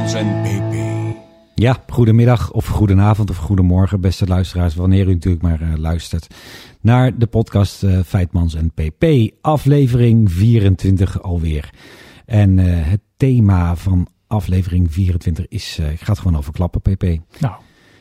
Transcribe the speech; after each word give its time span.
En 0.00 0.42
PP. 0.42 0.74
Ja, 1.54 1.76
goedemiddag 1.88 2.52
of 2.52 2.66
goedenavond 2.66 3.30
of 3.30 3.36
goedemorgen, 3.36 4.00
beste 4.00 4.26
luisteraars, 4.26 4.74
wanneer 4.74 5.08
u 5.08 5.12
natuurlijk 5.12 5.42
maar 5.42 5.62
uh, 5.62 5.76
luistert 5.76 6.34
naar 6.80 7.18
de 7.18 7.26
podcast 7.26 7.82
uh, 7.82 8.00
Feitmans 8.06 8.54
en 8.54 8.72
PP, 8.72 9.04
aflevering 9.40 10.32
24 10.32 11.22
alweer. 11.22 11.70
En 12.26 12.58
uh, 12.58 12.66
het 12.68 13.00
thema 13.16 13.76
van 13.76 14.08
aflevering 14.26 14.92
24 14.92 15.48
is, 15.48 15.78
ik 15.78 16.00
ga 16.00 16.12
het 16.12 16.20
gewoon 16.20 16.38
over 16.38 16.52
klappen, 16.52 16.80
PP. 16.80 17.02
Nou, 17.40 17.54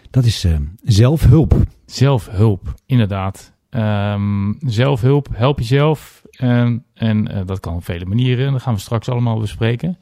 dat 0.10 0.26
is 0.26 0.46
zelfhulp. 0.84 1.56
Zelfhulp, 1.86 2.74
inderdaad. 2.86 3.54
Um, 3.70 4.58
zelfhulp, 4.60 5.28
help 5.34 5.60
jezelf. 5.60 6.22
Um, 6.42 6.84
en 6.94 7.44
dat 7.46 7.60
kan 7.60 7.76
op 7.76 7.84
vele 7.84 8.06
manieren, 8.06 8.52
dat 8.52 8.62
gaan 8.62 8.74
we 8.74 8.80
straks 8.80 9.10
allemaal 9.10 9.40
bespreken. 9.40 9.98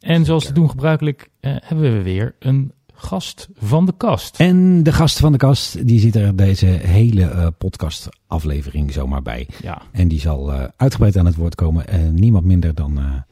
En 0.00 0.24
zoals 0.24 0.44
te 0.44 0.52
doen 0.52 0.70
gebruikelijk 0.70 1.30
uh, 1.40 1.56
hebben 1.60 1.96
we 1.96 2.02
weer 2.02 2.34
een 2.38 2.72
gast 2.94 3.48
van 3.54 3.86
de 3.86 3.94
kast. 3.96 4.40
En 4.40 4.82
de 4.82 4.92
gast 4.92 5.18
van 5.18 5.32
de 5.32 5.38
kast, 5.38 5.86
die 5.86 6.00
zit 6.00 6.16
er 6.16 6.36
deze 6.36 6.66
hele 6.66 7.20
uh, 7.20 7.46
podcast 7.58 8.08
aflevering 8.26 8.92
zomaar 8.92 9.22
bij. 9.22 9.48
Ja. 9.62 9.82
En 9.92 10.08
die 10.08 10.20
zal 10.20 10.52
uh, 10.52 10.64
uitgebreid 10.76 11.16
aan 11.16 11.26
het 11.26 11.36
woord 11.36 11.54
komen. 11.54 11.88
En 11.88 12.14
niemand 12.14 12.44
minder 12.44 12.74
dan 12.74 13.24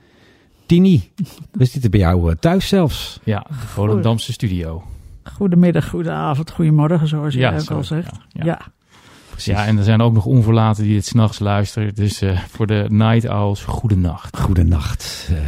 Tini. 0.67 1.13
We 1.51 1.65
zitten 1.65 1.91
bij 1.91 2.01
jou 2.01 2.37
thuis 2.37 2.69
zelfs. 2.69 3.21
Ja, 3.25 3.47
de 3.49 3.55
Volendamse 3.55 4.33
studio. 4.33 4.83
Goedemiddag, 5.23 5.89
goedenavond, 5.89 6.51
goedemorgen, 6.51 7.09
zoals 7.09 7.35
je 7.35 7.41
ja, 7.41 7.55
ook 7.55 7.61
zo, 7.61 7.75
al 7.75 7.85
zegt. 7.85 8.11
Ja, 8.13 8.45
ja. 8.45 8.45
ja. 8.45 8.73
Ja, 9.45 9.67
en 9.67 9.79
er 9.79 9.85
zijn 9.85 10.01
ook 10.01 10.13
nog 10.13 10.27
onverlaten 10.27 10.85
die 10.85 10.97
het 10.97 11.07
s'nachts 11.07 11.39
luisteren. 11.39 11.95
Dus 11.95 12.23
uh, 12.23 12.41
voor 12.41 12.67
de 12.67 12.85
night 12.89 13.29
owls, 13.29 13.65
goedenacht. 13.65 14.39
Goedenacht, 14.39 15.29
uh, 15.31 15.39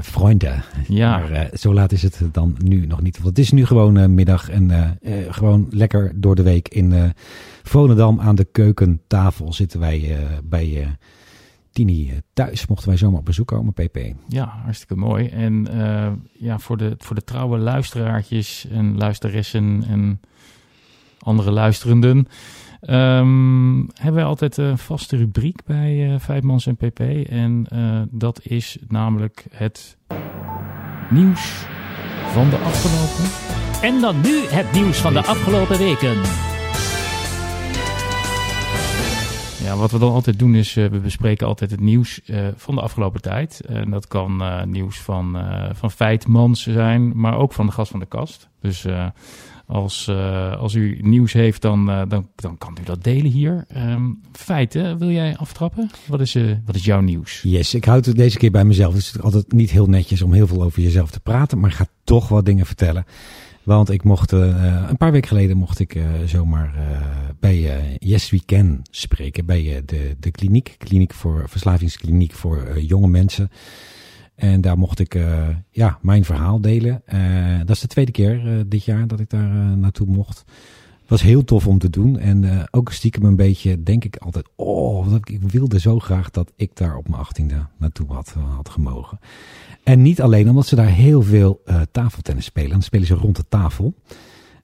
vrienden. 0.00 0.64
Ja. 0.88 1.18
Maar 1.18 1.30
uh, 1.30 1.40
zo 1.52 1.74
laat 1.74 1.92
is 1.92 2.02
het 2.02 2.20
dan 2.32 2.56
nu 2.58 2.86
nog 2.86 3.00
niet. 3.00 3.16
Want 3.16 3.28
het 3.28 3.38
is 3.38 3.50
nu 3.50 3.66
gewoon 3.66 4.14
middag 4.14 4.50
en 4.50 4.98
gewoon 5.30 5.66
lekker 5.70 6.12
door 6.14 6.34
de 6.34 6.42
week 6.42 6.68
in 6.68 7.12
Volendam 7.62 8.20
aan 8.20 8.34
de 8.34 8.44
keukentafel 8.44 9.52
zitten 9.52 9.80
wij 9.80 10.16
bij 10.44 10.96
Tini 11.72 12.20
thuis. 12.32 12.66
Mochten 12.66 12.88
wij 12.88 12.96
zomaar 12.96 13.18
op 13.18 13.24
bezoek 13.24 13.46
komen, 13.46 13.72
PP. 13.72 13.98
Ja, 14.28 14.60
hartstikke 14.62 14.96
mooi. 14.96 15.26
En 15.28 15.66
ja, 16.32 16.58
voor 16.58 16.76
de, 16.76 16.94
voor 16.98 17.14
de 17.14 17.24
trouwe 17.24 17.58
luisteraartjes 17.58 18.66
en 18.70 18.96
luisteressen 18.96 19.84
en 19.88 20.20
andere 21.18 21.50
luisterenden... 21.50 22.28
Um, 22.80 23.88
hebben 23.94 24.14
wij 24.14 24.24
altijd 24.24 24.56
een 24.56 24.78
vaste 24.78 25.16
rubriek 25.16 25.64
bij 25.64 26.08
uh, 26.08 26.18
Vijfmans 26.18 26.66
en 26.66 26.76
PP. 26.76 27.00
En 27.28 27.66
uh, 27.72 28.02
dat 28.10 28.40
is 28.42 28.78
namelijk 28.88 29.46
het 29.50 29.96
nieuws 31.10 31.64
van 32.32 32.50
de 32.50 32.56
afgelopen... 32.56 33.44
En 33.82 34.00
dan 34.00 34.20
nu 34.20 34.46
het 34.46 34.72
nieuws 34.72 35.00
van 35.00 35.12
de 35.12 35.22
afgelopen 35.22 35.78
weken. 35.78 36.16
Ja, 39.64 39.76
wat 39.76 39.90
we 39.90 39.98
dan 39.98 40.12
altijd 40.12 40.38
doen 40.38 40.54
is, 40.54 40.76
uh, 40.76 40.86
we 40.86 40.98
bespreken 40.98 41.46
altijd 41.46 41.70
het 41.70 41.80
nieuws 41.80 42.20
van 42.56 42.74
de 42.74 42.80
afgelopen 42.80 43.22
tijd. 43.22 43.60
En 43.60 43.90
dat 43.90 44.08
kan 44.08 44.42
nieuws 44.70 45.00
van, 45.00 45.44
van 45.72 45.90
Feitmans 45.90 46.62
zijn, 46.62 47.20
maar 47.20 47.38
ook 47.38 47.52
van 47.52 47.66
de 47.66 47.72
gast 47.72 47.90
van 47.90 48.00
de 48.00 48.06
kast. 48.06 48.48
Dus 48.60 48.86
als, 49.66 50.06
uh, 50.10 50.56
als 50.56 50.74
u 50.74 50.98
nieuws 51.00 51.32
heeft, 51.32 51.62
dan, 51.62 51.90
uh, 51.90 52.02
dan, 52.08 52.28
dan 52.34 52.58
kan 52.58 52.76
u 52.80 52.84
dat 52.84 53.04
delen 53.04 53.30
hier. 53.30 53.64
Um, 53.76 54.20
feiten, 54.32 54.98
wil 54.98 55.10
jij 55.10 55.36
aftrappen? 55.36 55.90
Wat 56.06 56.20
is, 56.20 56.34
uh, 56.34 56.56
wat 56.64 56.74
is 56.74 56.84
jouw 56.84 57.00
nieuws? 57.00 57.40
Yes, 57.42 57.74
ik 57.74 57.84
houd 57.84 58.04
het 58.04 58.16
deze 58.16 58.38
keer 58.38 58.50
bij 58.50 58.64
mezelf. 58.64 58.94
Het 58.94 59.02
is 59.02 59.20
altijd 59.20 59.52
niet 59.52 59.70
heel 59.70 59.86
netjes 59.86 60.22
om 60.22 60.32
heel 60.32 60.46
veel 60.46 60.62
over 60.62 60.82
jezelf 60.82 61.10
te 61.10 61.20
praten, 61.20 61.58
maar 61.58 61.72
ga 61.72 61.86
toch 62.04 62.28
wat 62.28 62.44
dingen 62.44 62.66
vertellen. 62.66 63.04
Want 63.62 63.90
ik 63.90 64.04
mocht, 64.04 64.32
een 64.32 64.96
paar 64.96 65.12
weken 65.12 65.28
geleden 65.28 65.56
mocht 65.56 65.78
ik 65.78 65.98
zomaar 66.24 66.74
bij 67.40 67.70
Yes 67.98 68.30
We 68.30 68.40
Can 68.44 68.82
spreken. 68.90 69.46
Bij 69.46 69.82
de, 69.86 70.16
de 70.20 70.30
kliniek, 70.30 70.74
kliniek 70.78 71.14
voor, 71.14 71.44
verslavingskliniek 71.48 72.32
voor 72.32 72.80
jonge 72.80 73.08
mensen. 73.08 73.50
En 74.36 74.60
daar 74.60 74.78
mocht 74.78 74.98
ik 74.98 75.14
uh, 75.14 75.48
ja, 75.70 75.98
mijn 76.02 76.24
verhaal 76.24 76.60
delen. 76.60 77.02
Uh, 77.14 77.58
dat 77.58 77.70
is 77.70 77.80
de 77.80 77.86
tweede 77.86 78.12
keer 78.12 78.46
uh, 78.46 78.60
dit 78.66 78.84
jaar 78.84 79.06
dat 79.06 79.20
ik 79.20 79.30
daar 79.30 79.48
naartoe 79.76 80.06
mocht. 80.06 80.44
Was 81.06 81.22
heel 81.22 81.44
tof 81.44 81.66
om 81.66 81.78
te 81.78 81.90
doen. 81.90 82.18
En 82.18 82.68
ook 82.70 82.92
stiekem 82.92 83.24
een 83.24 83.36
beetje 83.36 83.82
denk 83.82 84.04
ik 84.04 84.16
altijd... 84.16 84.48
Oh, 84.56 85.14
ik 85.24 85.42
wilde 85.42 85.80
zo 85.80 85.98
graag 85.98 86.30
dat 86.30 86.52
ik 86.56 86.70
daar 86.76 86.96
op 86.96 87.08
mijn 87.08 87.20
achttiende 87.20 87.66
naartoe 87.78 88.12
had, 88.12 88.34
had 88.54 88.68
gemogen. 88.68 89.18
En 89.84 90.02
niet 90.02 90.20
alleen 90.20 90.48
omdat 90.48 90.66
ze 90.66 90.74
daar 90.76 90.86
heel 90.86 91.22
veel 91.22 91.62
tafeltennis 91.90 92.44
spelen. 92.44 92.70
Dan 92.70 92.82
spelen 92.82 93.06
ze 93.06 93.14
rond 93.14 93.36
de 93.36 93.44
tafel. 93.48 93.94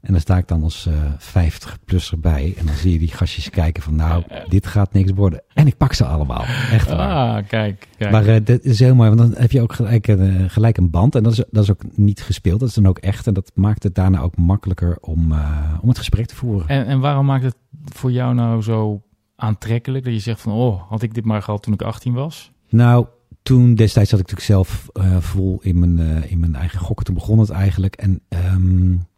En 0.03 0.13
dan 0.13 0.21
sta 0.21 0.37
ik 0.37 0.49
dan 0.49 0.63
als 0.63 0.87
uh, 0.87 0.95
50-plusser 1.21 2.19
bij. 2.21 2.55
En 2.59 2.67
dan 2.67 2.75
zie 2.75 2.93
je 2.93 2.99
die 2.99 3.09
gastjes 3.09 3.51
kijken 3.51 3.83
van 3.83 3.95
nou, 3.95 4.23
dit 4.49 4.67
gaat 4.67 4.93
niks 4.93 5.13
worden. 5.13 5.43
En 5.55 5.67
ik 5.67 5.77
pak 5.77 5.93
ze 5.93 6.05
allemaal. 6.05 6.45
Echt 6.73 6.89
waar. 6.89 7.37
Ah, 7.37 7.49
kijk. 7.49 7.89
kijk. 7.97 8.11
Maar 8.11 8.27
uh, 8.27 8.37
dat 8.45 8.65
is 8.65 8.79
heel 8.79 8.95
mooi, 8.95 9.09
want 9.09 9.21
dan 9.21 9.41
heb 9.43 9.51
je 9.51 9.61
ook 9.61 9.73
gelijk, 9.73 10.09
uh, 10.09 10.45
gelijk 10.47 10.77
een 10.77 10.91
band. 10.91 11.15
En 11.15 11.23
dat 11.23 11.33
is, 11.33 11.45
dat 11.51 11.63
is 11.63 11.71
ook 11.71 11.83
niet 11.95 12.23
gespeeld. 12.23 12.61
Dat 12.61 12.69
is 12.69 12.75
dan 12.75 12.87
ook 12.87 12.99
echt. 12.99 13.27
En 13.27 13.35
dat 13.35 13.51
maakt 13.55 13.83
het 13.83 13.95
daarna 13.95 14.21
ook 14.21 14.37
makkelijker 14.37 14.99
om, 15.01 15.33
om 15.81 15.89
het 15.89 15.99
gesprek 15.99 16.27
te 16.27 16.35
voeren. 16.35 16.69
En, 16.69 16.87
en 16.87 17.01
waarom 17.01 17.27
maakt 17.27 17.45
het 17.45 17.57
voor 17.85 18.13
jou 18.13 18.35
nou 18.35 18.63
zo 18.63 19.03
aantrekkelijk? 19.37 20.05
Dat 20.05 20.13
je 20.13 20.21
zegt 20.21 20.41
van, 20.41 20.53
oh, 20.53 20.83
had 20.89 21.03
ik 21.03 21.15
dit 21.15 21.25
maar 21.25 21.43
gehad 21.43 21.63
toen 21.63 21.75
ik 21.75 21.83
18 21.83 22.13
was? 22.13 22.53
Nou, 22.69 23.07
toen 23.43 23.75
destijds 23.75 24.11
zat 24.11 24.21
ik 24.21 24.31
natuurlijk 24.31 24.67
zelf 24.67 24.89
vol 25.21 25.59
in 25.63 25.79
mijn, 25.79 26.25
in 26.29 26.41
mijn 26.41 26.55
eigen 26.55 26.79
gokken. 26.79 27.05
Toen 27.05 27.15
begon 27.15 27.39
het 27.39 27.51
eigenlijk. 27.51 27.95
En... 27.95 28.21
Um, 28.29 29.11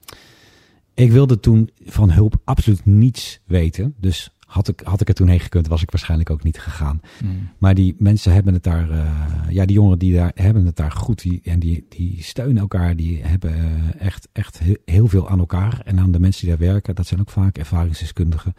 ik 0.94 1.12
wilde 1.12 1.41
toen 1.41 1.71
van 1.84 2.10
hulp 2.10 2.37
absoluut 2.44 2.84
niets 2.87 3.41
weten. 3.47 3.94
Dus 4.00 4.34
had 4.47 4.69
ik, 4.69 4.81
had 4.84 5.00
ik 5.00 5.09
er 5.09 5.15
toen 5.15 5.28
heen 5.28 5.41
gekund, 5.41 5.66
was 5.66 5.82
ik 5.82 5.91
waarschijnlijk 5.91 6.31
ook 6.31 6.43
niet 6.43 6.59
gegaan. 6.59 7.00
Mm. 7.25 7.49
Maar 7.59 7.75
die 7.75 7.94
mensen 7.99 8.32
hebben 8.32 8.55
het 8.55 8.62
daar, 8.62 8.91
uh, 8.91 9.10
ja, 9.49 9.65
die 9.65 9.77
jongeren 9.77 9.99
die 9.99 10.15
daar 10.15 10.31
hebben 10.34 10.66
het 10.66 10.77
daar 10.77 10.93
goed. 10.93 11.22
Die, 11.22 11.41
en 11.44 11.59
die, 11.59 11.87
die 11.88 12.22
steunen 12.22 12.56
elkaar, 12.56 12.97
die 12.97 13.22
hebben 13.22 13.54
echt, 13.99 14.28
echt 14.33 14.60
heel 14.84 15.06
veel 15.06 15.28
aan 15.28 15.38
elkaar. 15.38 15.81
En 15.84 15.99
aan 15.99 16.12
de 16.12 16.21
mensen 16.21 16.47
die 16.47 16.56
daar 16.56 16.66
werken, 16.66 16.94
dat 16.94 17.06
zijn 17.06 17.21
ook 17.21 17.31
vaak 17.31 17.59
ervaringsdeskundigen. 17.59 18.54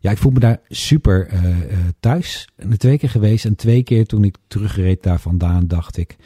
Ja, 0.00 0.10
ik 0.10 0.18
voel 0.18 0.32
me 0.32 0.40
daar 0.40 0.60
super 0.68 1.32
uh, 1.32 1.56
thuis. 2.00 2.48
En 2.56 2.78
twee 2.78 2.98
keer 2.98 3.10
geweest. 3.10 3.44
En 3.44 3.56
twee 3.56 3.82
keer 3.82 4.06
toen 4.06 4.24
ik 4.24 4.36
terugreed 4.48 5.02
daar 5.02 5.20
vandaan, 5.20 5.66
dacht 5.66 5.96
ik 5.96 6.16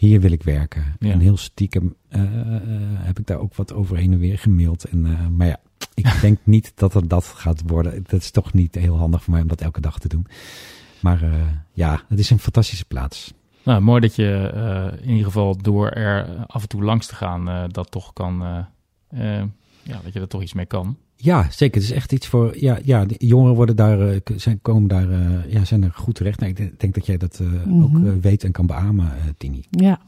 hier 0.00 0.20
wil 0.20 0.32
ik 0.32 0.42
werken. 0.42 0.96
Ja. 0.98 1.10
En 1.10 1.20
heel 1.20 1.36
stiekem 1.36 1.94
uh, 2.10 2.22
uh, 2.22 2.60
heb 2.94 3.18
ik 3.18 3.26
daar 3.26 3.38
ook 3.38 3.54
wat 3.54 3.72
over 3.72 3.96
heen 3.96 4.12
en 4.12 4.18
weer 4.18 4.38
gemaild. 4.38 4.84
En, 4.84 5.04
uh, 5.06 5.26
maar 5.26 5.46
ja, 5.46 5.60
ik 5.94 6.16
denk 6.20 6.38
niet 6.42 6.72
dat 6.74 6.92
het 6.92 7.10
dat 7.10 7.24
gaat 7.24 7.62
worden. 7.66 8.04
Dat 8.08 8.20
is 8.20 8.30
toch 8.30 8.52
niet 8.52 8.74
heel 8.74 8.96
handig 8.96 9.22
voor 9.22 9.32
mij 9.32 9.42
om 9.42 9.48
dat 9.48 9.60
elke 9.60 9.80
dag 9.80 9.98
te 9.98 10.08
doen. 10.08 10.26
Maar 11.00 11.24
ja, 11.72 12.02
het 12.08 12.18
is 12.18 12.30
een 12.30 12.38
fantastische 12.38 12.84
plaats. 12.84 13.34
Nou, 13.62 13.80
mooi 13.80 14.00
dat 14.00 14.14
je 14.14 14.52
in 15.02 15.08
ieder 15.08 15.24
geval 15.24 15.56
door 15.56 15.88
er 15.88 16.46
af 16.46 16.62
en 16.62 16.68
toe 16.68 16.82
langs 16.82 17.06
te 17.06 17.14
gaan, 17.14 17.68
dat 17.70 17.90
toch 17.90 18.12
kan, 18.12 18.66
ja, 19.82 20.00
dat 20.02 20.12
je 20.12 20.20
er 20.20 20.28
toch 20.28 20.42
iets 20.42 20.52
mee 20.52 20.66
kan. 20.66 20.96
Ja, 21.22 21.46
zeker. 21.50 21.80
Het 21.80 21.90
is 21.90 21.96
echt 21.96 22.12
iets 22.12 22.26
voor. 22.26 22.54
Ja, 22.58 22.78
ja 22.84 23.04
de 23.04 23.14
jongeren 23.18 23.54
worden 23.54 23.76
daar, 23.76 24.00
uh, 24.00 24.16
zijn, 24.36 24.58
komen 24.62 24.88
daar, 24.88 25.08
uh, 25.08 25.18
ja, 25.52 25.64
zijn 25.64 25.82
er 25.82 25.92
goed 25.94 26.14
terecht. 26.14 26.40
Nou, 26.40 26.52
ik 26.52 26.80
denk 26.80 26.94
dat 26.94 27.06
jij 27.06 27.16
dat 27.16 27.38
uh, 27.42 27.48
mm 27.48 27.82
-hmm. 27.82 28.06
ook 28.06 28.22
weet 28.22 28.44
en 28.44 28.52
kan 28.52 28.66
beamen, 28.66 29.10
Tini. 29.36 29.64
Ja. 29.70 30.00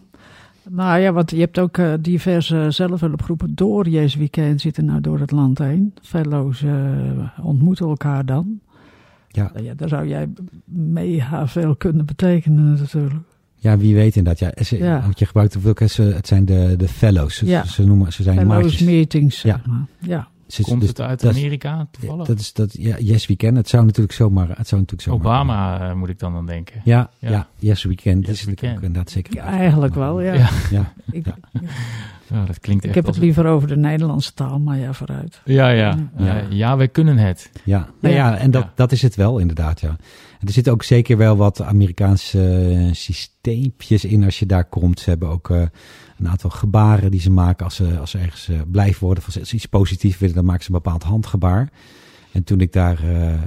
Nou 0.70 1.00
ja, 1.00 1.12
want 1.12 1.30
je 1.30 1.38
hebt 1.38 1.58
ook 1.58 1.78
diverse 2.00 2.66
zelfhulpgroepen 2.70 3.54
door 3.54 3.88
Jezus 3.88 4.14
Weekend 4.14 4.60
zitten 4.60 4.84
nou 4.84 5.00
door 5.00 5.18
het 5.20 5.30
land 5.30 5.58
heen. 5.58 5.94
Fellows 6.02 6.64
ontmoeten 7.42 7.86
elkaar 7.86 8.26
dan. 8.26 8.60
Ja. 9.28 9.52
ja. 9.62 9.74
Daar 9.74 9.88
zou 9.88 10.08
jij 10.08 10.28
mega 10.64 11.48
veel 11.48 11.76
kunnen 11.76 12.06
betekenen 12.06 12.74
natuurlijk. 12.74 13.24
Ja, 13.54 13.76
wie 13.76 13.94
weet 13.94 14.16
inderdaad. 14.16 14.54
Ja, 14.56 14.64
ze, 14.64 14.78
Ja. 14.78 15.00
Want 15.00 15.18
je 15.18 15.26
gebruikt 15.26 15.66
ook, 15.66 15.80
het 15.80 16.26
zijn 16.26 16.44
de, 16.44 16.74
de 16.78 16.88
fellows. 16.88 17.36
Ze, 17.36 17.46
Ja. 17.46 17.64
ze 17.64 17.84
noemen, 17.84 18.12
ze 18.12 18.22
zijn 18.22 18.36
Fellows 18.38 18.62
maatjes. 18.62 18.80
meetings, 18.80 19.38
zeg 19.38 19.56
Ja. 19.56 19.62
maar. 19.66 19.86
Ja. 19.98 20.28
Komt 20.60 20.80
dus 20.80 20.88
het 20.88 21.00
uit 21.00 21.26
Amerika 21.26 21.86
toevallig? 21.90 22.26
Dat 22.26 22.38
is 22.38 22.52
dat, 22.52 22.72
ja, 22.78 22.96
Yes 22.98 23.26
We 23.26 23.36
Can. 23.36 23.54
Het 23.54 23.68
zou 23.68 23.84
natuurlijk 23.84 24.14
zomaar, 24.14 24.48
het 24.48 24.68
zou 24.68 24.80
natuurlijk 24.80 25.08
zomaar 25.08 25.20
Obama 25.20 25.88
eh, 25.90 25.94
moet 25.96 26.08
ik 26.08 26.18
dan 26.18 26.34
aan 26.36 26.46
denken. 26.46 26.80
Ja, 26.84 27.10
ja. 27.18 27.30
Ja. 27.30 27.48
Yes 27.58 27.82
We 27.82 27.94
Can. 27.94 28.14
Dat 28.14 28.26
Yes 28.26 28.38
is 28.38 28.44
We 28.44 28.50
natuurlijk 28.50 28.60
Can. 28.60 28.70
ook 28.76 28.82
inderdaad 28.82 29.10
zeker. 29.12 29.34
Ja, 29.34 29.44
eigenlijk 29.44 29.94
wel, 29.94 30.20
ja. 30.20 30.32
Ja. 30.34 30.48
Ja. 30.70 30.92
Ik, 31.10 31.26
Ja, 32.26 32.44
dat 32.44 32.58
klinkt 32.60 32.82
ik 32.82 32.88
echt 32.88 32.94
heb 32.98 33.06
als 33.06 33.16
het 33.16 33.24
liever 33.24 33.46
over 33.46 33.68
de 33.68 33.76
Nederlandse 33.76 34.34
taal, 34.34 34.58
maar 34.58 34.78
ja, 34.78 34.92
vooruit. 34.92 35.40
Ja, 35.44 35.68
ja. 35.68 35.96
Ja. 36.16 36.24
Ja, 36.36 36.42
ja, 36.50 36.76
wij 36.76 36.88
kunnen 36.88 37.18
het. 37.18 37.50
Ja, 37.64 37.88
nou 38.00 38.14
Ja. 38.14 38.28
ja, 38.30 38.36
en 38.38 38.50
dat, 38.50 38.62
Ja. 38.62 38.72
dat 38.74 38.92
is 38.92 39.02
het 39.02 39.14
wel 39.14 39.38
inderdaad, 39.38 39.80
ja. 39.80 39.88
En 40.40 40.46
er 40.48 40.52
zitten 40.52 40.72
ook 40.72 40.82
zeker 40.82 41.16
wel 41.16 41.36
wat 41.36 41.62
Amerikaanse 41.62 42.68
eh, 42.70 42.94
systeempjes 42.94 44.04
in 44.04 44.24
als 44.24 44.38
je 44.38 44.46
daar 44.46 44.64
komt. 44.64 45.00
Ze 45.00 45.10
hebben 45.10 45.28
ook 45.28 45.50
eh, 45.50 45.62
een 46.22 46.30
aantal 46.30 46.50
gebaren 46.50 47.10
die 47.10 47.20
ze 47.20 47.30
maken 47.30 47.64
als 47.64 47.74
ze, 47.74 47.98
als 47.98 48.10
ze 48.10 48.18
ergens 48.18 48.48
eh, 48.48 48.60
blij 48.70 48.94
worden. 49.00 49.24
Als 49.24 49.34
ze 49.34 49.54
iets 49.56 49.66
positiefs 49.66 50.18
willen, 50.18 50.34
dan 50.34 50.44
maken 50.44 50.64
ze 50.64 50.70
een 50.70 50.80
bepaald 50.82 51.02
handgebaar. 51.02 51.70
En 52.32 52.44
toen 52.44 52.60
ik 52.60 52.72
daar 52.72 53.02
eh, 53.02 53.32
eh, 53.32 53.40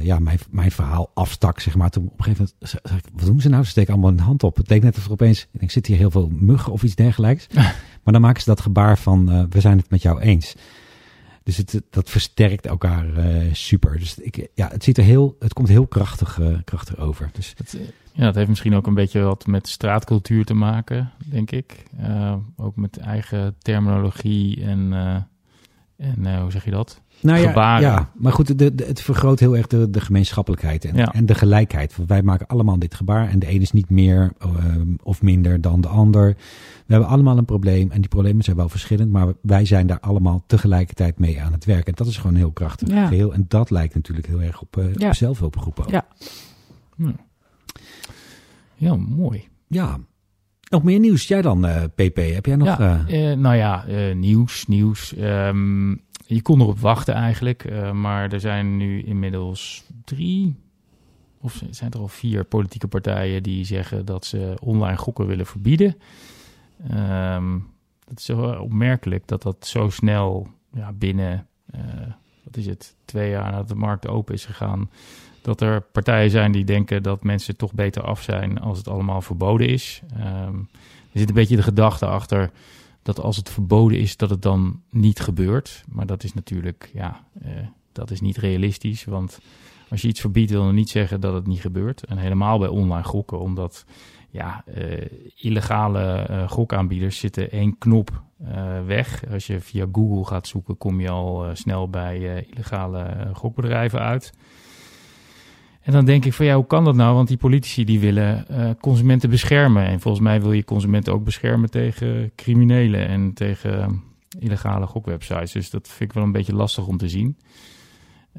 ja, 0.00 0.18
mijn, 0.18 0.38
mijn 0.50 0.70
verhaal 0.70 1.10
afstak, 1.14 1.60
zeg 1.60 1.76
maar. 1.76 1.90
Toen 1.90 2.04
op 2.04 2.18
een 2.18 2.24
gegeven 2.24 2.48
moment 2.60 2.80
zei 2.84 2.98
ik, 2.98 3.04
wat 3.14 3.26
doen 3.26 3.40
ze 3.40 3.48
nou? 3.48 3.64
Ze 3.64 3.70
steken 3.70 3.92
allemaal 3.92 4.10
een 4.10 4.18
hand 4.18 4.42
op. 4.42 4.56
Het 4.56 4.68
leek 4.70 4.82
net 4.82 4.96
of 4.96 5.04
er 5.04 5.12
opeens, 5.12 5.48
ik 5.52 5.58
denk, 5.58 5.70
zit 5.70 5.86
hier 5.86 5.96
heel 5.96 6.10
veel 6.10 6.28
muggen 6.32 6.72
of 6.72 6.82
iets 6.82 6.94
dergelijks. 6.94 7.46
maar 8.02 8.12
dan 8.12 8.20
maken 8.20 8.42
ze 8.42 8.48
dat 8.48 8.60
gebaar 8.60 8.98
van, 8.98 9.48
we 9.50 9.60
zijn 9.60 9.78
het 9.78 9.90
met 9.90 10.02
jou 10.02 10.20
eens. 10.20 10.54
Dus 11.48 11.56
het, 11.56 11.82
dat 11.90 12.10
versterkt 12.10 12.66
elkaar 12.66 13.16
eh, 13.16 13.52
super. 13.52 13.98
Dus 13.98 14.18
ik, 14.18 14.48
ja, 14.54 14.68
het, 14.68 14.84
ziet 14.84 14.98
er 14.98 15.04
heel, 15.04 15.36
het 15.38 15.52
komt 15.52 15.68
heel 15.68 15.86
krachtig, 15.86 16.38
uh, 16.38 16.58
krachtig 16.64 16.98
over. 16.98 17.30
Dus 17.32 17.54
het, 17.56 17.78
ja, 18.12 18.26
het 18.26 18.34
heeft 18.34 18.48
misschien 18.48 18.74
ook 18.74 18.86
een 18.86 18.94
beetje 18.94 19.20
wat 19.20 19.46
met 19.46 19.68
straatcultuur 19.68 20.44
te 20.44 20.54
maken, 20.54 21.12
denk 21.24 21.50
ik. 21.50 21.82
ook 22.56 22.76
met 22.76 22.96
eigen 22.96 23.56
terminologie 23.58 24.64
en, 24.64 24.92
en 25.96 26.40
hoe 26.40 26.50
zeg 26.50 26.64
je 26.64 26.70
dat? 26.70 27.00
Nou 27.20 27.38
ja, 27.38 27.48
gebaren. 27.48 27.88
ja, 27.88 28.10
maar 28.14 28.32
goed, 28.32 28.58
de, 28.58 28.72
het 28.86 29.00
vergroot 29.00 29.40
heel 29.40 29.56
erg 29.56 29.66
de, 29.66 29.90
de 29.90 30.00
gemeenschappelijkheid 30.00 30.84
en, 30.84 30.96
en 30.96 31.26
de 31.26 31.34
gelijkheid. 31.34 31.96
Want 31.96 32.08
wij 32.08 32.22
maken 32.22 32.46
allemaal 32.46 32.78
dit 32.78 32.94
gebaar 32.94 33.28
en 33.28 33.38
de 33.38 33.50
een 33.50 33.60
is 33.60 33.72
niet 33.72 33.90
meer 33.90 34.32
ehm, 34.38 34.94
of 35.02 35.22
minder 35.22 35.60
dan 35.60 35.80
de 35.80 35.88
ander. 35.88 36.36
We 36.86 36.94
hebben 36.94 37.08
allemaal 37.08 37.38
een 37.38 37.44
probleem 37.44 37.90
en 37.90 38.00
die 38.00 38.08
problemen 38.08 38.44
zijn 38.44 38.56
wel 38.56 38.68
verschillend, 38.68 39.10
maar 39.12 39.32
wij 39.42 39.64
zijn 39.64 39.86
daar 39.86 40.00
allemaal 40.00 40.44
tegelijkertijd 40.46 41.18
mee 41.18 41.40
aan 41.40 41.52
het 41.52 41.64
werken. 41.64 41.86
En 41.86 41.94
dat 41.94 42.06
is 42.06 42.16
gewoon 42.16 42.36
heel 42.36 42.52
krachtig 42.52 42.88
ja. 42.88 43.06
geheel. 43.06 43.32
En 43.32 43.44
dat 43.48 43.70
lijkt 43.70 43.94
natuurlijk 43.94 44.26
heel 44.26 44.42
erg 44.42 44.60
op, 44.60 44.76
uh, 44.76 44.94
ja. 44.94 45.12
zelfhulpgroepen 45.12 45.84
ook. 45.84 45.90
Ja. 45.90 46.06
ja, 48.74 48.96
mooi. 48.96 49.48
Ja, 49.66 49.98
nog 50.70 50.82
meer 50.82 50.98
nieuws. 50.98 51.28
Jij 51.28 51.42
dan, 51.42 51.66
uh, 51.66 51.82
PP? 51.94 52.16
Heb 52.16 52.46
jij 52.46 52.56
nog... 52.56 52.78
Ja, 52.78 53.04
uh, 53.08 53.36
nou 53.36 53.56
ja, 53.56 53.84
nieuws, 54.14 54.66
nieuws. 54.66 55.14
Um, 55.18 56.06
je 56.34 56.42
kon 56.42 56.60
erop 56.60 56.78
wachten 56.78 57.14
eigenlijk, 57.14 57.64
uh, 57.64 57.92
maar 57.92 58.32
er 58.32 58.40
zijn 58.40 58.76
nu 58.76 59.02
inmiddels 59.02 59.84
drie 60.04 60.56
of 61.40 61.62
zijn 61.70 61.90
er 61.90 61.98
al 61.98 62.08
vier 62.08 62.44
politieke 62.44 62.88
partijen 62.88 63.42
die 63.42 63.64
zeggen 63.64 64.04
dat 64.04 64.24
ze 64.26 64.54
online 64.60 64.96
gokken 64.96 65.26
willen 65.26 65.46
verbieden. 65.46 65.96
Um, 66.94 67.66
het 68.08 68.18
is 68.18 68.26
wel 68.26 68.60
opmerkelijk 68.62 69.26
dat 69.26 69.42
dat 69.42 69.66
zo 69.66 69.90
snel 69.90 70.48
ja, 70.72 70.92
binnen, 70.92 71.46
uh, 71.74 71.80
wat 72.44 72.56
is 72.56 72.66
het, 72.66 72.96
twee 73.04 73.30
jaar 73.30 73.50
nadat 73.50 73.68
de 73.68 73.74
markt 73.74 74.08
open 74.08 74.34
is 74.34 74.44
gegaan, 74.44 74.90
dat 75.42 75.60
er 75.60 75.80
partijen 75.80 76.30
zijn 76.30 76.52
die 76.52 76.64
denken 76.64 77.02
dat 77.02 77.22
mensen 77.22 77.56
toch 77.56 77.72
beter 77.72 78.02
af 78.02 78.22
zijn 78.22 78.60
als 78.60 78.78
het 78.78 78.88
allemaal 78.88 79.22
verboden 79.22 79.68
is. 79.68 80.02
Um, 80.46 80.68
er 81.12 81.18
zit 81.18 81.28
een 81.28 81.34
beetje 81.34 81.56
de 81.56 81.62
gedachte 81.62 82.06
achter 82.06 82.50
dat 83.08 83.20
als 83.20 83.36
het 83.36 83.50
verboden 83.50 83.98
is, 83.98 84.16
dat 84.16 84.30
het 84.30 84.42
dan 84.42 84.82
niet 84.90 85.20
gebeurt. 85.20 85.84
Maar 85.88 86.06
dat 86.06 86.24
is 86.24 86.34
natuurlijk, 86.34 86.90
ja, 86.92 87.24
uh, 87.44 87.50
dat 87.92 88.10
is 88.10 88.20
niet 88.20 88.36
realistisch. 88.36 89.04
Want 89.04 89.40
als 89.88 90.02
je 90.02 90.08
iets 90.08 90.20
verbiedt, 90.20 90.50
wil 90.50 90.64
dat 90.64 90.72
niet 90.72 90.88
zeggen 90.88 91.20
dat 91.20 91.34
het 91.34 91.46
niet 91.46 91.60
gebeurt. 91.60 92.04
En 92.04 92.18
helemaal 92.18 92.58
bij 92.58 92.68
online 92.68 93.04
gokken, 93.04 93.38
omdat 93.38 93.84
ja, 94.30 94.64
uh, 94.74 95.06
illegale 95.36 96.26
uh, 96.30 96.48
gokaanbieders 96.48 97.18
zitten 97.18 97.50
één 97.50 97.78
knop 97.78 98.22
weg. 98.86 99.24
Als 99.32 99.46
je 99.46 99.60
via 99.60 99.86
Google 99.92 100.24
gaat 100.24 100.46
zoeken, 100.46 100.76
kom 100.76 101.00
je 101.00 101.08
al 101.10 101.46
snel 101.52 101.90
bij 101.90 102.46
illegale 102.50 103.30
gokbedrijven 103.32 104.00
uit. 104.00 104.32
En 105.88 105.94
dan 105.94 106.04
denk 106.04 106.24
ik 106.24 106.32
van 106.32 106.46
ja, 106.46 106.54
hoe 106.54 106.66
kan 106.66 106.84
dat 106.84 106.94
nou? 106.94 107.14
Want 107.14 107.28
die 107.28 107.36
politici 107.36 107.84
die 107.84 108.00
willen 108.00 108.44
uh, 108.50 108.70
consumenten 108.80 109.30
beschermen. 109.30 109.86
En 109.86 110.00
volgens 110.00 110.24
mij 110.24 110.40
wil 110.40 110.52
je 110.52 110.64
consumenten 110.64 111.12
ook 111.12 111.24
beschermen 111.24 111.70
tegen 111.70 112.32
criminelen 112.36 113.08
en 113.08 113.32
tegen 113.32 114.02
illegale 114.38 114.86
gokwebsites. 114.86 115.52
Dus 115.52 115.70
dat 115.70 115.88
vind 115.88 116.10
ik 116.10 116.16
wel 116.16 116.24
een 116.24 116.32
beetje 116.32 116.54
lastig 116.54 116.86
om 116.86 116.96
te 116.96 117.08
zien. 117.08 117.36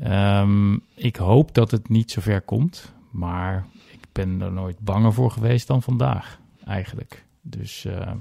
Um, 0.04 0.82
ik 0.96 1.16
hoop 1.16 1.54
dat 1.54 1.72
het 1.72 1.90
niet 1.90 2.12
zo 2.12 2.22
ver 2.22 2.42
komt. 2.42 2.94
Maar 3.12 3.66
ik 3.92 4.08
ben 4.12 4.42
er 4.42 4.52
nooit 4.52 4.80
banger 4.80 5.14
voor 5.14 5.32
geweest 5.32 5.68
dan 5.68 5.82
vandaag, 5.82 6.40
eigenlijk. 6.66 7.26
Dus, 7.42 7.86
uh, 7.86 8.12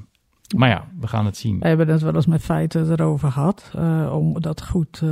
maar 0.57 0.69
ja, 0.69 0.89
we 1.01 1.07
gaan 1.07 1.25
het 1.25 1.37
zien. 1.37 1.59
We 1.59 1.69
hebben 1.69 1.89
het 1.89 2.03
wel 2.03 2.15
eens 2.15 2.27
met 2.27 2.43
feiten 2.43 2.91
erover 2.91 3.33
gehad. 3.33 3.73
Uh, 3.77 4.13
om 4.15 4.41
dat 4.41 4.67
goed 4.67 5.03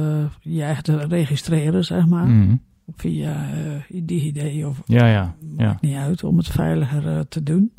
je 0.40 0.62
eigen 0.62 0.84
te 0.84 0.96
registreren, 0.96 1.84
zeg 1.84 2.06
maar. 2.06 2.26
Mm 2.26 2.60
via 2.94 3.46
uh, 3.54 4.02
DigiD 4.02 4.64
of 4.64 4.82
ja, 4.84 5.06
ja, 5.06 5.34
ja. 5.56 5.66
maakt 5.66 5.80
niet 5.80 5.96
uit 5.96 6.24
om 6.24 6.36
het 6.36 6.48
veiliger 6.48 7.04
uh, 7.04 7.20
te 7.20 7.42
doen. 7.42 7.72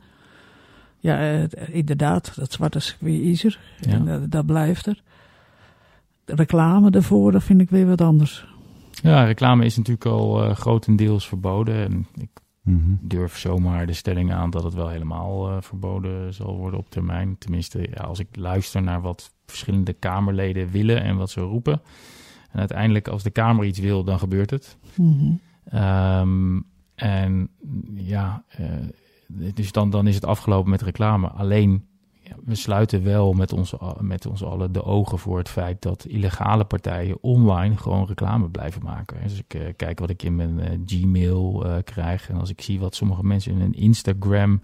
Ja, 1.00 1.34
uh, 1.34 1.44
inderdaad, 1.72 2.36
dat 2.36 2.52
zwarte 2.52 2.80
circuit 2.80 3.22
is 3.22 3.44
er 3.44 3.60
ja. 3.80 3.92
en 3.92 4.06
dat, 4.06 4.32
dat 4.32 4.46
blijft 4.46 4.86
er. 4.86 5.02
De 6.26 6.36
reclame 6.36 6.92
daarvoor, 6.92 7.32
dat 7.32 7.44
vind 7.44 7.62
ik 7.62 7.70
weer 7.70 7.88
wat 7.88 8.02
anders. 8.02 8.46
Ja, 8.92 9.24
reclame 9.24 9.66
is 9.66 9.78
natuurlijk 9.78 10.06
al 10.06 10.54
grotendeels 10.54 11.28
verboden. 11.28 11.76
En 11.76 12.08
ik 12.16 12.30
mm 12.62 12.82
-hmm. 12.84 13.00
durf 13.02 13.38
zomaar 13.38 13.86
de 13.86 13.94
stelling 13.94 14.34
aan 14.34 14.50
dat 14.50 14.64
het 14.64 14.74
wel 14.74 14.90
helemaal 14.90 15.62
verboden 15.62 16.34
zal 16.34 16.58
worden 16.58 16.80
op 16.80 16.90
termijn. 16.90 17.36
Tenminste, 17.38 17.88
ja, 17.94 18.04
als 18.04 18.20
ik 18.20 18.28
luister 18.32 18.82
naar 18.82 19.02
wat 19.02 19.34
verschillende 19.46 19.94
Kamerleden 19.94 20.72
willen 20.72 21.04
en 21.04 21.18
wat 21.18 21.30
ze 21.30 21.42
roepen 21.42 21.82
en 22.52 22.60
uiteindelijk, 22.60 23.08
als 23.08 23.24
de 23.24 23.30
Kamer 23.30 23.66
iets 23.66 23.80
wil, 23.80 24.04
dan 24.04 24.20
gebeurt 24.20 24.50
het. 24.50 24.78
Mm 24.96 25.40
-hmm. 25.70 25.80
um, 25.80 26.66
en 26.96 27.50
ja, 27.94 28.44
uh, 28.60 28.68
dus 29.54 29.72
dan, 29.72 29.90
dan 29.90 30.08
is 30.08 30.16
het 30.16 30.26
afgelopen 30.26 30.70
met 30.70 30.82
reclame. 30.82 31.28
Alleen, 31.28 31.88
ja, 32.20 32.36
we 32.46 32.56
sluiten 32.56 33.04
wel 33.04 33.34
met 33.34 33.54
ons, 33.54 33.74
met 34.00 34.26
ons 34.26 34.44
allen 34.44 34.72
de 34.72 34.84
ogen 34.84 35.20
voor 35.20 35.38
het 35.38 35.50
feit 35.50 35.82
dat 35.82 36.06
illegale 36.06 36.64
partijen 36.64 37.18
online 37.22 37.78
gewoon 37.78 38.08
reclame 38.08 38.50
blijven 38.50 38.84
maken. 38.84 39.18
Dus 39.24 39.40
ik 39.40 39.54
uh, 39.54 39.62
kijk 39.76 40.00
wat 40.00 40.10
ik 40.10 40.24
in 40.24 40.36
mijn 40.36 40.60
uh, 40.60 40.66
Gmail 40.86 41.66
krijg. 41.84 42.30
En 42.30 42.40
als 42.40 42.50
ik 42.50 42.62
zie 42.62 42.80
wat 42.80 42.96
sommige 42.96 43.24
mensen 43.24 43.52
in 43.52 43.62
een 43.62 43.74
Instagram 43.74 44.62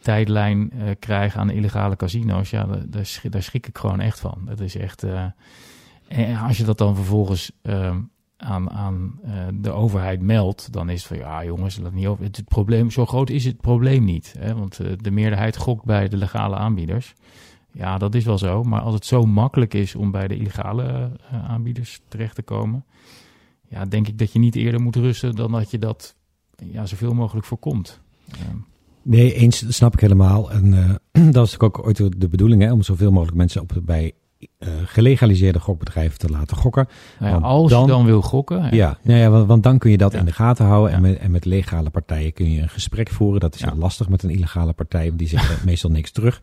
tijdlijn 0.00 0.72
krijgen 0.98 1.40
aan 1.40 1.50
illegale 1.50 1.96
casino's, 1.96 2.50
ja, 2.50 2.64
daar, 2.64 3.20
daar 3.30 3.42
schrik 3.42 3.66
ik 3.66 3.78
gewoon 3.78 4.00
echt 4.00 4.20
van. 4.20 4.38
Dat 4.44 4.60
is 4.60 4.76
echt. 4.76 5.04
En 6.12 6.36
als 6.36 6.56
je 6.56 6.64
dat 6.64 6.78
dan 6.78 6.94
vervolgens 6.94 7.52
uh, 7.62 7.96
aan, 8.36 8.70
aan 8.70 9.20
uh, 9.24 9.32
de 9.54 9.70
overheid 9.70 10.22
meldt, 10.22 10.72
dan 10.72 10.88
is 10.88 10.98
het 10.98 11.08
van 11.08 11.16
ja 11.16 11.44
jongens, 11.44 11.76
dat 11.76 11.92
niet 11.92 12.06
over. 12.06 12.24
Het, 12.24 12.44
probleem, 12.44 12.90
zo 12.90 13.06
groot 13.06 13.30
is 13.30 13.44
het 13.44 13.60
probleem 13.60 14.04
niet. 14.04 14.34
Hè? 14.38 14.54
Want 14.54 14.80
uh, 14.80 14.92
de 14.96 15.10
meerderheid 15.10 15.56
gokt 15.56 15.84
bij 15.84 16.08
de 16.08 16.16
legale 16.16 16.56
aanbieders. 16.56 17.14
Ja, 17.72 17.98
dat 17.98 18.14
is 18.14 18.24
wel 18.24 18.38
zo. 18.38 18.62
Maar 18.62 18.80
als 18.80 18.94
het 18.94 19.04
zo 19.04 19.22
makkelijk 19.22 19.74
is 19.74 19.94
om 19.94 20.10
bij 20.10 20.28
de 20.28 20.36
illegale 20.36 21.10
uh, 21.32 21.50
aanbieders 21.50 22.00
terecht 22.08 22.34
te 22.34 22.42
komen, 22.42 22.84
ja, 23.68 23.84
denk 23.84 24.08
ik 24.08 24.18
dat 24.18 24.32
je 24.32 24.38
niet 24.38 24.56
eerder 24.56 24.80
moet 24.80 24.96
rusten 24.96 25.34
dan 25.34 25.52
dat 25.52 25.70
je 25.70 25.78
dat 25.78 26.16
ja, 26.56 26.86
zoveel 26.86 27.14
mogelijk 27.14 27.46
voorkomt. 27.46 28.00
Nee, 29.02 29.34
eens, 29.34 29.76
snap 29.76 29.92
ik 29.92 30.00
helemaal. 30.00 30.50
En 30.50 30.98
dat 31.32 31.46
is 31.46 31.58
ook 31.58 31.86
ooit 31.86 32.20
de 32.20 32.28
bedoeling, 32.28 32.62
hè, 32.62 32.72
om 32.72 32.82
zoveel 32.82 33.10
mogelijk 33.12 33.36
mensen 33.36 33.60
op, 33.60 33.80
bij 33.82 34.12
gelegaliseerde 34.84 35.60
gokbedrijven 35.60 36.18
te 36.18 36.28
laten 36.28 36.56
gokken. 36.56 36.88
Nou 37.18 37.32
ja, 37.32 37.46
als 37.46 37.70
dan, 37.70 37.80
je 37.80 37.86
dan 37.86 38.04
wil 38.04 38.22
gokken. 38.22 38.76
Ja, 38.76 38.98
nou 39.02 39.18
ja 39.18 39.30
want, 39.30 39.46
want, 39.46 39.62
dan 39.62 39.78
kun 39.78 39.90
je 39.90 39.98
dat 39.98 40.12
ja. 40.12 40.18
in 40.18 40.24
de 40.24 40.32
gaten 40.32 40.64
houden. 40.64 40.94
En, 40.94 41.02
met, 41.02 41.18
en 41.18 41.30
met 41.30 41.44
legale 41.44 41.90
partijen 41.90 42.32
kun 42.32 42.50
je 42.50 42.60
een 42.60 42.68
gesprek 42.68 43.10
voeren. 43.10 43.40
Dat 43.40 43.54
is 43.54 43.62
heel 43.62 43.76
lastig 43.76 44.08
met 44.08 44.22
een 44.22 44.30
illegale 44.30 44.72
partij, 44.72 45.06
want 45.06 45.18
die 45.18 45.28
zeggen 45.28 45.58
meestal 45.64 45.90
niks 45.90 46.10
terug. 46.10 46.40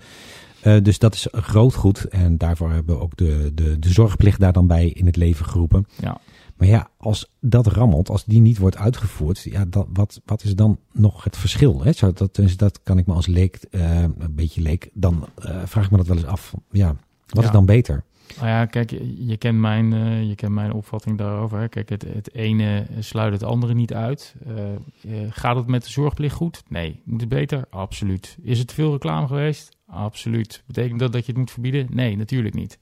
Uh, 0.64 0.84
dus 0.84 1.00
dat 1.00 1.14
is 1.14 1.28
groot 1.32 1.74
goed. 1.74 2.06
En 2.06 2.38
daarvoor 2.38 2.72
hebben 2.72 2.96
we 2.96 3.02
ook 3.02 3.18
de, 3.18 3.52
de, 3.54 3.80
de 3.80 3.90
zorgplicht 3.90 4.40
daar 4.40 4.54
dan 4.54 4.68
bij 4.68 4.88
in 4.88 5.06
het 5.06 5.16
leven 5.16 5.46
geroepen. 5.46 5.88
Ja. 6.02 6.18
Maar 6.60 6.68
ja, 6.68 6.90
als 6.98 7.32
dat 7.40 7.68
rammelt, 7.68 8.10
als 8.10 8.26
die 8.26 8.42
niet 8.42 8.58
wordt 8.58 8.78
uitgevoerd, 8.78 9.42
ja, 9.42 9.66
dat, 9.66 9.88
wat, 9.94 10.22
wat 10.26 10.44
is 10.44 10.56
dan 10.56 10.80
nog 10.92 11.24
het 11.24 11.38
verschil? 11.38 11.84
Hè? 11.84 11.92
Zo, 11.92 12.14
dat, 12.14 12.36
dus 12.36 12.58
dat 12.58 12.84
kan 12.84 12.98
ik 12.98 13.06
me 13.06 13.14
als 13.14 13.28
leek, 13.28 13.60
uh, 13.72 14.02
een 14.02 14.36
beetje 14.36 14.62
leek, 14.62 14.90
dan 14.94 15.28
uh, 15.46 15.62
vraag 15.66 15.86
ik 15.86 15.92
me 15.92 15.98
dat 15.98 16.08
wel 16.08 16.18
eens 16.18 16.26
af. 16.26 16.54
Ja, 16.72 16.96
wat 17.30 17.44
ja. 17.44 17.50
is 17.50 17.56
dan 17.56 17.66
beter? 17.66 18.04
Nou 18.36 18.48
ja, 18.48 18.66
kijk, 18.66 18.92
je, 19.18 19.38
kent, 19.38 19.60
mijn, 19.60 19.92
uh, 19.94 20.28
je 20.28 20.36
kent 20.36 20.52
mijn 20.52 20.74
opvatting 20.74 21.18
daarover. 21.18 21.60
Hè. 21.60 21.68
Kijk, 21.68 21.90
het, 21.90 22.06
het 22.14 22.34
ene 22.34 22.86
sluit 23.00 23.34
het 23.34 23.44
andere 23.44 23.74
niet 23.74 23.94
uit. 23.94 24.36
Uh, 24.48 24.58
uh, 25.06 25.28
gaat 25.30 25.56
het 25.56 25.68
met 25.68 25.84
de 25.84 25.90
zorgplicht 25.90 26.36
goed? 26.36 26.64
Nee. 26.68 27.02
Moet 27.04 27.20
het 27.20 27.30
beter? 27.30 27.66
Absoluut. 27.70 28.38
Is 28.42 28.60
het 28.60 28.74
veel 28.74 28.92
reclame 28.92 29.28
geweest? 29.28 29.78
Absoluut. 29.88 30.64
Betekent 30.68 31.00
dat 31.00 31.12
dat 31.12 31.26
je 31.26 31.32
het 31.32 31.40
moet 31.40 31.52
verbieden? 31.52 31.88
Nee, 31.90 32.18
natuurlijk 32.18 32.56
niet. 32.56 32.80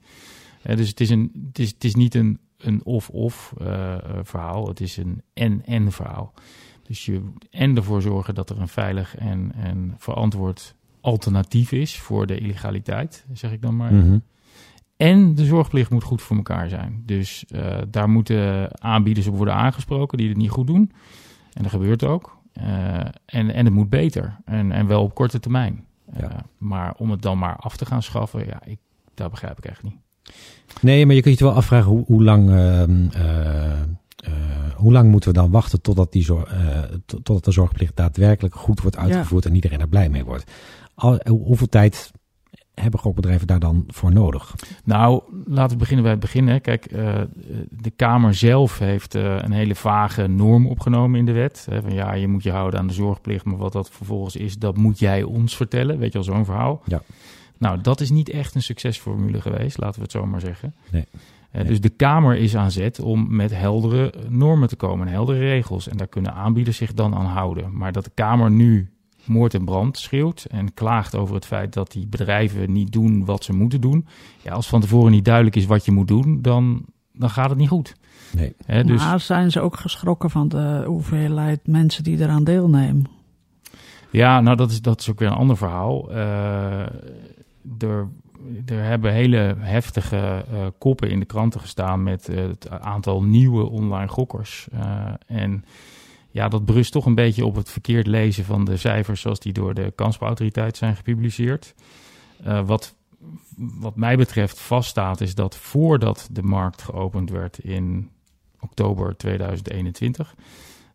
dus 0.62 0.90
het 0.90 1.00
is, 1.00 1.10
een, 1.10 1.48
het 1.48 1.60
is, 1.60 1.70
het 1.70 1.84
is 1.84 1.96
niet 1.96 2.16
een, 2.16 2.40
een 2.58 2.82
of-of 2.84 3.54
verhaal. 4.22 4.68
Het 4.68 4.80
is 4.80 4.98
een 4.98 5.22
en-en 5.34 5.92
verhaal. 5.92 6.34
Dus 6.84 7.06
je 7.06 7.22
en 7.50 7.76
ervoor 7.76 8.02
zorgen 8.02 8.36
dat 8.36 8.50
er 8.50 8.60
een 8.60 8.68
veilig 8.68 9.16
en, 9.16 9.52
en 9.56 9.96
verantwoord 9.98 10.76
alternatief 11.02 11.72
is 11.72 12.00
voor 12.00 12.28
de 12.28 12.38
illegaliteit, 12.38 13.26
zeg 13.34 13.52
ik 13.52 13.62
dan 13.62 13.76
maar. 13.76 13.94
Mm 13.94 14.02
-hmm. 14.02 14.22
En 14.98 15.36
de 15.36 15.46
zorgplicht 15.46 15.90
moet 15.90 16.04
goed 16.04 16.22
voor 16.22 16.36
elkaar 16.38 16.70
zijn. 16.70 17.04
Dus 17.06 17.46
uh, 17.56 17.78
daar 17.90 18.10
moeten 18.10 18.70
aanbieders 18.82 19.28
op 19.28 19.36
worden 19.36 19.54
aangesproken 19.54 20.18
die 20.18 20.28
het 20.30 20.38
niet 20.38 20.50
goed 20.50 20.68
doen. 20.68 20.92
En 21.54 21.64
dat 21.64 21.72
gebeurt 21.72 22.04
ook. 22.04 22.38
Uh, 22.62 22.98
en, 23.26 23.54
en 23.54 23.66
het 23.66 23.74
moet 23.74 23.90
beter. 23.90 24.38
En, 24.46 24.72
en 24.72 24.88
wel 24.88 25.04
op 25.04 25.14
korte 25.16 25.40
termijn. 25.40 25.86
Ja. 26.18 26.24
Uh, 26.32 26.38
maar 26.58 26.94
om 26.98 27.12
het 27.12 27.22
dan 27.22 27.38
maar 27.38 27.56
af 27.56 27.78
te 27.78 27.86
gaan 27.86 28.04
schaffen, 28.04 28.46
ja, 28.46 28.62
ik, 28.66 28.78
dat 29.14 29.32
begrijp 29.32 29.58
ik 29.58 29.66
echt 29.66 29.84
niet. 29.84 29.96
Nee, 30.82 31.06
maar 31.06 31.16
je 31.16 31.22
kunt 31.22 31.38
je 31.40 31.44
wel 31.46 31.54
afvragen 31.54 31.92
hoe, 31.92 32.04
hoe 32.06 32.24
lang, 32.24 32.50
hoe 32.50 33.08
hoe 34.76 34.92
lang 34.92 35.12
moeten 35.12 35.30
we 35.30 35.36
dan 35.36 35.52
wachten 35.52 35.82
totdat, 35.82 36.12
die 36.12 36.34
eh, 36.46 36.84
totdat 37.06 37.46
de 37.46 37.52
zorgplicht 37.52 37.96
daadwerkelijk 37.96 38.56
goed 38.56 38.82
wordt 38.82 38.98
uitgevoerd 38.98 39.46
en 39.46 39.56
iedereen 39.56 39.80
er 39.80 39.88
blij 39.88 40.10
mee 40.10 40.26
wordt? 40.26 40.52
Al, 40.96 41.20
hoe- 41.28 41.44
hoeveel 41.44 41.70
tijd 41.70 42.12
hebben 42.82 43.00
gokbedrijven 43.00 43.48
daar 43.48 43.60
dan 43.60 43.84
voor 43.88 44.14
nodig? 44.14 44.56
Nou, 44.84 45.22
laten 45.46 45.72
we 45.72 45.78
beginnen 45.78 46.04
bij 46.04 46.12
het 46.12 46.22
begin. 46.22 46.48
Hè. 46.48 46.60
Kijk, 46.60 46.86
eh, 46.86 47.22
de 47.70 47.92
Kamer 47.96 48.34
zelf 48.34 48.80
heeft 48.80 49.16
eh, 49.16 49.36
een 49.38 49.52
hele 49.52 49.76
vage 49.76 50.28
norm 50.28 50.68
opgenomen 50.68 51.20
in 51.20 51.26
de 51.26 51.32
wet. 51.32 51.68
Hè, 51.70 51.82
van 51.82 51.94
ja, 51.94 52.14
je 52.14 52.28
moet 52.28 52.44
je 52.44 52.52
houden 52.52 52.80
aan 52.80 52.88
de 52.88 52.94
zorgplicht, 52.94 53.46
maar 53.46 53.58
wat 53.58 53.74
dat 53.74 53.90
vervolgens 53.90 54.36
is, 54.36 54.58
dat 54.58 54.78
moet 54.78 55.00
jij 55.00 55.24
ons 55.24 55.56
vertellen. 55.56 55.98
Weet 55.98 56.14
je 56.14 56.20
wel, 56.24 56.34
zo'n 56.36 56.46
verhaal. 56.46 56.82
Ja. 56.86 57.02
Nou, 57.58 57.82
dat 57.82 58.02
is 58.02 58.10
niet 58.10 58.30
echt 58.30 58.56
een 58.56 58.62
succesformule 58.62 59.42
geweest, 59.42 59.78
laten 59.78 59.96
we 59.96 60.02
het 60.02 60.12
zo 60.12 60.26
maar 60.26 60.40
zeggen. 60.40 60.76
Nee. 60.92 61.06
Eh, 61.12 61.20
Nee. 61.52 61.64
Dus 61.64 61.82
de 61.82 61.90
Kamer 61.90 62.36
is 62.36 62.56
aan 62.56 62.72
zet 62.72 63.00
om 63.00 63.36
met 63.36 63.56
heldere 63.56 64.14
normen 64.30 64.68
te 64.68 64.76
komen, 64.76 65.08
en 65.08 65.14
heldere 65.14 65.40
regels. 65.40 65.88
En 65.88 65.98
daar 65.98 66.08
kunnen 66.08 66.34
aanbieders 66.34 66.78
zich 66.78 66.94
dan 66.94 67.16
aan 67.16 67.26
houden. 67.26 67.78
Maar 67.78 67.92
dat 67.92 68.04
de 68.04 68.12
Kamer 68.14 68.52
nu 68.52 68.90
moord 69.28 69.54
en 69.54 69.66
brand 69.66 69.98
schreeuwt 69.98 70.46
en 70.50 70.74
klaagt 70.74 71.16
over 71.16 71.36
het 71.36 71.46
feit 71.46 71.74
dat 71.74 71.92
die 71.92 72.08
bedrijven 72.08 72.72
niet 72.72 72.92
doen 72.92 73.26
wat 73.26 73.44
ze 73.44 73.54
moeten 73.54 73.82
doen. 73.82 74.08
Ja, 74.42 74.52
als 74.52 74.68
van 74.68 74.82
tevoren 74.82 75.12
niet 75.12 75.26
duidelijk 75.26 75.56
is 75.56 75.66
wat 75.66 75.86
je 75.86 75.92
moet 75.92 76.08
doen, 76.08 76.42
dan, 76.42 76.86
dan 77.14 77.30
gaat 77.30 77.50
het 77.50 77.60
niet 77.60 77.70
goed. 77.70 77.96
Nee. 78.32 78.56
Hè, 78.66 78.84
dus, 78.84 79.04
Maar 79.04 79.20
zijn 79.20 79.52
ze 79.52 79.62
ook 79.62 79.76
geschrokken 79.78 80.30
van 80.30 80.48
de 80.48 80.84
hoeveelheid 80.86 81.68
mensen 81.68 82.04
die 82.04 82.22
eraan 82.22 82.44
deelnemen? 82.44 83.06
Ja, 84.10 84.42
nou 84.42 84.58
dat 84.58 84.72
is, 84.72 84.82
dat 84.82 85.00
is 85.00 85.10
ook 85.10 85.20
weer 85.20 85.28
een 85.28 85.38
ander 85.38 85.58
verhaal. 85.58 86.12
Eh, 86.12 86.82
er, 87.80 88.08
er 88.66 88.84
hebben 88.84 89.14
hele 89.14 89.56
heftige 89.60 90.18
eh, 90.52 90.66
koppen 90.78 91.10
in 91.10 91.20
de 91.20 91.26
kranten 91.26 91.60
gestaan 91.60 92.04
met 92.04 92.30
eh, 92.30 92.38
het 92.38 92.70
aantal 92.70 93.24
nieuwe 93.24 93.70
online 93.70 94.08
gokkers. 94.08 94.68
Eh, 94.72 95.14
en 95.28 95.66
ja, 96.38 96.48
dat 96.48 96.66
berust 96.66 96.92
toch 96.92 97.06
een 97.06 97.16
beetje 97.16 97.46
op 97.46 97.56
het 97.56 97.70
verkeerd 97.70 98.08
lezen 98.08 98.46
van 98.46 98.66
de 98.66 98.78
cijfers 98.78 99.22
zoals 99.22 99.40
die 99.40 99.54
door 99.54 99.74
de 99.74 99.92
kansspelautoriteit 99.96 100.78
zijn 100.78 100.96
gepubliceerd. 100.96 101.76
Eh, 102.44 102.66
wat, 102.66 102.96
wat 103.58 103.96
mij 103.96 104.18
betreft 104.18 104.60
vaststaat 104.60 105.22
is 105.22 105.36
dat 105.36 105.56
voordat 105.56 106.28
de 106.32 106.44
markt 106.44 106.82
geopend 106.82 107.30
werd 107.30 107.60
in 107.60 108.10
oktober 108.60 109.18
2021, 109.18 110.36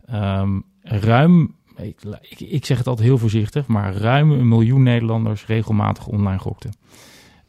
ehm, 0.04 0.60
ruim 0.80 1.54
ik, 1.76 2.00
ik, 2.38 2.64
zeg 2.64 2.78
het 2.78 2.86
altijd 2.86 3.06
heel 3.06 3.18
voorzichtig, 3.18 3.66
maar 3.66 3.94
ruim 3.94 4.30
een 4.30 4.48
miljoen 4.48 4.82
Nederlanders 4.82 5.46
regelmatig 5.46 6.06
online 6.06 6.38
gokten. 6.38 6.72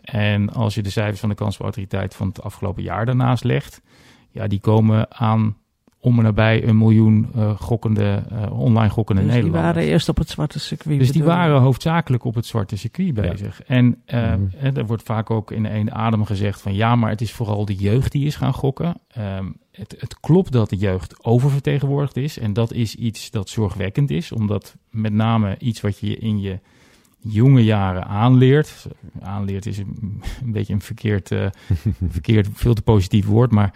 En 0.02 0.50
als 0.50 0.76
je 0.76 0.82
de 0.82 0.90
cijfers 0.90 1.20
van 1.20 1.30
de 1.30 1.36
kansspelautoriteit 1.36 2.16
van 2.16 2.28
het 2.28 2.42
afgelopen 2.42 2.84
jaar 2.84 3.06
daarnaast 3.06 3.44
legt, 3.44 3.82
ja, 4.30 4.48
die 4.48 4.60
komen 4.60 5.12
aan 5.12 5.58
om 6.04 6.18
en 6.18 6.24
nabij 6.24 6.68
een 6.68 6.78
miljoen 6.78 7.28
eh, 7.36 7.60
gokkende, 7.60 8.24
eh, 8.30 8.60
online 8.60 8.90
gokkende 8.90 9.22
Dus 9.22 9.32
die 9.32 9.42
Nederlanders. 9.42 9.74
waren 9.76 9.92
eerst 9.92 10.10
op 10.10 10.18
het 10.18 10.30
zwarte 10.30 10.60
circuit. 10.60 11.00
Dus 11.00 11.12
die 11.12 11.22
bedoel 11.22 11.36
waren 11.38 11.62
hoofdzakelijk 11.62 12.24
op 12.24 12.36
het 12.36 12.46
zwarte 12.46 12.76
circuit 12.78 13.14
bezig. 13.14 13.62
En 13.64 14.02
eh, 14.06 14.22
Mhm. 14.22 14.42
hè, 14.56 14.72
er 14.72 14.86
wordt 14.86 15.04
vaak 15.04 15.30
ook 15.30 15.52
in 15.52 15.66
één 15.66 15.94
adem 15.94 16.26
gezegd 16.26 16.62
van 16.62 16.74
ja, 16.76 16.96
maar 16.96 17.10
het 17.10 17.22
is 17.22 17.32
vooral 17.32 17.66
de 17.66 17.76
jeugd 17.76 18.12
die 18.12 18.26
is 18.26 18.36
gaan 18.36 18.54
gokken. 18.54 18.96
Ehm, 19.08 19.46
het, 19.72 19.96
het 20.00 20.20
klopt 20.20 20.52
dat 20.52 20.70
de 20.70 20.76
jeugd 20.78 21.24
oververtegenwoordigd 21.24 22.18
is. 22.18 22.40
En 22.40 22.54
dat 22.54 22.74
is 22.74 22.96
iets 22.96 23.32
dat 23.32 23.50
zorgwekkend 23.50 24.12
is, 24.12 24.32
omdat 24.32 24.76
met 24.90 25.14
name 25.14 25.56
iets 25.60 25.82
wat 25.82 26.00
je 26.00 26.18
in 26.18 26.40
je 26.42 26.60
jonge 27.20 27.64
jaren 27.64 28.06
aanleert. 28.06 28.88
Aanleert 29.22 29.66
is 29.66 29.78
een, 29.78 30.22
een 30.44 30.52
beetje 30.52 30.74
een 30.74 30.82
verkeerd, 30.82 31.32
eh, 31.32 31.46
verkeerd, 32.10 32.48
veel 32.54 32.74
te 32.74 32.82
positief 32.82 33.26
woord, 33.26 33.52
maar 33.52 33.74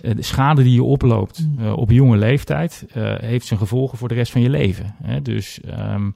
de 0.00 0.22
schade 0.22 0.62
die 0.62 0.74
je 0.74 0.82
oploopt 0.82 1.46
Mm. 1.46 1.64
eh, 1.64 1.72
op 1.76 1.90
jonge 1.90 2.16
leeftijd 2.16 2.86
eh, 2.92 3.14
heeft 3.18 3.46
zijn 3.46 3.58
gevolgen 3.58 3.98
voor 3.98 4.08
de 4.08 4.14
rest 4.14 4.32
van 4.32 4.40
je 4.40 4.50
leven. 4.50 4.94
Hè? 5.02 5.22
Dus 5.22 5.60
ehm, 5.60 6.10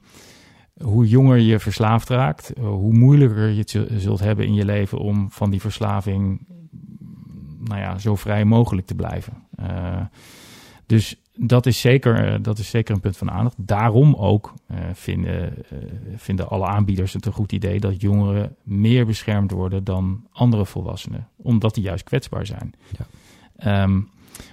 hoe 0.81 1.07
jonger 1.07 1.37
je 1.37 1.59
verslaafd 1.59 2.09
raakt, 2.09 2.53
eh, 2.53 2.63
hoe 2.63 2.93
moeilijker 2.93 3.47
je 3.49 3.59
het 3.59 3.69
zul- 3.69 3.87
zult 3.97 4.19
hebben 4.19 4.45
in 4.45 4.53
je 4.53 4.65
leven 4.65 4.97
om 4.97 5.31
van 5.31 5.49
die 5.49 5.61
verslaving 5.61 6.45
nou 7.59 7.79
ja, 7.79 7.97
zo 7.97 8.15
vrij 8.15 8.45
mogelijk 8.45 8.87
te 8.87 8.95
blijven. 8.95 9.33
Eh, 9.55 10.01
dus 10.85 11.15
dat 11.35 11.65
is, 11.65 11.81
zeker, 11.81 12.25
eh, 12.33 12.39
dat 12.41 12.57
is 12.59 12.69
zeker 12.69 12.95
een 12.95 13.01
punt 13.01 13.17
van 13.17 13.31
aandacht. 13.31 13.55
Daarom 13.59 14.13
ook 14.15 14.53
eh, 14.67 14.77
vinden, 14.93 15.57
eh, 15.69 15.77
vinden 16.15 16.49
alle 16.49 16.65
aanbieders 16.65 17.13
het 17.13 17.25
een 17.25 17.31
goed 17.31 17.51
idee 17.51 17.79
dat 17.79 18.01
jongeren 18.01 18.55
meer 18.63 19.05
beschermd 19.05 19.51
worden 19.51 19.83
dan 19.83 20.27
andere 20.31 20.65
volwassenen, 20.65 21.27
omdat 21.35 21.73
die 21.75 21.83
juist 21.83 22.03
kwetsbaar 22.03 22.45
zijn. 22.45 22.73
Ja. 22.97 23.05
Ehm, 23.57 23.99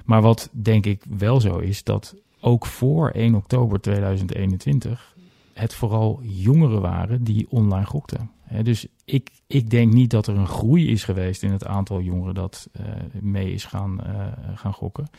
maar 0.04 0.22
wat 0.22 0.48
denk 0.52 0.86
ik 0.86 1.02
wel 1.18 1.40
zo 1.40 1.58
is, 1.58 1.84
dat 1.84 2.14
ook 2.40 2.66
voor 2.66 3.10
1 3.10 3.34
oktober 3.34 3.80
2021 3.80 5.14
het 5.52 5.74
vooral 5.74 6.20
jongeren 6.22 6.80
waren 6.80 7.24
die 7.24 7.46
online 7.50 7.84
gokten. 7.86 8.30
Hè, 8.44 8.62
dus 8.62 8.86
ik, 9.04 9.30
ik 9.46 9.70
denk 9.70 9.92
niet 9.92 10.10
dat 10.10 10.26
er 10.26 10.36
een 10.36 10.46
groei 10.46 10.88
is 10.90 11.04
geweest 11.04 11.42
in 11.42 11.50
het 11.52 11.66
aantal 11.66 12.00
jongeren 12.00 12.34
dat 12.34 12.68
eh, 12.72 12.84
mee 13.20 13.52
is 13.52 13.64
gaan, 13.64 14.00
eh, 14.04 14.26
gaan 14.54 14.72
gokken. 14.72 15.10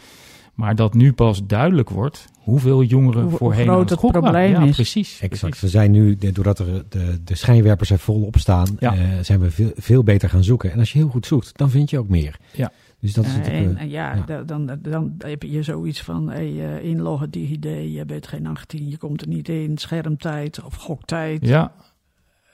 Maar 0.53 0.75
dat 0.75 0.93
nu 0.93 1.13
pas 1.13 1.45
duidelijk 1.45 1.89
wordt 1.89 2.25
hoeveel 2.39 2.83
jongeren 2.83 3.21
Hoe- 3.21 3.29
hoe 3.29 3.37
voorheen 3.37 3.63
groot 3.63 3.73
aan 3.75 3.81
het 3.81 3.89
het 3.89 3.99
gokken 3.99 4.21
waren. 4.21 4.39
probleem 4.41 4.61
ja, 4.63 4.69
is. 4.69 4.75
Precies, 4.75 5.19
Exact. 5.21 5.39
precies. 5.39 5.61
We 5.61 5.67
zijn 5.67 5.91
nu, 5.91 6.15
doordat 6.17 6.59
er 6.59 6.83
de, 6.89 7.19
de 7.23 7.35
schijnwerpers 7.35 7.89
er 7.89 7.99
volop 7.99 8.37
staan, 8.37 8.67
Ja. 8.79 8.93
eh, 8.95 8.99
zijn 9.21 9.39
we 9.39 9.51
veel, 9.51 9.71
veel 9.75 10.03
beter 10.03 10.29
gaan 10.29 10.43
zoeken. 10.43 10.71
En 10.71 10.79
als 10.79 10.91
je 10.91 10.97
heel 10.97 11.07
goed 11.09 11.25
zoekt, 11.25 11.57
dan 11.57 11.69
vind 11.69 11.89
je 11.89 11.99
ook 11.99 12.09
meer. 12.09 12.37
Ja. 12.53 12.71
Dus 13.01 13.13
dat 13.13 13.25
is 13.25 13.31
Ja, 13.31 13.37
natuurlijk... 13.37 13.65
en, 13.69 13.75
eh, 13.75 13.81
en 13.81 13.89
ja, 13.89 14.13
ja. 14.15 14.23
da- 14.25 14.43
Dan, 14.43 14.77
dan 14.81 15.13
heb 15.17 15.43
je 15.43 15.63
zoiets 15.63 16.01
van 16.01 16.29
hey, 16.29 16.75
eh, 16.77 16.83
inloggen, 16.89 17.29
DigiD, 17.31 17.63
je 17.93 18.03
bent 18.07 18.27
geen 18.27 18.47
18, 18.47 18.89
je 18.89 18.97
komt 18.97 19.21
er 19.21 19.27
niet 19.27 19.49
in, 19.49 19.77
schermtijd 19.77 20.63
of 20.63 20.75
goktijd. 20.75 21.47
Ja, 21.47 21.71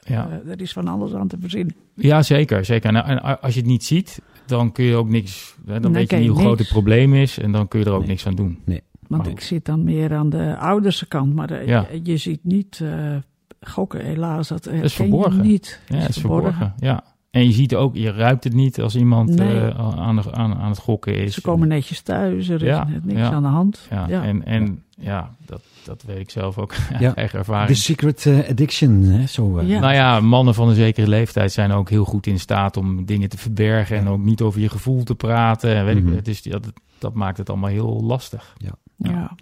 ja. 0.03 0.29
Eh, 0.29 0.51
er 0.51 0.61
is 0.61 0.71
van 0.73 0.87
alles 0.87 1.13
aan 1.13 1.27
te 1.27 1.37
verzinnen. 1.39 1.75
ja 1.95 2.21
zeker. 2.21 2.65
zeker. 2.65 2.91
Nou, 2.91 3.07
en 3.07 3.41
als 3.41 3.53
je 3.53 3.59
het 3.59 3.69
niet 3.69 3.83
ziet, 3.83 4.21
dan 4.45 4.71
kun 4.71 4.85
je 4.85 4.95
ook 4.95 5.09
niks... 5.09 5.55
Hè, 5.65 5.73
dan 5.73 5.81
Dan 5.81 5.91
weet 5.93 6.09
je 6.11 6.17
niet 6.17 6.29
hoe 6.29 6.39
groot 6.39 6.59
het 6.59 6.67
probleem 6.67 7.13
is 7.13 7.37
en 7.39 7.51
dan 7.51 7.67
kun 7.67 7.79
je 7.79 7.85
er 7.85 7.91
ook 7.91 7.99
Nee. 7.99 8.07
niks 8.09 8.25
aan 8.27 8.35
doen. 8.35 8.59
Want 9.07 9.23
Maar- 9.23 9.31
ik 9.31 9.39
zit 9.39 9.65
dan 9.65 9.83
meer 9.83 10.13
aan 10.13 10.29
de 10.29 10.57
ouderse 10.57 11.07
kant, 11.07 11.33
maar 11.33 11.49
eh, 11.51 11.67
Ja. 11.67 11.87
je, 11.91 11.99
je 12.03 12.17
ziet 12.17 12.43
niet 12.43 12.79
eh, 12.83 13.15
gokken, 13.61 14.05
helaas. 14.05 14.47
Dat, 14.47 14.67
is 14.67 14.93
verborgen. 14.93 15.41
niet. 15.41 15.81
Ja, 15.87 15.95
het 15.95 16.09
is 16.09 16.17
verborgen. 16.17 16.73
Ja. 16.79 17.03
En 17.31 17.45
je 17.45 17.51
ziet 17.51 17.75
ook, 17.75 17.95
je 17.95 18.11
ruikt 18.11 18.43
het 18.43 18.53
niet 18.53 18.81
als 18.81 18.95
iemand 18.95 19.35
Nee. 19.35 19.59
eh, 19.59 19.99
aan, 19.99 20.15
de- 20.15 20.31
aan, 20.31 20.55
aan 20.57 20.69
het 20.69 20.79
gokken 20.79 21.15
is. 21.15 21.33
Ze 21.33 21.41
komen 21.41 21.67
netjes 21.67 22.01
thuis, 22.01 22.49
er 22.49 22.55
is 22.63 22.67
Ja, 22.67 22.83
net 22.87 23.05
niks 23.05 23.19
ja. 23.19 23.31
aan 23.31 23.41
de 23.41 23.47
hand. 23.47 23.87
Ja, 23.89 24.07
Ja. 24.07 24.23
en, 24.23 24.45
en 24.45 24.83
ja, 24.99 25.35
dat, 25.45 25.61
dat 25.83 26.03
weet 26.03 26.17
ik 26.19 26.29
zelf 26.29 26.57
ook 26.57 26.73
uit 27.01 27.13
eigen 27.13 27.39
ervaring. 27.39 27.77
The 27.77 27.81
secret 27.83 28.25
eh, 28.25 28.49
addiction, 28.49 29.03
hè? 29.03 29.25
Zo, 29.25 29.57
eh, 29.57 29.67
Ja. 29.69 29.79
Nou 29.79 29.93
ja, 29.93 30.19
mannen 30.19 30.53
van 30.53 30.69
een 30.69 30.75
zekere 30.75 31.07
leeftijd 31.07 31.51
zijn 31.51 31.71
ook 31.71 31.89
heel 31.89 32.05
goed 32.05 32.27
in 32.27 32.39
staat 32.39 32.77
om 32.77 33.05
dingen 33.05 33.29
te 33.29 33.37
verbergen 33.37 33.97
en 33.97 34.07
ook 34.07 34.23
niet 34.23 34.41
over 34.41 34.59
je 34.61 34.69
gevoel 34.69 35.03
te 35.03 35.15
praten. 35.15 35.75
En 35.75 35.85
weet 35.85 36.03
Mhm. 36.03 36.13
ik, 36.13 36.25
dus 36.25 36.41
dat, 36.41 36.71
dat 36.97 37.13
maakt 37.13 37.37
het 37.37 37.49
allemaal 37.49 37.69
heel 37.69 38.01
lastig. 38.03 38.55
Ja. 38.97 39.35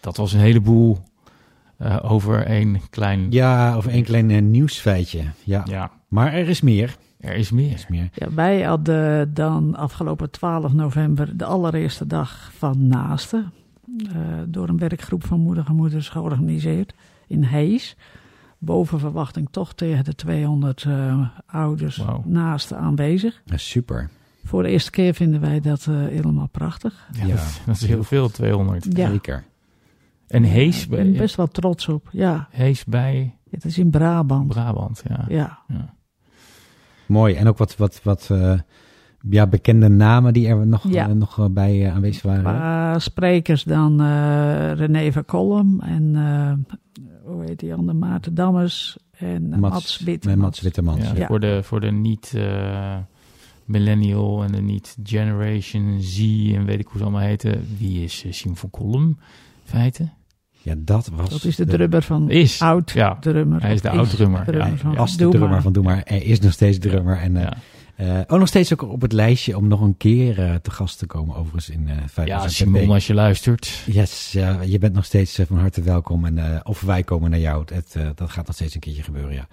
Dat 0.00 0.16
was 0.16 0.32
een 0.32 0.40
heleboel 0.40 0.98
eh, 1.76 1.96
over 2.02 2.46
één 2.46 2.80
klein... 2.90 3.26
Ja, 3.30 3.76
of 3.76 3.86
een 3.86 4.04
klein 4.04 4.50
nieuwsfeitje. 4.50 5.20
Ja. 5.44 5.62
Ja, 5.70 5.90
Maar 6.08 6.32
er 6.32 6.48
is 6.48 6.60
meer. 6.60 6.96
er 7.20 7.34
is 7.34 7.48
Er 7.48 7.54
meer. 7.54 7.72
is 7.72 7.86
meer. 7.88 8.08
Ja, 8.14 8.32
wij 8.32 8.62
hadden 8.62 9.34
dan 9.34 9.76
afgelopen 9.76 10.30
12 10.30 10.72
november 10.72 11.36
de 11.36 11.44
allereerste 11.44 12.06
dag 12.06 12.50
van 12.56 12.86
Naasten. 12.86 13.52
eh, 14.12 14.16
door 14.46 14.68
een 14.68 14.78
werkgroep 14.78 15.24
van 15.26 15.40
moedige 15.40 15.72
moeders 15.72 16.08
georganiseerd 16.08 16.94
in 17.26 17.42
Hees. 17.42 17.96
Boven 18.58 18.98
verwachting 18.98 19.48
toch 19.50 19.74
tegen 19.74 20.04
de 20.04 20.14
200 20.14 20.82
eh, 20.82 21.28
ouders 21.46 22.02
naasten 22.24 22.78
aanwezig. 22.78 23.42
Ja, 23.44 23.56
super. 23.56 24.08
Voor 24.44 24.62
de 24.62 24.68
eerste 24.68 24.90
keer 24.90 25.14
vinden 25.14 25.40
wij 25.40 25.60
dat 25.60 25.86
eh, 25.86 25.94
helemaal 25.96 26.48
prachtig. 26.48 27.08
Ja, 27.12 27.26
Ja. 27.26 27.34
Dat, 27.34 27.60
dat 27.66 27.74
is 27.74 27.86
heel 27.86 28.04
veel, 28.04 28.30
200. 28.30 28.96
Ja. 28.96 29.10
Zeker. 29.10 29.44
En 30.26 30.42
Hees 30.42 30.82
Ik 30.84 30.90
ben 30.90 31.12
best 31.12 31.36
wel 31.36 31.46
trots 31.48 31.88
op. 31.88 32.08
Ja, 32.12 32.48
Hees 32.50 32.84
bij 32.84 33.36
het 33.50 33.64
is 33.64 33.78
in 33.78 33.90
Brabant. 33.90 34.46
Brabant, 34.48 35.02
ja. 35.08 35.24
Ja, 35.28 35.58
ja. 35.68 35.94
Mooi. 37.08 37.34
En 37.34 37.46
ook 37.48 37.58
wat, 37.58 37.76
wat, 37.76 38.00
wat 38.02 38.28
eh, 38.30 38.58
ja, 39.30 39.46
bekende 39.46 39.88
namen 39.88 40.32
die 40.32 40.48
er 40.48 40.66
nog, 40.66 40.84
Ja. 40.90 41.08
eh, 41.08 41.14
nog 41.14 41.38
eh, 41.38 41.44
bij 41.50 41.90
aanwezig 41.92 42.22
waren. 42.22 42.42
Qua 42.42 42.98
sprekers 42.98 43.64
dan 43.64 44.00
eh, 44.00 44.72
René 44.72 45.12
van 45.12 45.24
Kolm 45.24 45.80
en 45.80 46.16
eh, 46.16 46.52
hoe 47.24 47.44
heet 47.44 47.58
die 47.60 47.74
andere, 47.74 47.98
Maarten 47.98 48.34
Dammers 48.34 48.98
en 49.18 49.48
Mats, 49.48 49.60
Mats 49.60 49.98
Wittemans. 49.98 50.40
Mats 50.40 50.60
Wittemans. 50.60 51.00
Ja, 51.10 51.14
Ja. 51.16 51.26
Voor 51.26 51.40
de, 51.40 51.60
voor 51.62 51.80
de 51.80 51.90
niet 51.92 52.32
eh, 52.36 52.96
millennial 53.64 54.42
en 54.44 54.52
de 54.52 54.60
niet 54.62 54.96
generation 55.02 56.00
Z 56.00 56.18
en 56.54 56.64
weet 56.64 56.80
ik 56.80 56.86
hoe 56.86 56.96
ze 56.98 57.02
allemaal 57.02 57.22
heten. 57.22 57.66
Wie 57.78 58.04
is 58.04 58.24
uh, 58.24 58.32
Sim 58.32 58.56
van 58.56 58.70
Kolm? 58.70 59.04
in 59.06 59.16
Feite? 59.64 60.08
Ja, 60.68 60.74
dat 60.78 61.10
was... 61.14 61.28
Dat 61.28 61.44
is 61.44 61.56
de 61.56 61.64
drummer 61.64 62.02
van 62.02 62.30
Is. 62.30 62.60
oud 62.62 62.90
Ja, 62.90 63.16
drummer. 63.20 63.60
hij 63.62 63.74
is 63.74 63.80
de 63.80 63.90
oud-drummer. 63.90 64.44
drummer 64.44 64.68
Ja, 64.68 64.76
van 64.76 64.94
was 64.94 65.12
de 65.12 65.18
Doe 65.18 65.28
drummer 65.30 65.50
Maar. 65.50 65.62
van 65.62 65.72
Doe 65.72 65.82
Maar. 65.82 66.02
Er 66.04 66.22
is 66.24 66.40
nog 66.40 66.52
steeds 66.52 66.78
drummer. 66.78 67.16
En, 67.18 67.36
eh, 67.36 67.42
Ja. 67.42 67.56
Eh, 67.96 68.18
ook 68.26 68.38
nog 68.38 68.48
steeds 68.48 68.72
ook 68.72 68.82
op 68.82 69.00
het 69.00 69.12
lijstje 69.12 69.56
om 69.56 69.68
nog 69.68 69.80
een 69.80 69.96
keer 69.96 70.38
eh, 70.38 70.54
te 70.54 70.70
gast 70.70 70.98
te 70.98 71.06
komen 71.06 71.36
overigens 71.36 71.68
in 71.68 71.88
eh 71.88 71.96
5000 72.06 72.26
Ja. 72.28 72.48
Simon, 72.78 72.90
als 72.94 73.06
je 73.06 73.14
luistert. 73.14 73.82
Yes, 73.86 74.32
ja, 74.32 74.60
je 74.62 74.78
bent 74.78 74.94
nog 74.94 75.04
steeds 75.04 75.40
van 75.46 75.58
harte 75.58 75.82
welkom. 75.82 76.24
En, 76.24 76.38
eh, 76.38 76.60
of 76.62 76.80
wij 76.80 77.02
komen 77.02 77.30
naar 77.30 77.38
jou. 77.40 77.64
Het, 77.74 77.94
eh, 77.96 78.08
dat 78.14 78.30
gaat 78.30 78.46
nog 78.46 78.54
steeds 78.54 78.74
een 78.74 78.80
keertje 78.80 79.02
gebeuren, 79.02 79.34
ja. 79.34 79.48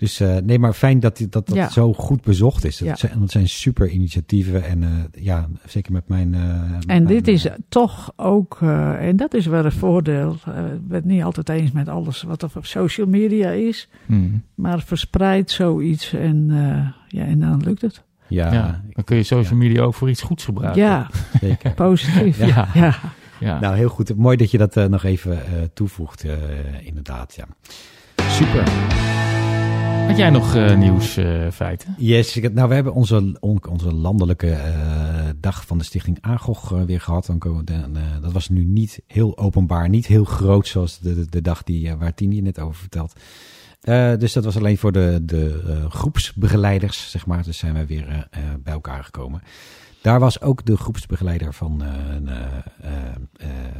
Dus 0.00 0.20
eh, 0.20 0.36
nee, 0.36 0.58
maar 0.58 0.72
fijn 0.72 1.00
dat 1.00 1.18
dat, 1.18 1.46
dat 1.46 1.54
Ja. 1.56 1.68
zo 1.68 1.92
goed 1.92 2.22
bezocht 2.22 2.64
is. 2.64 2.78
Dat, 2.78 2.88
Ja. 2.88 2.96
zijn, 2.96 3.20
dat 3.20 3.30
zijn 3.30 3.48
super 3.48 3.88
initiatieven. 3.88 4.64
En 4.64 4.82
eh, 4.82 5.22
ja, 5.24 5.48
zeker 5.66 5.92
met 5.92 6.08
mijn... 6.08 6.34
eh, 6.34 6.40
En 6.40 6.78
mijn, 6.86 7.06
dit 7.06 7.28
is 7.28 7.46
toch 7.68 8.12
ook, 8.16 8.58
eh, 8.60 9.08
en 9.08 9.16
dat 9.16 9.34
is 9.34 9.46
wel 9.46 9.64
een 9.64 9.72
voordeel. 9.72 10.36
eh, 10.46 10.64
ik 10.72 10.86
ben 10.88 10.96
het 10.96 11.04
niet 11.04 11.22
altijd 11.22 11.48
eens 11.48 11.72
met 11.72 11.88
alles 11.88 12.22
wat 12.22 12.42
er 12.42 12.50
op 12.54 12.66
social 12.66 13.06
media 13.06 13.50
is. 13.50 13.88
Hmm. 14.06 14.42
Maar 14.54 14.80
verspreid 14.80 15.50
zoiets 15.50 16.12
en, 16.12 16.46
eh, 16.50 17.18
ja, 17.20 17.26
en 17.26 17.40
dan 17.40 17.62
lukt 17.64 17.82
het. 17.82 18.02
ja, 18.28 18.52
Ja, 18.52 18.82
dan 18.92 19.04
kun 19.04 19.16
je 19.16 19.22
social 19.22 19.58
media 19.58 19.82
ook 19.82 19.94
voor 19.94 20.10
iets 20.10 20.22
goeds 20.22 20.44
gebruiken. 20.44 20.82
Ja, 20.82 21.10
zeker. 21.40 21.72
positief. 21.74 22.38
Ja. 22.38 22.46
ja. 22.46 22.68
ja. 22.74 22.94
ja. 23.40 23.60
Nou, 23.60 23.76
heel 23.76 23.88
goed. 23.88 24.16
Mooi 24.16 24.36
dat 24.36 24.50
je 24.50 24.58
dat 24.58 24.74
nog 24.88 25.04
even 25.04 25.32
eh, 25.32 25.52
toevoegt, 25.74 26.24
eh, 26.24 26.32
inderdaad. 26.86 27.34
Ja. 27.36 27.44
Super. 28.28 28.62
Had 30.10 30.18
jij 30.18 30.30
nog 30.30 30.54
eh, 30.54 30.76
nieuws, 30.76 31.16
eh, 31.16 31.50
feiten? 31.50 31.94
Yes, 31.98 32.36
ik, 32.36 32.52
nou 32.52 32.68
we 32.68 32.74
hebben 32.74 32.92
onze, 32.92 33.36
on- 33.40 33.68
onze 33.68 33.92
landelijke 33.94 34.50
eh, 34.50 35.28
dag 35.40 35.66
van 35.66 35.78
de 35.78 35.84
stichting 35.84 36.18
AGOG 36.20 36.68
weer 36.68 37.00
gehad. 37.00 37.26
Dan 37.26 37.38
komen 37.38 37.64
dat 38.20 38.32
was 38.32 38.48
nu 38.48 38.64
niet 38.64 39.02
heel 39.06 39.38
openbaar, 39.38 39.88
niet 39.88 40.06
heel 40.06 40.24
groot 40.24 40.66
zoals 40.66 40.98
de, 40.98 41.28
de, 41.28 41.40
dag 41.40 41.62
die, 41.62 41.94
waar 41.96 42.14
Tini 42.14 42.40
net 42.40 42.58
over 42.58 42.80
vertelt. 42.80 43.12
Dus 44.20 44.32
dat 44.32 44.44
was 44.44 44.56
alleen 44.56 44.78
voor 44.78 44.92
de, 44.92 45.20
de 45.22 45.60
groepsbegeleiders, 45.88 47.10
zeg 47.10 47.26
maar. 47.26 47.42
Dus 47.42 47.58
zijn 47.58 47.74
we 47.74 47.86
weer 47.86 48.28
bij 48.62 48.72
elkaar 48.72 49.04
gekomen. 49.04 49.42
Daar 50.02 50.20
was 50.20 50.40
ook 50.40 50.64
de 50.64 50.76
groepsbegeleider 50.76 51.54
van, 51.54 51.82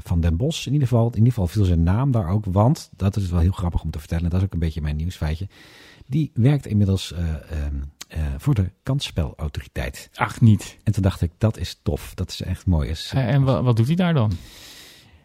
van 0.02 0.20
Den 0.20 0.37
Bosch 0.37 0.66
in 0.66 0.72
ieder 0.72 0.88
geval. 0.88 1.06
In 1.06 1.14
ieder 1.16 1.32
geval 1.32 1.46
viel 1.46 1.64
zijn 1.64 1.82
naam 1.82 2.10
daar 2.10 2.28
ook, 2.28 2.44
want 2.44 2.90
dat 2.96 3.16
is 3.16 3.30
wel 3.30 3.40
heel 3.40 3.50
grappig 3.52 3.82
om 3.82 3.90
te 3.90 3.99
vertellen. 3.99 4.30
Dat 4.30 4.38
is 4.38 4.44
ook 4.46 4.52
een 4.52 4.58
beetje 4.58 4.80
mijn 4.80 4.96
nieuwsfeitje. 4.96 5.49
Die 6.11 6.31
werkt 6.35 6.67
inmiddels 6.67 7.12
eh, 7.12 7.29
ehm, 7.29 7.75
eh, 8.09 8.21
voor 8.38 8.55
de 8.55 8.71
kansspelautoriteit. 8.83 10.11
Ach, 10.14 10.40
niet. 10.40 10.76
En 10.85 10.93
toen 10.93 11.02
dacht 11.02 11.21
ik, 11.21 11.31
dat 11.38 11.59
is 11.59 11.79
tof. 11.83 12.14
Dat 12.14 12.31
is 12.31 12.43
echt 12.43 12.67
mooi. 12.67 12.88
Is, 12.88 13.12
Eh, 13.14 13.29
en 13.29 13.43
wa- 13.43 13.62
wat 13.62 13.76
doet 13.76 13.87
hij 13.87 13.97
daar 13.97 14.14
dan? 14.14 14.33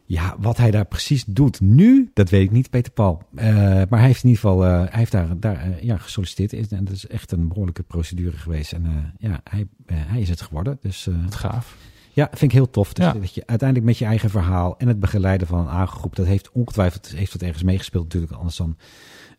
ja, 0.06 0.36
wat 0.40 0.58
hij 0.58 0.72
daar 0.72 0.86
precies 0.86 1.24
doet 1.28 1.60
nu, 1.62 2.12
dat 2.14 2.30
weet 2.30 2.44
ik 2.44 2.52
niet, 2.52 2.70
Peter 2.70 2.92
Paul. 2.92 3.22
Maar 3.32 3.88
hij 3.90 4.06
heeft 4.06 4.24
in 4.24 4.30
ieder 4.30 4.44
geval 4.44 4.62
hij 4.62 4.88
heeft 4.92 5.12
daar, 5.12 5.40
daar 5.40 5.84
ja, 5.84 5.98
gesolliciteerd. 5.98 6.72
En 6.72 6.86
dat 6.86 6.94
is 6.96 7.08
echt 7.08 7.32
een 7.32 7.48
behoorlijke 7.48 7.84
procedure 7.84 8.38
geweest. 8.38 8.72
En 8.74 9.14
ja, 9.18 9.42
hij, 9.44 9.68
hij 9.86 10.22
is 10.22 10.30
het 10.30 10.42
geworden. 10.42 10.78
Dus 10.82 11.08
Wat 11.24 11.36
gaaf. 11.36 11.76
ja, 12.14 12.28
vind 12.30 12.42
ik 12.42 12.52
heel 12.52 12.70
tof. 12.70 12.94
Dus 12.94 13.06
Ja. 13.06 13.14
dat 13.14 13.34
je 13.36 13.44
uiteindelijk 13.48 13.88
met 13.90 13.98
je 13.98 14.06
eigen 14.06 14.30
verhaal 14.30 14.78
en 14.78 14.88
het 14.88 15.00
begeleiden 15.00 15.48
van 15.48 15.60
een 15.60 15.70
aangroep, 15.74 16.16
dat 16.16 16.26
heeft 16.26 16.52
ongetwijfeld 16.52 17.08
heeft 17.08 17.32
dat 17.32 17.42
ergens 17.42 17.64
meegespeeld 17.64 18.04
natuurlijk. 18.04 18.34
Anders 18.34 18.56
dan 18.56 18.78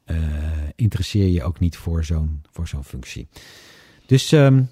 eh, 0.07 0.17
interesseer 0.75 1.29
je 1.29 1.45
ook 1.45 1.59
niet 1.59 1.77
voor 1.77 2.05
zo'n 2.05 2.43
voor 2.51 2.69
zo'n 2.69 2.85
functie. 2.85 3.29
Dus 4.07 4.33
ehm, 4.33 4.63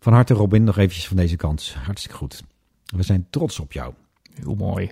van 0.00 0.12
harte 0.12 0.34
Robin, 0.34 0.64
nog 0.64 0.78
eventjes 0.78 1.06
van 1.06 1.16
deze 1.16 1.36
kant. 1.36 1.74
Hartstikke 1.84 2.16
goed. 2.16 2.42
We 2.84 3.02
zijn 3.02 3.26
trots 3.30 3.60
op 3.60 3.72
jou. 3.72 3.94
Heel 4.34 4.54
mooi. 4.54 4.90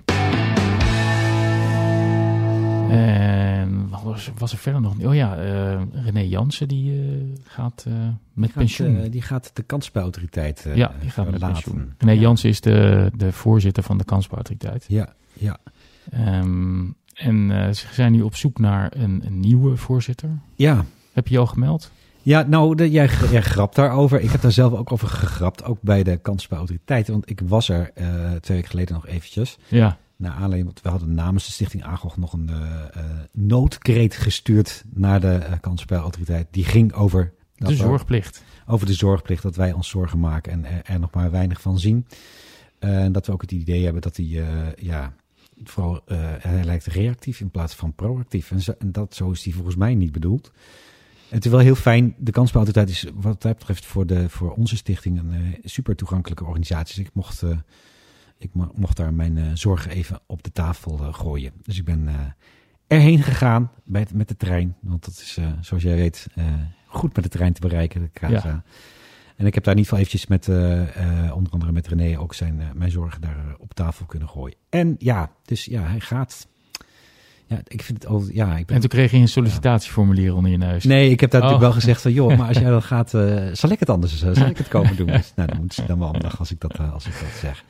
En 2.91 3.89
wat 3.89 4.03
was, 4.03 4.31
was 4.39 4.53
er 4.53 4.59
verder 4.59 4.81
nog? 4.81 4.99
Oh 5.01 5.15
ja, 5.15 5.37
eh, 5.37 5.83
René 6.05 6.21
Jansen 6.21 6.69
die 6.69 6.93
eh, 6.93 6.99
gaat 7.45 7.87
met 8.33 8.53
pensioen. 8.53 9.11
die 9.11 9.23
gaat 9.23 9.51
de 9.55 9.63
kansspelautoriteit 9.63 10.67
ja, 10.75 10.95
die 11.01 11.11
gaat 11.11 11.31
met 11.31 11.41
pensioen. 11.41 11.95
René 11.99 12.13
Ja. 12.13 12.21
Jansen 12.21 12.49
is 12.49 12.61
de, 12.61 13.11
de 13.17 13.33
voorzitter 13.33 13.83
van 13.83 13.99
de 13.99 14.05
kansspelautoriteit. 14.05 14.85
Ja, 14.89 15.15
ja. 15.33 15.59
Ehm, 16.11 16.87
en 17.15 17.51
eh, 17.51 17.73
ze 17.73 17.87
zijn 17.93 18.13
nu 18.13 18.23
op 18.23 18.37
zoek 18.37 18.59
naar 18.59 18.93
een, 18.97 19.23
een 19.27 19.41
nieuwe 19.41 19.77
voorzitter. 19.77 20.31
Ja, 20.55 20.85
Heb 21.13 21.29
je 21.29 21.35
je 21.35 21.41
al 21.41 21.47
gemeld? 21.47 21.91
Ja, 22.25 22.43
nou, 22.43 22.75
de, 22.75 22.91
jij, 22.91 23.09
jij 23.31 23.43
grapt 23.43 23.77
daarover. 23.77 24.21
Ik 24.21 24.31
heb 24.31 24.41
daar 24.41 24.53
zelf 24.53 24.73
ook 24.73 24.93
over 24.93 25.09
gegrapt, 25.09 25.65
ook 25.65 25.79
bij 25.81 26.03
de 26.03 26.17
kansspelautoriteit. 26.17 27.09
Want 27.09 27.31
ik 27.31 27.41
was 27.45 27.69
er 27.69 27.91
eh, 27.95 28.07
twee 28.41 28.57
weken 28.57 28.71
geleden 28.71 28.95
nog 28.95 29.07
eventjes. 29.07 29.59
Ja. 29.69 29.99
Naar 30.17 30.33
aanleiding, 30.33 30.65
want 30.65 30.81
we 30.83 30.89
hadden 30.89 31.15
namens 31.15 31.47
de 31.47 31.53
Stichting 31.53 31.85
AGOG 31.85 32.17
nog 32.17 32.33
een 32.33 32.49
eh, 32.49 33.03
noodkreet 33.33 34.17
gestuurd 34.17 34.85
naar 34.95 35.21
de 35.21 35.41
uh, 35.41 35.53
kansspelautoriteit. 35.61 36.47
Die 36.51 36.65
ging 36.65 36.93
over... 36.93 37.33
De 37.55 37.65
dat 37.65 37.75
zorgplicht. 37.75 38.45
over 38.67 38.87
de 38.87 38.93
zorgplicht, 38.93 39.43
dat 39.43 39.57
wij 39.57 39.73
ons 39.73 39.89
zorgen 39.89 40.21
maken 40.21 40.53
en 40.53 40.65
er, 40.65 40.83
er 40.85 41.01
nog 41.01 41.11
maar 41.11 41.31
weinig 41.31 41.61
van 41.61 41.79
zien. 41.79 42.07
En 42.79 43.13
dat 43.13 43.27
we 43.27 43.33
ook 43.33 43.41
het 43.41 43.53
idee 43.53 43.85
hebben 43.85 44.03
dat 44.03 44.15
die, 44.15 44.41
ja, 44.77 45.15
vooral, 45.63 46.03
eh, 46.07 46.19
hij 46.39 46.65
lijkt 46.65 46.87
reactief 46.87 47.41
in 47.41 47.51
plaats 47.51 47.75
van 47.75 47.95
proactief. 47.95 48.51
En, 48.51 48.61
zo, 48.61 48.75
dat, 48.87 49.15
zo 49.15 49.31
is 49.31 49.43
die 49.43 49.55
volgens 49.55 49.77
mij 49.77 49.95
niet 49.95 50.13
bedoeld. 50.13 50.53
Het 51.29 51.45
is 51.45 51.51
wel 51.51 51.61
heel 51.61 51.75
fijn. 51.75 52.15
De 52.19 52.31
kansspelautoriteit 52.31 52.97
is 52.97 53.11
wat 53.15 53.43
dat 53.43 53.59
betreft 53.59 53.85
voor, 53.87 54.07
de, 54.07 54.29
voor 54.29 54.53
onze 54.53 54.77
stichting 54.77 55.19
een 55.19 55.33
eh, 55.33 55.59
super 55.65 55.97
toegankelijke 55.97 56.45
organisatie. 56.45 56.97
Dus 56.97 57.05
ik 57.05 57.15
mocht, 57.15 57.43
eh, 57.43 57.59
ik 58.39 58.51
mo- 58.55 58.73
mocht 58.75 58.97
daar 58.97 59.15
mijn 59.15 59.57
zorgen 59.59 59.91
even 59.91 60.21
op 60.27 60.43
de 60.43 60.53
tafel 60.53 60.97
gooien. 60.97 61.53
Dus 61.63 61.79
ik 61.79 61.85
ben 61.85 62.09
erheen 62.87 63.23
gegaan 63.23 63.71
met, 63.85 64.15
met 64.15 64.29
de 64.29 64.37
trein. 64.37 64.77
Want 64.81 65.05
dat 65.05 65.15
is, 65.15 65.39
zoals 65.61 65.83
jij 65.83 65.97
weet, 65.97 66.27
goed 66.87 67.15
met 67.15 67.25
de 67.25 67.31
trein 67.31 67.53
te 67.53 67.61
bereiken, 67.61 68.11
de. 68.13 68.63
En 69.37 69.47
ik 69.47 69.55
heb 69.55 69.65
daar 69.65 69.75
ieder 69.77 69.91
geval 69.91 69.99
eventjes 69.99 70.27
met, 70.27 70.49
eh, 70.49 71.27
eh, 71.27 71.37
onder 71.37 71.53
andere 71.53 71.73
met 71.73 71.89
René, 71.89 72.19
ook 72.19 72.35
zijn, 72.35 72.61
eh, 72.61 72.67
mijn 72.75 72.91
zorgen 72.91 73.21
daar 73.21 73.55
op 73.59 73.75
tafel 73.75 74.07
kunnen 74.07 74.29
gooien. 74.29 74.57
En 74.69 74.95
ja, 74.99 75.33
dus 75.45 75.65
ja, 75.65 75.83
hij 75.83 76.01
gaat. 76.01 76.49
Ja, 77.47 77.61
ik 77.67 77.83
vind 77.83 78.03
het. 78.09 78.29
Ja, 78.33 78.57
ik 78.57 78.67
ben 78.67 78.75
En 78.75 78.81
toen 78.81 78.91
kreeg 78.91 79.11
je 79.11 79.17
een 79.17 79.29
sollicitatieformulier 79.29 80.35
onder 80.35 80.51
je 80.51 80.57
neus. 80.57 80.85
Nee, 80.85 81.11
ik 81.11 81.21
heb 81.21 81.31
daar 81.31 81.41
Oh. 81.41 81.47
natuurlijk 81.47 81.73
wel 81.73 81.81
gezegd 81.83 82.03
van, 82.03 82.13
joh, 82.13 82.39
maar 82.39 82.49
als 82.49 82.59
jij 82.59 82.71
dan 82.79 82.83
gaat, 82.83 83.15
eh, 83.15 83.43
zal 83.53 83.71
ik 83.71 83.79
het 83.81 83.91
anders, 83.91 84.23
eh, 84.23 84.31
zal 84.35 84.47
ik 84.47 84.59
het 84.59 84.69
komen 84.69 84.97
doen? 84.97 85.07
Dus, 85.17 85.33
nou, 85.37 85.49
dan 85.49 85.59
moet 85.61 85.75
ze 85.75 85.85
dan 85.87 85.99
wel 85.99 86.09
omdag 86.09 86.39
als 86.39 86.51
ik 86.51 86.61
dat, 86.61 86.79
eh, 86.79 86.93
als 86.93 87.07
ik 87.07 87.13
dat 87.21 87.29
zeg. 87.41 87.65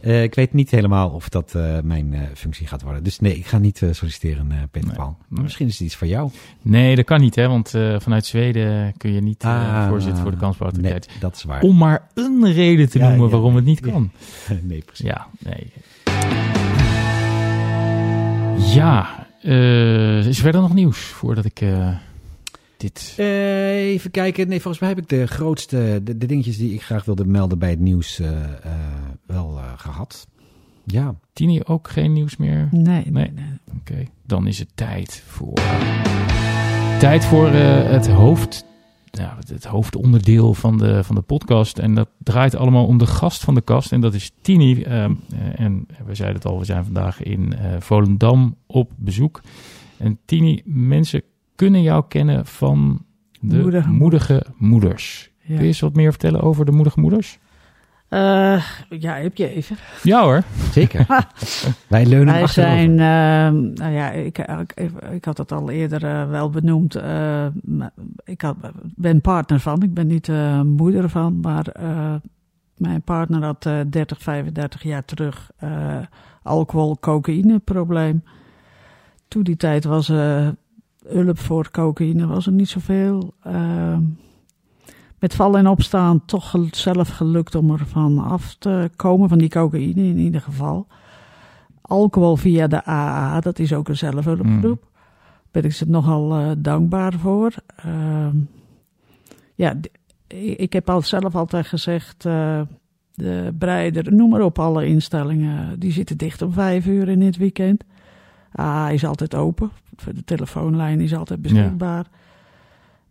Ja. 0.00 0.20
Ik 0.22 0.34
weet 0.34 0.52
niet 0.52 0.70
helemaal 0.70 1.08
of 1.10 1.28
dat 1.28 1.54
mijn 1.82 2.28
functie 2.34 2.66
gaat 2.66 2.82
worden. 2.82 3.02
Dus 3.02 3.18
nee, 3.20 3.36
ik 3.36 3.46
ga 3.46 3.58
niet 3.58 3.82
solliciteren, 3.90 4.68
Peter 4.70 4.88
Nee. 4.88 4.96
Paul. 4.98 5.16
Maar 5.28 5.42
misschien 5.42 5.66
is 5.66 5.72
het 5.72 5.82
iets 5.86 5.96
voor 5.96 6.06
jou. 6.06 6.30
Nee, 6.62 6.96
dat 6.96 7.04
kan 7.04 7.20
niet, 7.20 7.34
hè? 7.34 7.48
Want 7.48 7.70
vanuit 7.98 8.26
Zweden 8.26 8.94
kun 8.96 9.12
je 9.12 9.20
niet 9.20 9.44
Ah, 9.44 9.88
voorzitter 9.88 10.22
voor 10.22 10.30
de 10.30 10.36
kansspelautoriteit. 10.36 11.06
Nee, 11.08 11.18
dat 11.20 11.34
is 11.36 11.42
waar. 11.44 11.62
Om 11.62 11.76
maar 11.76 12.08
een 12.14 12.52
reden 12.52 12.88
te 12.88 12.98
Ja, 12.98 13.08
noemen 13.08 13.30
waarom 13.30 13.56
het 13.56 13.64
niet 13.64 13.80
kan. 13.80 14.10
nee, 14.62 14.82
precies. 14.86 15.06
Ja, 15.06 15.26
nee. 15.38 15.72
Ja, 18.58 19.26
eh, 19.42 20.18
is 20.18 20.36
er 20.36 20.42
verder 20.42 20.60
nog 20.60 20.74
nieuws 20.74 20.98
voordat 20.98 21.44
ik 21.44 21.60
eh, 21.60 21.96
dit... 22.76 23.14
Eh, 23.16 23.86
even 23.86 24.10
kijken. 24.10 24.48
Nee, 24.48 24.60
volgens 24.60 24.78
mij 24.82 24.88
heb 24.88 24.98
ik 24.98 25.08
de 25.08 25.26
grootste, 25.26 26.00
de, 26.02 26.16
de 26.18 26.26
dingetjes 26.26 26.56
die 26.56 26.74
ik 26.74 26.82
graag 26.82 27.04
wilde 27.04 27.24
melden 27.24 27.58
bij 27.58 27.70
het 27.70 27.80
nieuws 27.80 28.20
wel 29.26 29.58
eh, 29.58 29.72
gehad. 29.76 30.26
Ja, 30.84 31.14
Tini 31.32 31.60
ook 31.64 31.88
geen 31.88 32.12
nieuws 32.12 32.36
meer? 32.36 32.68
Nee, 32.70 32.82
nee, 32.82 33.10
Nee. 33.10 33.30
nee. 33.30 33.58
Oké, 33.80 34.10
dan 34.26 34.46
is 34.46 34.58
het 34.58 34.68
tijd 34.74 35.22
voor... 35.26 35.58
Tijd 36.98 37.24
voor 37.24 37.48
eh, 37.48 37.90
het 37.90 38.08
hoofd... 38.08 38.64
Ja, 39.18 39.36
het- 39.48 39.64
hoofdonderdeel 39.64 40.54
van 40.54 40.78
de, 40.78 41.04
van 41.04 41.14
de 41.14 41.20
podcast. 41.20 41.78
En 41.78 41.94
dat 41.94 42.08
draait 42.22 42.54
allemaal 42.56 42.86
om 42.86 42.98
de 42.98 43.06
gast 43.06 43.44
van 43.44 43.54
de 43.54 43.60
kast. 43.60 43.92
En 43.92 44.00
dat 44.00 44.14
is 44.14 44.30
Tini. 44.40 44.82
Ehm, 44.82 45.12
eh, 45.30 45.60
en 45.64 45.86
we 46.06 46.14
zeiden 46.14 46.36
het 46.36 46.46
al, 46.46 46.58
we 46.58 46.64
zijn 46.64 46.84
vandaag 46.84 47.22
in 47.22 47.52
eh, 47.54 47.80
Volendam 47.80 48.56
op 48.66 48.90
bezoek. 48.96 49.40
En 49.96 50.18
Tini, 50.24 50.62
mensen 50.64 51.22
kunnen 51.54 51.82
jou 51.82 52.04
kennen 52.08 52.46
van 52.46 53.04
de 53.40 53.58
Moedige 53.60 53.88
moedige 53.90 54.46
moeders. 54.56 55.30
Ja. 55.40 55.46
Kun 55.54 55.62
je 55.62 55.68
eens 55.68 55.80
wat 55.80 55.94
meer 55.94 56.10
vertellen 56.10 56.40
over 56.40 56.64
de 56.64 56.72
moedige 56.72 57.00
moeders? 57.00 57.38
Eh, 58.08 58.62
ja, 58.88 59.14
heb 59.14 59.36
je 59.36 59.48
even. 59.48 59.76
Ja 60.02 60.22
hoor. 60.22 60.42
zeker. 60.72 61.06
Wij 61.88 62.06
leunen 62.06 62.34
Wij 62.34 62.42
achterover. 62.42 62.72
zijn, 62.76 62.90
eh, 62.90 63.60
nou 63.84 63.92
ja, 63.92 64.10
ik, 64.10 64.38
ik, 64.74 64.90
ik 65.12 65.24
had 65.24 65.38
het 65.38 65.52
al 65.52 65.70
eerder 65.70 66.04
eh, 66.04 66.28
wel 66.30 66.50
benoemd. 66.50 66.94
eh, 66.94 67.46
ik 68.24 68.40
had, 68.40 68.56
ben 68.96 69.20
partner 69.20 69.60
van, 69.60 69.82
ik 69.82 69.94
ben 69.94 70.06
niet 70.06 70.28
eh, 70.28 70.60
moeder 70.60 71.08
van, 71.08 71.40
maar 71.40 71.66
eh, 71.66 72.14
mijn 72.76 73.02
partner 73.02 73.44
had 73.44 73.66
eh 73.66 73.80
30, 73.90 74.22
35 74.22 74.82
jaar 74.82 75.04
terug 75.04 75.50
eh, 75.56 75.96
alcohol, 76.42 76.96
cocaïne 77.00 77.58
probleem. 77.58 78.22
Toen 79.28 79.42
die 79.42 79.56
tijd 79.56 79.84
was 79.84 80.08
eh, 80.08 80.48
hulp 81.06 81.38
voor 81.38 81.70
cocaïne 81.70 82.26
was 82.26 82.46
er 82.46 82.52
niet 82.52 82.68
zoveel. 82.68 83.34
Met 85.18 85.34
vallen 85.34 85.60
en 85.60 85.68
opstaan 85.68 86.24
toch 86.24 86.54
zelf 86.70 87.08
gelukt 87.08 87.54
om 87.54 87.70
er 87.70 87.86
van 87.86 88.18
af 88.18 88.54
te 88.54 88.90
komen, 88.96 89.28
van 89.28 89.38
die 89.38 89.48
cocaïne 89.48 90.02
in 90.02 90.18
ieder 90.18 90.40
geval 90.40 90.86
alcohol 91.86 92.36
via 92.36 92.66
de 92.66 92.84
AA, 92.84 93.40
dat 93.40 93.58
is 93.58 93.72
ook 93.72 93.88
een 93.88 93.96
zelfhulpgroep. 93.96 94.84
Ben 95.50 95.64
ik 95.64 95.72
ze 95.72 95.84
nogal 95.88 96.34
eh, 96.34 96.50
dankbaar 96.58 97.12
voor. 97.12 97.52
Ehm, 97.76 98.36
ja, 99.54 99.74
ik, 100.56 100.72
heb 100.72 100.90
al 100.90 101.02
zelf 101.02 101.34
altijd 101.34 101.66
gezegd, 101.66 102.24
eh, 102.24 102.60
de 103.14 103.54
breider, 103.58 104.12
noem 104.12 104.30
maar 104.30 104.42
op 104.42 104.58
alle 104.58 104.86
instellingen, 104.86 105.78
die 105.78 105.92
zitten 105.92 106.16
dicht 106.16 106.42
om 106.42 106.52
vijf 106.52 106.86
uur 106.86 107.08
in 107.08 107.20
het 107.20 107.36
weekend. 107.36 107.84
Hij 108.50 108.94
is 108.94 109.04
altijd 109.04 109.34
open. 109.34 109.70
De 110.04 110.24
telefoonlijn 110.24 111.00
is 111.00 111.14
altijd 111.14 111.42
beschikbaar. 111.42 112.06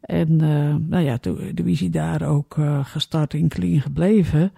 En 0.05 0.41
eh, 0.41 0.75
nou 0.89 1.03
ja, 1.03 1.17
toen, 1.17 1.51
toen 1.55 1.67
is 1.67 1.79
hij 1.79 1.89
daar 1.89 2.21
ook 2.21 2.57
eh, 2.57 2.85
gestart 2.85 3.33
in 3.33 3.47
clean 3.47 3.81
gebleven. 3.81 4.51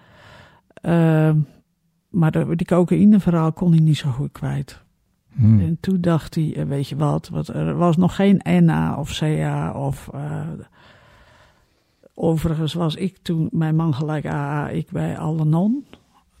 Uh, 0.82 1.30
maar 2.10 2.30
de, 2.30 2.56
die 2.56 2.66
cocaïneverhaal 2.66 3.52
kon 3.52 3.70
hij 3.70 3.80
niet 3.80 3.96
zo 3.96 4.10
goed 4.10 4.32
kwijt. 4.32 4.82
Hmm. 5.34 5.60
En 5.60 5.76
toen 5.80 6.00
dacht 6.00 6.34
hij, 6.34 6.54
eh, 6.56 6.64
weet 6.64 6.88
je 6.88 6.96
wat, 6.96 7.28
wat, 7.28 7.48
er 7.48 7.76
was 7.76 7.96
nog 7.96 8.14
geen 8.16 8.40
NA 8.64 8.96
of 8.98 9.18
CA 9.18 9.72
of... 9.72 10.10
overigens 12.14 12.74
was 12.74 12.94
ik 12.94 13.18
toen, 13.22 13.48
mijn 13.52 13.76
man 13.76 13.94
gelijk 13.94 14.26
AA, 14.26 14.68
ik 14.68 14.90
bij 14.90 15.18
Al-Anon. 15.18 15.86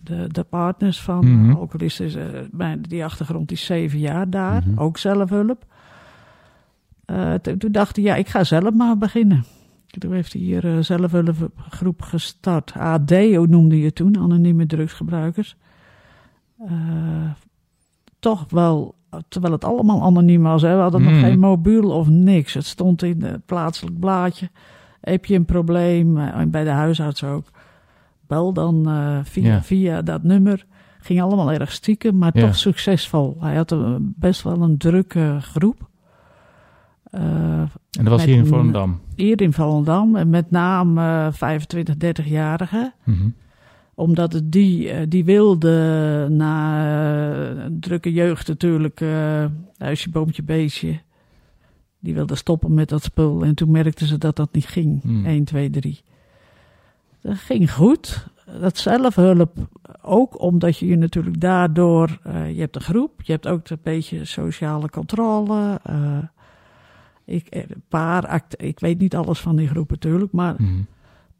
De, 0.00 0.26
de 0.28 0.42
partners 0.44 1.00
van 1.00 1.42
Mhm. 1.44 1.54
alcoholisten, 1.56 2.06
is, 2.06 2.16
mijn, 2.50 2.82
die 2.82 3.04
achtergrond 3.04 3.52
is 3.52 3.64
zeven 3.64 3.98
jaar 3.98 4.30
daar, 4.30 4.62
Mhm. 4.66 4.78
ook 4.80 4.98
zelfhulp. 4.98 5.64
Eh, 7.08 7.34
toen 7.34 7.72
dacht 7.72 7.96
hij, 7.96 8.04
ja, 8.04 8.14
ik 8.14 8.28
ga 8.28 8.44
zelf 8.44 8.74
maar 8.74 8.98
beginnen. 8.98 9.44
Toen 9.86 10.12
heeft 10.12 10.32
hij 10.32 10.42
hier 10.42 10.64
een 10.64 10.84
zelfhulpgroep 10.84 12.02
gestart. 12.02 12.72
ADO 12.76 13.44
noemde 13.48 13.80
je 13.80 13.92
toen, 13.92 14.18
anonieme 14.18 14.66
drugsgebruikers. 14.66 15.56
Eh, 16.58 16.70
toch 18.18 18.44
wel, 18.48 18.94
terwijl 19.28 19.52
het 19.52 19.64
allemaal 19.64 20.02
anoniem 20.02 20.42
was. 20.42 20.62
Hè? 20.62 20.74
We 20.76 20.80
hadden 20.82 21.02
Mhm. 21.02 21.10
nog 21.12 21.20
geen 21.20 21.38
mobiel 21.38 21.90
of 21.90 22.08
niks. 22.08 22.54
Het 22.54 22.64
stond 22.66 23.02
in 23.02 23.22
het 23.22 23.46
plaatselijk 23.46 23.98
blaadje. 23.98 24.50
Heb 25.00 25.24
je 25.24 25.34
een 25.34 25.44
probleem, 25.44 26.18
eh, 26.18 26.34
en 26.40 26.50
bij 26.50 26.64
de 26.64 26.70
huisarts 26.70 27.24
ook, 27.24 27.46
bel 28.26 28.52
dan 28.52 28.88
eh, 28.88 29.18
via, 29.22 29.52
Ja. 29.52 29.62
via 29.62 30.02
dat 30.02 30.22
nummer. 30.22 30.66
Ging 31.00 31.22
allemaal 31.22 31.52
erg 31.52 31.72
stiekem, 31.72 32.18
maar 32.18 32.30
Ja. 32.38 32.40
toch 32.46 32.56
succesvol. 32.56 33.36
Hij 33.40 33.56
had 33.56 33.70
een, 33.70 34.14
best 34.16 34.42
wel 34.42 34.62
een 34.62 34.78
drukke 34.78 35.36
groep. 35.40 35.87
Eh, 37.10 37.22
En 37.60 37.70
dat 37.90 38.06
was 38.08 38.24
hier 38.24 38.36
in 38.36 38.46
Volendam. 38.46 39.00
hier 39.16 39.40
in 39.40 39.52
Volendam, 39.52 40.16
en 40.16 40.30
met 40.30 40.50
name 40.50 41.26
eh, 41.26 41.32
25, 41.32 41.94
30-jarigen. 41.94 42.94
Mhm. 43.04 43.28
Omdat 43.94 44.40
die, 44.44 44.90
eh, 44.90 45.06
die 45.08 45.24
wilde 45.24 46.26
na 46.30 46.84
eh, 47.56 47.64
drukke 47.80 48.12
jeugd 48.12 48.48
natuurlijk, 48.48 49.00
eh 49.00 49.44
huisje, 49.78 50.10
boompje, 50.10 50.42
beestje. 50.42 51.00
Die 52.00 52.14
wilde 52.14 52.34
stoppen 52.34 52.74
met 52.74 52.88
dat 52.88 53.02
spul. 53.02 53.42
En 53.44 53.54
toen 53.54 53.70
merkten 53.70 54.06
ze 54.06 54.18
dat 54.18 54.36
dat 54.36 54.52
niet 54.52 54.66
ging. 54.66 55.02
Hmm. 55.02 55.26
1, 55.26 55.44
2, 55.44 55.70
3. 55.70 56.00
Dat 57.22 57.36
ging 57.36 57.72
goed. 57.72 58.26
Dat 58.60 58.76
zelfhulp 58.78 59.52
ook 60.02 60.40
omdat 60.40 60.78
je 60.78 60.86
je 60.86 60.96
natuurlijk 60.96 61.40
daardoor... 61.40 62.18
eh, 62.22 62.54
je 62.54 62.60
hebt 62.60 62.76
een 62.76 62.82
groep, 62.82 63.22
je 63.22 63.32
hebt 63.32 63.46
ook 63.46 63.68
een 63.68 63.78
beetje 63.82 64.24
sociale 64.24 64.90
controle. 64.90 65.80
eh, 65.82 66.18
ik, 67.28 67.46
eh, 67.46 67.62
een 67.62 67.82
paar 67.88 68.26
act, 68.26 68.62
ik 68.62 68.80
weet 68.80 68.98
niet 68.98 69.16
alles 69.16 69.40
van 69.40 69.56
die 69.56 69.68
groep 69.68 69.90
natuurlijk, 69.90 70.32
maar 70.32 70.54
Mhm. 70.58 70.62
een 70.72 70.86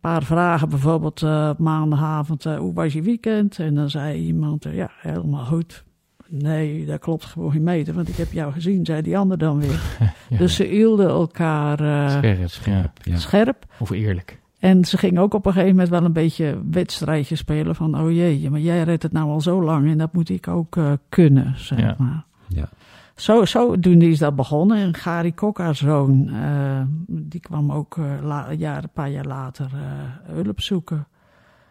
paar 0.01 0.22
vragen. 0.22 0.68
Bijvoorbeeld 0.68 1.22
eh, 1.22 1.48
op 1.53 1.59
maandagavond, 1.59 2.46
eh, 2.46 2.57
hoe 2.59 2.72
was 2.74 2.92
je 2.92 3.03
weekend? 3.03 3.59
En 3.59 3.74
dan 3.74 3.90
zei 3.90 4.18
iemand, 4.20 4.64
eh, 4.64 4.74
ja, 4.77 4.90
helemaal 5.01 5.44
goed. 5.44 5.85
Nee, 6.31 6.87
dat 6.87 6.98
klopt 7.01 7.24
gewoon 7.24 7.53
geen 7.53 7.62
meter, 7.62 7.94
want 7.94 8.09
ik 8.09 8.16
heb 8.16 8.33
jou 8.33 8.53
gezien, 8.53 8.85
zei 8.85 9.03
die 9.03 9.18
ander 9.18 9.38
dan 9.38 9.59
weer. 9.61 9.81
Ja. 10.29 10.38
Dus 10.38 10.55
ze 10.57 10.64
hielden 10.64 11.09
elkaar 11.09 11.81
eh, 11.81 12.09
Scherp, 12.48 12.48
ja. 12.64 13.12
Ja. 13.12 13.16
scherp. 13.16 13.64
Of 13.79 13.90
eerlijk. 13.90 14.38
En 14.59 14.85
ze 14.85 14.98
ging 14.98 15.18
ook 15.18 15.35
op 15.35 15.46
een 15.46 15.53
gegeven 15.53 15.72
moment 15.74 15.88
wel 15.90 16.05
een 16.05 16.12
beetje 16.12 16.59
wedstrijdje 16.70 17.37
spelen 17.37 17.74
van, 17.74 18.01
oh 18.01 18.11
jee, 18.12 18.51
maar 18.51 18.61
jij 18.61 18.83
redt 18.83 19.03
het 19.03 19.12
nou 19.12 19.31
al 19.31 19.40
zo 19.40 19.62
lang 19.62 19.90
en 19.90 19.98
dat 19.98 20.12
moet 20.12 20.29
ik 20.29 20.48
ook 20.48 20.77
eh, 20.77 20.92
kunnen, 21.09 21.55
zeg 21.57 21.79
Ja. 21.81 21.94
maar. 21.98 22.24
Ja. 22.48 22.68
Zo, 23.18 23.44
zodoende 23.44 24.09
is 24.09 24.18
dat 24.18 24.37
begonnen. 24.37 24.76
En 24.76 24.94
Gary 24.94 25.33
Kok, 25.33 25.59
haar 25.59 25.74
zoon, 25.74 26.28
eh, 26.28 26.81
die 27.07 27.40
kwam 27.40 27.72
ook 27.72 27.96
eh, 27.98 28.04
la- 28.22 28.52
jaar, 28.52 28.83
een 28.83 28.90
paar 28.92 29.11
jaar 29.11 29.24
later 29.26 29.70
eh, 29.74 30.33
hulp 30.35 30.61
zoeken. 30.61 31.07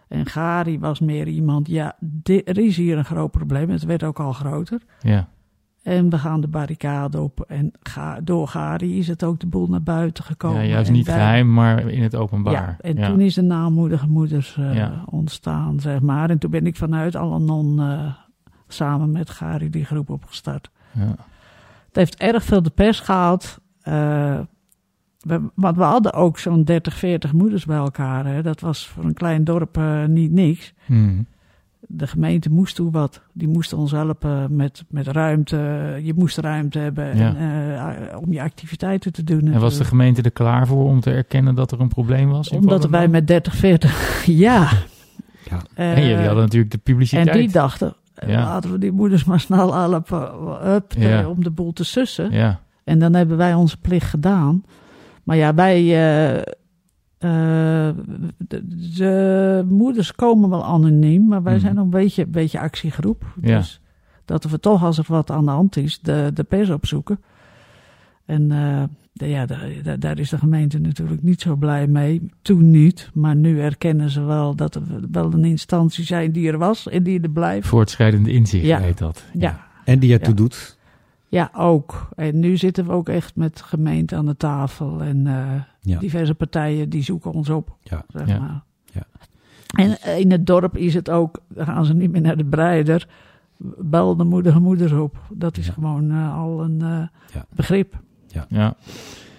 En 0.07 0.25
Gary 0.25 0.79
was 0.79 0.99
meer 0.99 1.27
iemand, 1.27 1.67
ja, 1.67 1.95
er 2.23 2.57
is 2.57 2.77
hier 2.77 2.97
een 2.97 3.05
groot 3.05 3.31
probleem. 3.31 3.69
Het 3.69 3.83
werd 3.83 4.03
ook 4.03 4.19
al 4.19 4.33
groter. 4.33 4.81
Ja. 5.01 5.27
En 5.83 6.09
we 6.09 6.17
gaan 6.17 6.41
de 6.41 6.47
barricade 6.47 7.21
op. 7.21 7.41
En 7.47 7.71
ga, 7.81 8.19
door 8.23 8.47
Gary 8.47 8.97
is 8.97 9.07
het 9.07 9.23
ook 9.23 9.39
de 9.39 9.47
boel 9.47 9.67
naar 9.67 9.83
buiten 9.83 10.23
gekomen. 10.23 10.61
ja, 10.61 10.67
juist 10.67 10.87
En 10.89 10.93
niet 10.95 11.05
geheim, 11.07 11.53
maar 11.53 11.87
in 11.87 12.03
het 12.03 12.15
openbaar. 12.15 12.53
Ja, 12.53 12.75
en 12.79 12.95
toen 12.95 13.19
is 13.21 13.33
de 13.33 13.41
naammoedige 13.41 14.07
moeders 14.07 14.55
Ja. 14.55 15.03
ontstaan, 15.09 15.79
zeg 15.79 16.01
maar. 16.01 16.29
En 16.29 16.37
toen 16.37 16.51
ben 16.51 16.65
ik 16.65 16.75
vanuit 16.75 17.15
Alanon 17.15 17.79
eh 17.79 18.13
samen 18.67 19.11
met 19.11 19.29
Gary 19.29 19.69
die 19.69 19.85
groep 19.85 20.09
opgestart. 20.09 20.69
Ja. 20.91 21.15
Heeft 21.97 22.15
erg 22.15 22.43
veel 22.43 22.61
de 22.61 22.69
pers 22.69 22.99
gehaald. 22.99 23.57
eh, 23.81 24.39
we, 25.19 25.41
want 25.55 25.77
we 25.77 25.83
hadden 25.83 26.13
ook 26.13 26.39
zo'n 26.39 26.63
30, 26.63 26.93
40 26.93 27.33
moeders 27.33 27.65
bij 27.65 27.77
elkaar. 27.77 28.25
Hè. 28.25 28.41
Dat 28.41 28.59
was 28.59 28.87
voor 28.87 29.03
een 29.03 29.13
klein 29.13 29.43
dorp 29.43 29.77
eh, 29.77 30.05
niet 30.05 30.31
niks. 30.31 30.73
Mhm. 30.85 31.21
De 31.89 32.07
gemeente 32.07 32.49
moest 32.49 32.75
toe 32.75 32.91
wat. 32.91 33.21
Die 33.33 33.47
moest 33.47 33.73
ons 33.73 33.91
helpen 33.91 34.55
met, 34.55 34.83
met 34.89 35.07
ruimte. 35.07 35.57
Je 36.03 36.13
moest 36.15 36.37
ruimte 36.37 36.79
hebben 36.79 37.17
Ja. 37.17 37.35
en, 37.35 38.09
eh, 38.11 38.17
om 38.17 38.33
je 38.33 38.41
activiteiten 38.41 39.13
te 39.13 39.23
doen. 39.23 39.53
En 39.53 39.59
was 39.59 39.77
de 39.77 39.83
gemeente 39.85 40.21
er 40.21 40.31
klaar 40.31 40.67
voor 40.67 40.85
om 40.85 40.99
te 40.99 41.11
erkennen 41.11 41.55
dat 41.55 41.71
er 41.71 41.79
een 41.81 41.87
probleem 41.87 42.29
was? 42.29 42.49
Omdat 42.49 42.85
wij 42.89 43.07
met 43.07 43.27
30, 43.27 43.55
40... 43.55 44.25
ja. 44.25 44.69
Ja. 45.49 45.61
En 45.73 46.01
jullie 46.01 46.25
hadden 46.25 46.43
natuurlijk 46.43 46.71
de 46.71 46.77
publiciteit. 46.77 47.27
En 47.27 47.37
die 47.37 47.51
dachten, 47.51 47.93
Ja. 48.25 48.43
laten 48.43 48.71
we 48.71 48.77
die 48.77 48.91
moeders 48.91 49.23
maar 49.25 49.39
snel 49.39 49.73
helpen 49.73 50.31
up, 50.73 50.93
eh, 50.93 51.29
om 51.29 51.43
de 51.43 51.51
boel 51.51 51.73
te 51.73 51.83
sussen. 51.83 52.31
Ja, 52.31 52.59
En 52.83 52.99
dan 52.99 53.13
hebben 53.13 53.37
wij 53.37 53.53
onze 53.53 53.77
plicht 53.81 54.09
gedaan. 54.09 54.63
Maar 55.23 55.35
ja, 55.37 55.53
wij, 55.53 55.79
eh, 55.81 56.37
eh, 56.37 57.95
de, 58.37 58.67
de 58.97 59.65
moeders 59.69 60.15
komen 60.15 60.49
wel 60.49 60.65
anoniem, 60.65 61.27
maar 61.27 61.43
wij 61.43 61.53
Mhm. 61.53 61.61
zijn 61.61 61.77
een 61.77 61.89
beetje, 61.89 62.23
een 62.23 62.31
beetje 62.31 62.59
actiegroep. 62.59 63.25
Dus 63.35 63.81
dat 64.25 64.43
we 64.43 64.59
toch, 64.59 64.83
als 64.83 64.97
er 64.97 65.05
wat 65.07 65.31
aan 65.31 65.45
de 65.45 65.51
hand 65.51 65.75
is, 65.77 65.99
de, 65.99 66.31
de 66.33 66.43
pers 66.43 66.69
opzoeken. 66.69 67.19
En 68.27 68.51
eh, 68.51 68.83
de- 69.13 69.27
ja, 69.27 69.45
daar, 69.97 70.19
is 70.19 70.29
de 70.29 70.37
gemeente 70.37 70.79
natuurlijk 70.79 71.21
niet 71.23 71.41
zo 71.41 71.55
blij 71.55 71.87
mee. 71.87 72.25
Toen 72.41 72.69
niet, 72.71 73.09
maar 73.13 73.35
nu 73.35 73.59
erkennen 73.61 74.09
ze 74.09 74.21
wel 74.21 74.55
dat 74.55 74.75
er 74.75 74.81
wel 75.11 75.33
een 75.33 75.45
instantie 75.45 76.03
zijn 76.05 76.31
die 76.31 76.47
er 76.51 76.57
was 76.57 76.87
en 76.89 77.03
die 77.03 77.21
er 77.21 77.29
blijft. 77.29 77.67
voortschrijdende 77.67 78.31
inzicht 78.31 78.65
Ja. 78.65 78.79
heet 78.79 78.97
dat. 78.97 79.25
Ja, 79.33 79.65
En 79.85 79.99
die 79.99 80.13
ertoe 80.13 80.29
Ja. 80.29 80.35
doet. 80.35 80.77
ja, 81.27 81.49
ook. 81.53 82.09
En 82.15 82.39
nu 82.39 82.57
zitten 82.57 82.85
we 82.85 82.91
ook 82.91 83.09
echt 83.09 83.35
met 83.35 83.61
gemeente 83.61 84.15
aan 84.15 84.25
de 84.25 84.37
tafel. 84.37 85.01
En 85.03 85.27
eh, 85.27 85.61
Ja. 85.81 85.99
diverse 85.99 86.33
partijen 86.35 86.89
die 86.89 87.03
zoeken 87.03 87.31
ons 87.31 87.49
op. 87.49 87.75
Ja. 87.81 88.05
Zeg 88.07 88.27
Ja. 88.27 88.39
maar. 88.39 88.61
Ja. 88.93 89.03
En 89.75 90.01
eh, 90.01 90.19
in 90.19 90.31
het 90.31 90.45
dorp 90.45 90.77
is 90.77 90.93
het 90.93 91.09
ook, 91.09 91.39
dan 91.47 91.65
gaan 91.65 91.85
ze 91.85 91.93
niet 91.93 92.11
meer 92.11 92.21
naar 92.21 92.37
de 92.37 92.45
breider. 92.45 93.07
Bel 93.79 94.15
de 94.15 94.23
moedige 94.23 94.59
moeders 94.59 94.91
op. 94.91 95.17
Dat 95.33 95.57
is 95.57 95.65
Ja. 95.65 95.73
gewoon 95.73 96.11
eh, 96.11 96.37
al 96.37 96.63
een 96.63 96.81
eh, 96.81 96.87
Ja. 97.33 97.45
begrip. 97.55 97.99
Ja, 98.49 98.75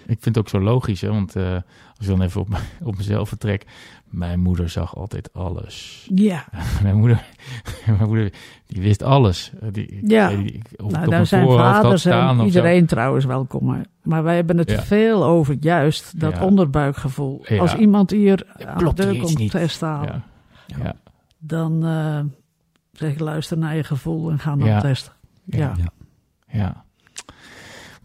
ik 0.05 0.17
vind 0.21 0.25
het 0.35 0.37
ook 0.37 0.49
zo 0.49 0.59
logisch, 0.61 1.01
hè? 1.01 1.09
want 1.09 1.35
eh, 1.35 1.51
als 1.53 1.61
ik 1.99 2.07
dan 2.07 2.21
even 2.21 2.41
op, 2.41 2.47
op 2.83 2.97
mezelf 2.97 3.27
vertrek, 3.29 3.65
mijn 4.05 4.39
moeder 4.39 4.69
zag 4.69 4.95
altijd 4.95 5.33
alles. 5.33 6.07
Ja, 6.15 6.45
Mijn 6.83 6.95
moeder, 6.97 7.25
mijn 7.97 8.07
moeder 8.07 8.33
die 8.67 8.81
wist 8.81 9.03
alles. 9.03 9.51
Eh, 9.61 9.67
Die, 9.71 9.99
Ja. 10.07 10.29
die, 10.29 10.61
of 10.77 10.91
nou, 10.91 11.09
daar 11.09 11.25
zijn 11.25 11.47
vaders 11.47 12.01
staan 12.01 12.39
en 12.39 12.45
iedereen 12.45 12.85
trouwens 12.85 13.25
welkom. 13.25 13.69
hè. 13.69 13.81
Maar 14.03 14.23
wij 14.23 14.35
hebben 14.35 14.57
het 14.57 14.71
Ja. 14.71 14.81
veel 14.81 15.25
over 15.25 15.57
juist 15.59 16.19
dat 16.19 16.33
Ja. 16.33 16.43
onderbuikgevoel. 16.45 17.41
Ja. 17.47 17.57
Als 17.59 17.75
iemand 17.75 18.09
hier 18.11 18.45
aan 18.65 18.77
de 18.85 18.93
deur 18.93 19.19
komt 19.19 19.51
Ja. 19.51 20.23
Ja. 20.83 20.95
dan 21.37 21.85
eh, 21.85 22.19
zeg 22.91 23.11
ik 23.11 23.19
luister 23.19 23.57
naar 23.57 23.75
je 23.75 23.83
gevoel 23.83 24.29
en 24.31 24.39
ga 24.39 24.55
dan 24.55 24.67
Ja. 24.67 24.79
testen. 24.79 25.13
Ja. 25.45 25.73
Ja. 26.51 26.83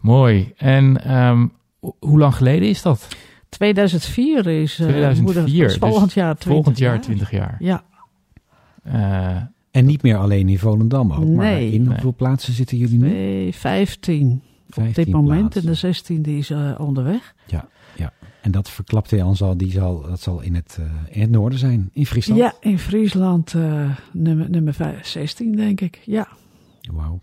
Ja. 0.05 0.11
Mooi. 0.11 0.53
En 0.57 1.03
ehm, 1.03 1.47
ho- 1.79 1.95
hoe 1.99 2.19
lang 2.19 2.35
geleden 2.35 2.69
is 2.69 2.81
dat? 2.81 3.07
2004 3.49 4.47
is 4.47 4.79
eh 4.79 4.87
2004, 4.87 5.23
moeder- 5.23 5.45
dus 5.67 5.77
volgend 5.77 6.13
jaar 6.13 6.35
20 6.35 6.51
Volgend 6.51 6.77
jaar 6.77 7.01
20 7.01 7.31
jaar. 7.31 7.55
Ja, 7.59 7.83
Eh, 8.83 9.35
En 9.71 9.85
niet 9.85 10.01
meer 10.01 10.17
alleen 10.17 10.49
in 10.49 10.59
Volendam 10.59 11.11
ook. 11.13 11.25
Maar 11.25 11.51
in 11.61 11.69
Nee. 11.69 11.85
hoeveel 11.87 12.13
plaatsen 12.15 12.53
zitten 12.53 12.77
jullie 12.77 12.97
nu? 12.99 13.09
nee, 13.09 13.53
15 13.53 14.41
op 14.67 14.73
15 14.73 15.03
dit 15.03 15.13
moment. 15.13 15.39
plaatsen. 15.39 15.61
En 15.61 15.67
de 15.67 15.73
16 15.73 16.23
is 16.23 16.49
eh, 16.49 16.75
onderweg. 16.77 17.33
En 18.41 18.51
dat 18.51 18.69
verklapte 18.69 19.15
hij 19.15 19.23
ons 19.25 19.41
al, 19.41 19.57
die 19.57 19.71
zal, 19.71 20.01
dat 20.01 20.21
zal 20.21 20.41
in 20.41 20.55
het, 20.55 20.77
eh, 20.79 21.15
in 21.15 21.21
het 21.21 21.29
noorden 21.29 21.59
zijn, 21.59 21.89
in 21.93 22.05
Friesland. 22.05 22.39
Ja, 22.39 22.53
in 22.59 22.79
Friesland 22.79 23.53
eh, 23.53 23.89
nummer, 24.11 24.49
nummer 24.49 24.73
vijf- 24.73 25.05
16 25.07 25.55
denk 25.55 25.81
ik. 25.81 26.01
Ja, 26.05 26.27
Wauw. 26.91 27.19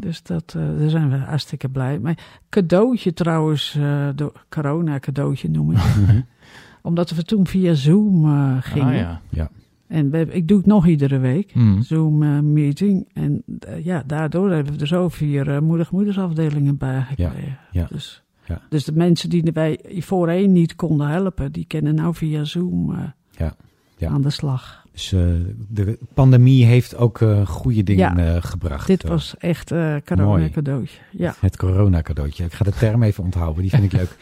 Dus 0.00 0.22
dat, 0.22 0.54
eh, 0.56 0.62
daar 0.78 0.88
zijn 0.90 1.10
we 1.10 1.16
hartstikke 1.16 1.68
blij 1.68 1.98
mee. 1.98 2.14
Cadeautje 2.48 3.12
trouwens, 3.12 3.76
eh 3.80 4.08
door 4.14 4.32
corona 4.48 4.98
cadeautje 4.98 5.48
noem 5.50 5.70
ik. 5.70 5.76
Mhm. 5.78 6.20
Omdat 6.82 7.10
we 7.10 7.22
toen 7.22 7.46
via 7.46 7.74
Zoom 7.74 8.24
eh, 8.24 8.56
gingen. 8.60 9.06
Ah, 9.06 9.16
ja. 9.28 9.50
En 9.86 10.10
we, 10.10 10.26
ik 10.30 10.48
doe 10.48 10.56
het 10.56 10.66
nog 10.66 10.86
iedere 10.86 11.18
week. 11.18 11.50
Hmm. 11.52 11.82
Zoom 11.82 12.22
eh, 12.22 12.38
meeting. 12.40 13.08
En 13.12 13.42
ja, 13.82 14.02
daardoor 14.06 14.50
hebben 14.50 14.74
we 14.74 14.80
er 14.80 14.86
zo 14.86 15.08
vier 15.08 15.48
uh, 15.48 15.58
moedig-moedersafdelingen 15.58 16.76
bij 16.76 17.00
gekregen. 17.02 17.58
ja. 17.70 17.86
Dus, 17.90 18.22
Ja. 18.46 18.60
dus 18.68 18.84
de 18.84 18.92
mensen 18.92 19.30
die 19.30 19.50
wij 19.52 19.80
voorheen 19.98 20.52
niet 20.52 20.74
konden 20.74 21.08
helpen, 21.08 21.52
die 21.52 21.64
kunnen 21.66 21.94
nou 21.94 22.14
via 22.14 22.44
Zoom 22.44 22.92
Ja, 23.36 23.54
ja. 23.96 24.08
aan 24.08 24.22
de 24.22 24.30
slag. 24.30 24.83
Dus 24.94 25.12
eh, 25.12 25.20
de 25.68 25.98
pandemie 26.14 26.64
heeft 26.64 26.96
ook 26.96 27.20
eh, 27.20 27.46
goede 27.46 27.82
dingen 27.82 28.18
eh, 28.34 28.42
gebracht. 28.42 28.86
Dit 28.86 29.02
was 29.02 29.34
echt 29.38 29.70
eh 29.70 29.94
corona 30.04 30.26
Mooi. 30.26 30.50
cadeautje. 30.50 30.98
Ja. 31.10 31.34
Het 31.40 31.56
corona 31.56 32.02
cadeautje. 32.02 32.44
Ik 32.44 32.52
ga 32.52 32.64
de 32.64 32.70
term 32.70 33.02
even 33.02 33.24
onthouden, 33.24 33.62
die 33.62 33.70
vind 33.70 33.82
ik 33.82 33.92
leuk. 33.92 34.16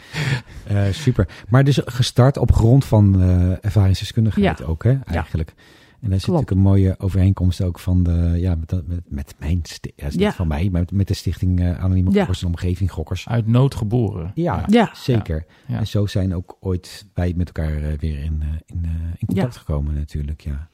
Super. 1.05 1.27
Maar 1.49 1.63
dus 1.63 1.81
gestart 1.85 2.37
op 2.37 2.53
grond 2.53 2.85
van 2.85 3.21
ervaringsdeskundigheid 3.61 4.59
Ja. 4.59 4.65
ook, 4.65 4.83
hè, 4.83 4.97
eigenlijk. 5.05 5.53
En 6.03 6.09
daar 6.09 6.19
zit 6.19 6.29
Klopt. 6.29 6.39
natuurlijk 6.49 6.51
een 6.51 6.71
mooie 6.73 6.99
overeenkomst 6.99 7.61
ook 7.61 7.79
van 7.79 8.03
de, 8.03 8.33
ja, 8.37 8.55
met, 8.55 8.71
met, 8.87 9.01
met 9.07 9.35
mijn, 9.39 9.61
ja, 9.95 10.07
Ja. 10.11 10.31
van 10.33 10.47
mij, 10.47 10.69
maar 10.71 10.79
met, 10.81 10.91
met 10.91 11.07
de 11.07 11.13
stichting 11.13 11.59
eh 11.59 11.83
Anonieme 11.83 12.11
Ja. 12.11 12.17
Gokkers 12.17 12.41
en 12.41 12.47
Omgeving 12.47 12.91
Gokkers. 12.91 13.27
Uit 13.27 13.47
nood 13.47 13.75
geboren. 13.75 14.31
Ja, 14.35 14.63
Ja. 14.67 14.89
zeker. 14.93 15.45
Ja. 15.67 15.77
En 15.79 15.87
zo 15.87 16.05
zijn 16.05 16.35
ook 16.35 16.57
ooit 16.59 17.05
wij 17.13 17.33
met 17.35 17.47
elkaar 17.47 17.75
eh, 17.77 17.97
weer 17.99 18.23
in, 18.23 18.37
eh, 18.41 18.47
in, 18.65 18.83
in 19.17 19.27
contact 19.27 19.53
Ja. 19.53 19.59
gekomen 19.59 19.93
natuurlijk, 19.95 20.41
ja. 20.41 20.67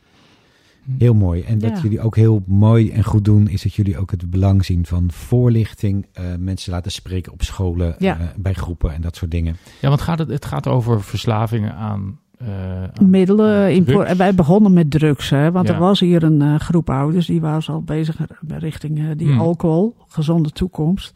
Hm. 0.83 0.91
Heel 0.97 1.13
mooi. 1.13 1.41
En 1.41 1.59
wat 1.59 1.69
Ja. 1.75 1.81
jullie 1.81 2.01
ook 2.01 2.15
heel 2.15 2.43
mooi 2.47 2.91
en 2.91 3.03
goed 3.03 3.25
doen, 3.25 3.47
is 3.47 3.61
dat 3.61 3.73
jullie 3.73 3.97
ook 3.97 4.11
het 4.11 4.29
belang 4.29 4.65
zien 4.65 4.85
van 4.85 5.11
voorlichting. 5.11 6.07
eh, 6.13 6.25
mensen 6.39 6.71
laten 6.71 6.91
spreken 6.91 7.31
op 7.31 7.41
scholen, 7.43 7.95
Ja. 7.97 8.19
eh, 8.19 8.27
bij 8.37 8.53
groepen 8.53 8.93
en 8.93 9.01
dat 9.01 9.15
soort 9.15 9.31
dingen. 9.31 9.57
Ja, 9.81 9.87
want 9.89 10.01
gaat 10.01 10.19
het, 10.19 10.29
het 10.29 10.45
gaat 10.45 10.67
over 10.67 11.03
verslavingen 11.03 11.73
aan... 11.73 12.19
aan- 12.39 13.09
Middelen. 13.09 13.85
en 14.05 14.17
wij 14.17 14.35
begonnen 14.35 14.73
met 14.73 14.91
drugs, 14.91 15.29
hè, 15.29 15.51
want 15.51 15.67
Ja. 15.67 15.73
er 15.73 15.79
was 15.79 15.99
hier 15.99 16.23
een 16.23 16.41
eh, 16.41 16.55
groep 16.59 16.89
ouders 16.89 17.25
die 17.25 17.41
was 17.41 17.69
al 17.69 17.81
bezig 17.81 18.17
richting 18.47 18.99
eh, 18.99 19.05
die 19.15 19.27
Hmm. 19.31 19.39
alcohol, 19.39 19.95
gezonde 20.07 20.49
toekomst. 20.49 21.13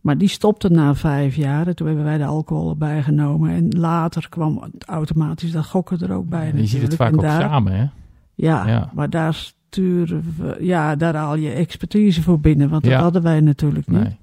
Maar 0.00 0.18
die 0.18 0.28
stopte 0.28 0.68
na 0.68 0.94
vijf 0.94 1.34
jaar. 1.36 1.66
En 1.66 1.76
toen 1.76 1.86
hebben 1.86 2.04
wij 2.04 2.18
de 2.18 2.24
alcohol 2.24 2.70
erbij 2.70 3.02
genomen. 3.02 3.50
En 3.50 3.68
later 3.78 4.28
kwam 4.28 4.62
automatisch 4.86 5.52
dat 5.52 5.66
gokken 5.66 6.00
er 6.00 6.12
ook 6.12 6.28
bij. 6.28 6.52
Je 6.54 6.66
ziet 6.66 6.82
het 6.82 6.94
vaak 6.96 7.08
En 7.08 7.14
ook 7.14 7.20
daar- 7.20 7.40
samen, 7.40 7.72
hè? 7.72 7.84
Ja, 8.34 8.66
Ja. 8.68 8.90
maar 8.94 9.10
daar 9.10 9.34
sturen 9.34 10.34
we, 10.38 10.56
ja, 10.60 10.96
daar 10.96 11.14
haal 11.14 11.34
je 11.36 11.50
expertise 11.50 12.22
voor 12.22 12.40
binnen. 12.40 12.68
Want 12.68 12.84
dat 12.84 12.92
hadden 12.92 13.22
wij 13.22 13.40
natuurlijk 13.40 13.86
niet. 13.86 14.02
Nee. 14.02 14.16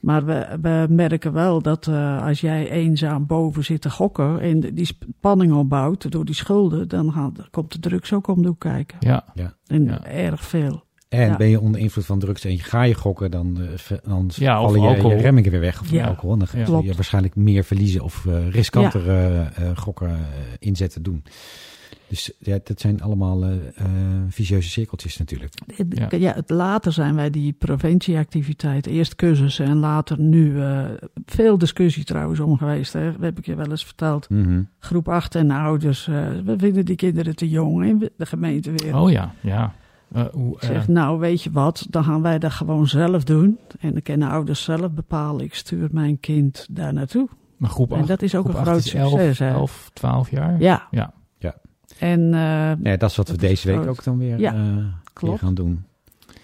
Maar 0.00 0.24
we, 0.24 0.58
we 0.62 0.86
merken 0.90 1.32
wel 1.32 1.62
dat 1.62 1.86
eh, 1.86 2.26
als 2.26 2.40
jij 2.40 2.70
eenzaam 2.70 3.26
boven 3.26 3.64
zit 3.64 3.80
te 3.80 3.90
gokken 3.90 4.40
en 4.40 4.60
die 4.60 4.86
spanning 4.86 5.52
opbouwt 5.52 6.10
door 6.10 6.24
die 6.24 6.34
schulden, 6.34 6.88
dan 6.88 7.12
gaat, 7.12 7.50
komt 7.50 7.72
de 7.72 7.78
drugs 7.78 8.12
ook 8.12 8.26
om 8.26 8.42
de 8.42 8.48
hoek 8.48 8.60
kijken. 8.60 8.96
Ja, 9.00 9.24
En 9.66 9.84
Ja. 9.84 10.04
erg 10.04 10.44
veel. 10.44 10.84
En 11.08 11.28
Ja. 11.28 11.36
ben 11.36 11.48
je 11.48 11.60
onder 11.60 11.80
invloed 11.80 12.06
van 12.06 12.18
drugs 12.18 12.44
en 12.44 12.52
je 12.52 12.58
ga 12.58 12.82
je 12.82 12.94
gokken, 12.94 13.30
dan, 13.30 13.58
eh, 13.88 13.96
dan 14.04 14.30
Ja, 14.34 14.60
vallen 14.60 14.80
je, 14.80 14.88
alcohol. 14.88 15.10
je 15.10 15.16
remmingen 15.22 15.50
weer 15.50 15.60
weg. 15.60 15.80
Of 15.80 15.90
Ja. 15.90 16.06
alcohol. 16.06 16.36
Dan 16.36 16.46
ga 16.46 16.58
Ja. 16.58 16.80
je 16.82 16.94
waarschijnlijk 16.94 17.36
meer 17.36 17.64
verliezen 17.64 18.02
of 18.02 18.26
eh, 18.26 18.48
riskantere 18.48 19.48
eh, 19.54 19.70
gokken 19.76 20.16
inzetten 20.58 21.02
doen. 21.02 21.24
Dus 22.12 22.32
ja, 22.38 22.58
dat 22.64 22.80
zijn 22.80 23.02
allemaal 23.02 23.42
eh, 23.44 23.50
eh, 23.74 23.86
vicieuze 24.28 24.68
cirkeltjes 24.68 25.16
natuurlijk. 25.18 25.54
Ja. 25.88 26.06
Ja. 26.18 26.32
het 26.34 26.50
later 26.50 26.92
zijn 26.92 27.14
wij 27.14 27.30
die 27.30 27.52
preventieactiviteit, 27.52 28.86
eerst 28.86 29.14
cursussen 29.16 29.66
en 29.66 29.76
later 29.76 30.20
nu 30.20 30.60
eh, 30.62 30.84
veel 31.26 31.58
discussie 31.58 32.04
trouwens 32.04 32.40
om 32.40 32.56
geweest. 32.58 32.92
Hè. 32.92 33.12
Dat 33.12 33.20
heb 33.20 33.38
ik 33.38 33.46
je 33.46 33.54
wel 33.54 33.70
eens 33.70 33.84
verteld. 33.84 34.30
Mhm. 34.30 34.62
Groep 34.78 35.08
8 35.08 35.34
en 35.34 35.50
ouders, 35.50 36.08
eh, 36.08 36.14
we 36.44 36.54
vinden 36.58 36.84
die 36.84 36.96
kinderen 36.96 37.36
te 37.36 37.48
jong 37.48 37.84
en 37.84 37.98
we- 37.98 38.12
de 38.16 38.26
gemeente 38.26 38.70
weer. 38.72 38.96
Oh 38.96 39.10
ja, 39.10 39.34
ja. 39.40 39.74
Eh, 40.12 40.24
hoe, 40.32 40.54
Ik 40.56 40.62
eh, 40.62 40.68
zeg, 40.68 40.88
nou 40.88 41.18
weet 41.18 41.42
je 41.42 41.50
wat, 41.50 41.86
dan 41.90 42.04
gaan 42.04 42.22
wij 42.22 42.38
dat 42.38 42.52
gewoon 42.52 42.86
zelf 42.88 43.24
doen. 43.24 43.58
En 43.80 43.92
dan 43.92 44.02
kunnen 44.02 44.28
ouders 44.28 44.62
zelf 44.64 44.90
bepalen, 44.90 45.44
ik 45.44 45.54
stuur 45.54 45.88
mijn 45.92 46.20
kind 46.20 46.66
daar 46.70 46.92
naartoe. 46.92 47.28
maar 47.56 47.70
groep 47.70 47.92
En 47.92 47.98
8, 47.98 48.08
dat 48.08 48.22
is 48.22 48.34
ook 48.34 48.44
een 48.48 48.54
8 48.54 48.62
groot 48.66 48.78
is 48.84 48.94
11, 48.94 49.10
succes. 49.10 49.38
hè. 49.38 49.50
11, 49.50 49.90
12 49.92 50.30
jaar? 50.30 50.60
Ja. 50.60 50.86
Ja. 50.90 51.12
En 52.02 52.34
eh, 52.34 52.40
Ja, 52.82 52.96
dat 52.96 53.10
is 53.10 53.16
wat 53.16 53.26
we 53.26 53.32
Dat 53.32 53.40
deze 53.40 53.66
week 53.66 53.76
groot. 53.76 53.88
ook 53.88 54.04
dan 54.04 54.18
weer, 54.18 54.38
Ja, 54.38 54.54
eh, 54.54 54.60
weer 55.20 55.38
gaan 55.38 55.54
doen. 55.54 55.84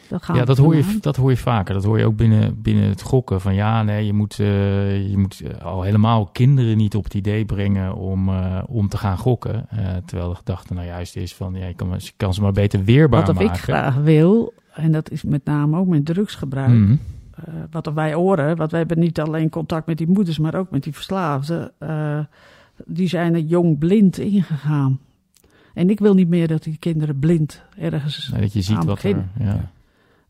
dat 0.08 0.22
gaan 0.22 0.36
Ja, 0.36 0.44
dat 0.44 0.58
hoor, 0.58 0.76
je, 0.76 0.96
dat 1.00 1.16
hoor 1.16 1.30
je 1.30 1.36
vaker. 1.36 1.74
Dat 1.74 1.84
hoor 1.84 1.98
je 1.98 2.04
ook 2.04 2.16
binnen, 2.16 2.62
binnen 2.62 2.88
het 2.88 3.02
gokken. 3.02 3.40
Van 3.40 3.54
ja, 3.54 3.82
nee, 3.82 4.06
je 4.06 4.12
moet, 4.12 4.38
eh, 4.40 5.10
je 5.10 5.16
moet 5.18 5.42
al 5.62 5.82
helemaal 5.82 6.26
kinderen 6.26 6.76
niet 6.76 6.94
op 6.94 7.04
het 7.04 7.14
idee 7.14 7.44
brengen 7.44 7.94
om, 7.94 8.28
eh, 8.28 8.62
om 8.66 8.88
te 8.88 8.96
gaan 8.96 9.18
gokken. 9.18 9.66
Eh, 9.70 9.78
terwijl 10.04 10.28
de 10.30 10.36
gedachte 10.36 10.74
nou 10.74 10.86
juist 10.86 11.16
is 11.16 11.34
van, 11.34 11.54
ja, 11.54 11.66
je 11.66 11.74
kan, 11.74 11.88
je 11.98 12.10
kan 12.16 12.34
ze 12.34 12.40
maar 12.42 12.52
beter 12.52 12.84
weerbaar 12.84 13.24
Wat 13.24 13.34
maken. 13.34 13.50
ik 13.50 13.56
graag 13.60 13.94
wil, 13.96 14.52
en 14.74 14.92
dat 14.92 15.10
is 15.10 15.22
met 15.22 15.44
name 15.44 15.76
ook 15.78 15.86
met 15.86 16.04
drugsgebruik. 16.06 16.88
Eh, 17.34 17.54
wat 17.70 17.86
wij 17.94 18.14
horen, 18.14 18.56
want 18.56 18.70
wij 18.70 18.80
hebben 18.80 18.98
niet 18.98 19.20
alleen 19.20 19.48
contact 19.50 19.86
met 19.86 19.98
die 19.98 20.08
moeders, 20.08 20.38
maar 20.38 20.54
ook 20.54 20.70
met 20.70 20.82
die 20.82 20.92
verslaafden. 20.94 21.70
eh, 21.78 22.18
die 22.86 23.08
zijn 23.08 23.34
er 23.34 23.40
jong 23.40 23.78
blind 23.78 24.18
ingegaan. 24.18 24.98
En 25.78 25.90
ik 25.90 25.98
wil 25.98 26.14
niet 26.14 26.28
meer 26.28 26.48
dat 26.48 26.62
die 26.62 26.76
kinderen 26.78 27.18
blind 27.18 27.62
ergens 27.76 28.28
Nee, 28.32 28.40
dat 28.40 28.52
je 28.52 28.62
ziet 28.62 28.76
aan 28.76 28.86
wat 28.86 28.88
er... 28.88 28.94
beginnen. 28.94 29.30
Ja. 29.38 29.70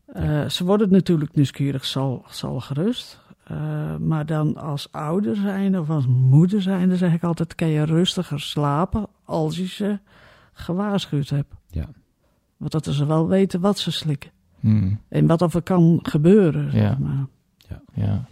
Eh, 0.05 0.49
ze 0.49 0.63
worden 0.63 0.91
natuurlijk 0.91 1.35
nieuwsgierig, 1.35 1.85
zal, 1.85 2.25
zal 2.29 2.59
gerust. 2.59 3.19
Eh, 3.43 3.95
maar 3.95 4.25
dan 4.25 4.57
als 4.57 4.91
ouder 4.91 5.35
zijn 5.35 5.79
of 5.79 5.89
als 5.89 6.07
moeder 6.07 6.61
zijn, 6.61 6.89
dan 6.89 6.97
zeg 6.97 7.13
ik 7.13 7.23
altijd: 7.23 7.55
kan 7.55 7.67
je 7.67 7.83
rustiger 7.83 8.39
slapen 8.39 9.07
als 9.23 9.57
je 9.57 9.67
ze 9.67 9.99
gewaarschuwd 10.53 11.29
hebt. 11.29 11.53
Ja. 11.69 11.89
Want 12.57 12.71
dat 12.71 12.85
ze 12.85 13.05
wel 13.05 13.27
weten 13.27 13.59
wat 13.59 13.79
ze 13.79 13.91
slikken. 13.91 14.31
Mhm. 14.59 14.93
En 15.07 15.27
wat 15.27 15.53
er 15.53 15.61
kan 15.61 15.99
gebeuren. 16.03 16.71
zeg 16.71 16.81
Ja. 16.81 16.97
maar. 16.99 17.27
ja. 17.93 18.27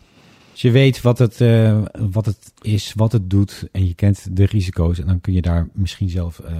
Als 0.51 0.61
je 0.61 0.71
weet 0.71 1.01
wat 1.01 1.17
het, 1.17 1.41
eh, 1.41 1.81
wat 2.09 2.25
het 2.25 2.53
is, 2.61 2.93
wat 2.93 3.11
het 3.11 3.29
doet 3.29 3.67
en 3.71 3.87
je 3.87 3.93
kent 3.93 4.35
de 4.35 4.45
risico's, 4.45 4.99
en 4.99 5.07
dan 5.07 5.21
kun 5.21 5.33
je 5.33 5.41
daar 5.41 5.67
misschien 5.73 6.09
zelf 6.09 6.39
eh, 6.39 6.55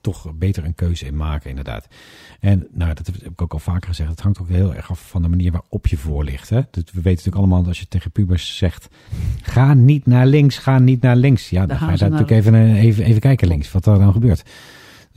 toch 0.00 0.34
beter 0.34 0.64
een 0.64 0.74
keuze 0.74 1.06
in 1.06 1.16
maken, 1.16 1.50
inderdaad. 1.50 1.88
En 2.40 2.66
nou, 2.72 2.94
dat 2.94 3.06
heb 3.06 3.16
ik 3.16 3.42
ook 3.42 3.52
al 3.52 3.58
vaker 3.58 3.88
gezegd. 3.88 4.10
Het 4.10 4.20
hangt 4.20 4.40
ook 4.40 4.48
heel 4.48 4.74
erg 4.74 4.90
af 4.90 5.08
van 5.08 5.22
de 5.22 5.28
manier 5.28 5.52
waarop 5.52 5.86
je 5.86 5.96
voor 5.96 6.24
ligt. 6.24 6.50
Hè? 6.50 6.60
We 6.70 6.82
weten 6.82 7.02
natuurlijk 7.02 7.36
allemaal 7.36 7.58
dat 7.58 7.68
als 7.68 7.80
je 7.80 7.88
tegen 7.88 8.10
pubers 8.10 8.56
zegt: 8.56 8.88
ga 9.42 9.74
niet 9.74 10.06
naar 10.06 10.26
links, 10.26 10.58
ga 10.58 10.78
niet 10.78 11.00
naar 11.00 11.16
links. 11.16 11.50
Ja, 11.50 11.58
dan, 11.58 11.68
Dan 11.68 11.78
ga 11.78 11.90
je 11.90 11.98
daar 11.98 12.10
natuurlijk 12.10 12.38
even, 12.38 12.54
eh, 12.54 12.82
even, 12.82 13.04
even 13.04 13.20
kijken 13.20 13.48
links, 13.48 13.72
wat 13.72 13.86
er 13.86 13.98
dan 13.98 14.12
gebeurt. 14.12 14.42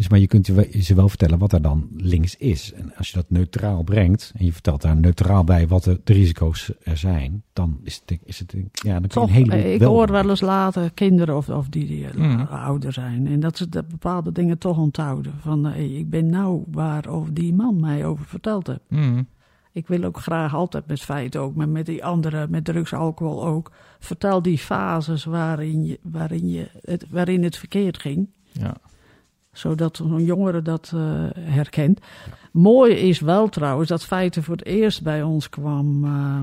Dus, 0.01 0.09
maar 0.09 0.19
je 0.19 0.27
kunt 0.27 0.45
ze 0.81 0.95
wel 0.95 1.09
vertellen 1.09 1.39
wat 1.39 1.53
er 1.53 1.61
dan 1.61 1.87
links 1.97 2.35
is. 2.37 2.73
En 2.73 2.95
als 2.95 3.09
je 3.09 3.15
dat 3.15 3.29
neutraal 3.29 3.83
brengt 3.83 4.31
en 4.37 4.45
je 4.45 4.53
vertelt 4.53 4.81
daar 4.81 4.95
neutraal 4.95 5.43
bij 5.43 5.67
wat 5.67 5.83
de, 5.83 6.01
de 6.03 6.13
risico's 6.13 6.71
er 6.83 6.97
zijn, 6.97 7.43
dan 7.53 7.79
is 7.83 8.01
het, 8.05 8.19
is 8.23 8.39
het 8.39 8.53
ja, 8.71 8.99
dan 8.99 9.01
kun 9.01 9.01
je 9.01 9.07
Toch, 9.07 9.23
een 9.23 9.33
heleboel 9.33 9.59
eh, 9.59 9.73
ik 9.73 9.79
wel 9.79 9.89
hoor 9.89 10.11
wel 10.11 10.29
eens 10.29 10.41
later 10.41 10.91
kinderen 10.91 11.37
of, 11.37 11.49
of 11.49 11.67
die, 11.69 11.87
die 11.87 12.07
eh, 12.07 12.15
Mm. 12.15 12.39
ouder 12.39 12.93
zijn. 12.93 13.27
En 13.27 13.39
dat 13.39 13.57
ze 13.57 13.69
dat 13.69 13.87
bepaalde 13.87 14.31
dingen 14.31 14.57
toch 14.57 14.77
onthouden. 14.77 15.33
Van 15.41 15.67
eh, 15.67 15.97
ik 15.97 16.09
ben 16.09 16.29
nou 16.29 16.63
waar 16.71 17.07
over 17.07 17.33
die 17.33 17.53
man 17.53 17.79
mij 17.79 18.05
over 18.05 18.25
verteld 18.25 18.67
heeft. 18.67 18.79
Mhm. 18.87 19.21
Ik 19.71 19.87
wil 19.87 20.03
ook 20.03 20.17
graag 20.17 20.55
altijd 20.55 20.87
met 20.87 21.01
feiten 21.01 21.41
ook, 21.41 21.55
maar 21.55 21.69
met 21.69 21.85
die 21.85 22.05
andere, 22.05 22.47
met 22.49 22.65
drugs, 22.65 22.93
alcohol 22.93 23.45
ook. 23.45 23.71
Vertel 23.99 24.41
die 24.41 24.57
fases 24.57 25.23
waarin, 25.23 25.85
je, 25.85 25.99
waarin, 26.01 26.49
je 26.49 26.69
het, 26.81 27.05
waarin 27.09 27.43
het 27.43 27.57
verkeerd 27.57 27.99
ging. 27.99 28.27
ja. 28.51 28.73
Zodat 29.51 29.99
een 29.99 30.23
jongere 30.23 30.61
dat 30.61 30.91
eh, 30.95 31.01
herkent. 31.39 31.99
Mooi 32.51 32.93
is 32.93 33.19
wel 33.19 33.49
trouwens 33.49 33.89
dat 33.89 34.05
feiten 34.05 34.43
voor 34.43 34.55
het 34.55 34.65
eerst 34.65 35.03
bij 35.03 35.23
ons 35.23 35.49
kwam. 35.49 36.05
eh, 36.05 36.39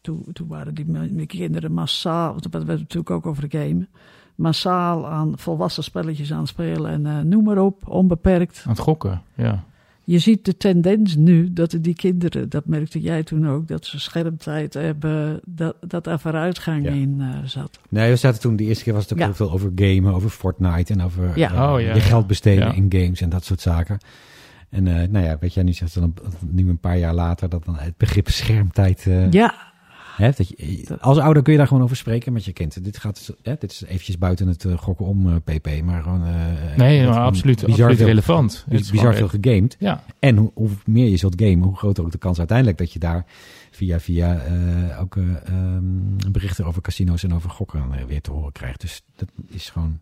toen, 0.00 0.48
waren 0.48 0.74
die 0.74 1.26
kinderen 1.26 1.72
massaal, 1.72 2.30
want 2.30 2.42
hebben 2.58 2.70
het 2.70 2.94
natuurlijk 2.94 3.10
ook 3.10 3.26
over 3.26 3.44
gamen. 3.48 3.88
Massaal 4.34 5.06
aan 5.06 5.38
volwassen 5.38 5.84
spelletjes 5.84 6.32
aan 6.32 6.38
het 6.38 6.48
spelen 6.48 6.90
en 6.90 7.06
eh, 7.06 7.18
noem 7.18 7.44
maar 7.44 7.58
op, 7.58 7.88
onbeperkt. 7.88 8.62
Aan 8.64 8.72
het 8.72 8.80
gokken, 8.80 9.22
ja. 9.34 9.64
Je 10.04 10.18
ziet 10.18 10.44
de 10.44 10.56
tendens 10.56 11.16
nu 11.16 11.52
dat 11.52 11.76
die 11.80 11.94
kinderen, 11.94 12.48
dat 12.48 12.66
merkte 12.66 13.00
jij 13.00 13.22
toen 13.22 13.48
ook, 13.48 13.68
dat 13.68 13.86
ze 13.86 14.00
schermtijd 14.00 14.74
hebben, 14.74 15.40
dat, 15.46 15.76
dat 15.86 16.06
er 16.06 16.18
vooruitgang 16.20 16.84
Ja. 16.84 16.90
in 16.90 17.16
eh, 17.20 17.26
zat. 17.44 17.78
Nee, 17.88 18.10
we 18.10 18.16
zaten 18.16 18.40
toen, 18.40 18.56
de 18.56 18.64
eerste 18.64 18.84
keer 18.84 18.92
was 18.92 19.02
het 19.02 19.12
ook 19.12 19.18
Ja. 19.18 19.24
heel 19.24 19.34
veel 19.34 19.50
over 19.52 19.72
gamen, 19.74 20.14
over 20.14 20.30
Fortnite 20.30 20.92
en 20.92 21.02
over 21.02 21.38
Ja. 21.38 21.52
eh, 21.52 21.72
Oh, 21.72 21.80
ja, 21.80 21.94
je 21.94 22.00
geld 22.00 22.26
besteden 22.26 22.66
Ja. 22.66 22.72
in 22.72 22.86
games 22.88 23.20
en 23.20 23.28
dat 23.28 23.44
soort 23.44 23.60
zaken. 23.60 23.98
En 24.68 24.86
eh, 24.86 25.08
nou 25.08 25.24
ja, 25.24 25.36
weet 25.40 25.54
jij, 25.54 25.62
nu 25.62 25.72
zegt 25.72 25.94
dan 25.94 26.14
nu 26.50 26.68
een 26.68 26.78
paar 26.78 26.98
jaar 26.98 27.14
later 27.14 27.48
dat 27.48 27.64
dan 27.64 27.76
het 27.78 27.96
begrip 27.96 28.28
schermtijd. 28.28 29.06
eh, 29.06 29.30
Ja, 29.30 29.54
hè, 30.20 30.30
dat 30.36 30.48
je, 30.48 30.84
als 31.00 31.18
ouder 31.18 31.42
kun 31.42 31.52
je 31.52 31.58
daar 31.58 31.66
gewoon 31.68 31.82
over 31.82 31.96
spreken 31.96 32.32
met 32.32 32.44
je 32.44 32.52
kind. 32.52 32.84
Dit, 32.84 32.98
gaat, 32.98 33.34
hè, 33.42 33.54
dit 33.58 33.70
is 33.70 33.82
eventjes 33.84 34.18
buiten 34.18 34.48
het 34.48 34.64
eh, 34.64 34.78
gokken 34.78 35.06
om, 35.06 35.28
eh, 35.28 35.36
PP, 35.56 35.82
maar 35.84 36.02
gewoon. 36.02 36.24
eh, 36.24 36.76
Nee, 36.76 37.06
maar 37.06 37.18
absoluut, 37.20 37.56
bizar 37.66 37.88
absoluut 37.88 38.08
relevant. 38.08 38.64
Is 38.68 38.90
Bizar 38.90 39.14
veel 39.14 39.28
gegamed. 39.28 39.76
Ja, 39.78 40.04
En 40.18 40.36
hoe, 40.36 40.50
hoe 40.54 40.68
meer 40.84 41.08
je 41.08 41.16
zult 41.16 41.42
gamen, 41.42 41.62
hoe 41.62 41.76
groter 41.76 42.04
ook 42.04 42.12
de 42.12 42.18
kans 42.18 42.38
uiteindelijk 42.38 42.78
dat 42.78 42.92
je 42.92 42.98
daar 42.98 43.24
via, 43.70 44.00
via 44.00 44.38
eh, 44.40 45.00
ook 45.00 45.16
eh, 45.16 45.24
ehm, 45.46 45.84
berichten 46.32 46.64
over 46.64 46.82
casino's 46.82 47.22
en 47.22 47.34
over 47.34 47.50
gokken 47.50 47.84
eh, 47.92 48.04
weer 48.04 48.20
te 48.20 48.30
horen 48.30 48.52
krijgt. 48.52 48.80
Dus 48.80 49.02
dat 49.16 49.28
is 49.48 49.70
gewoon 49.70 50.00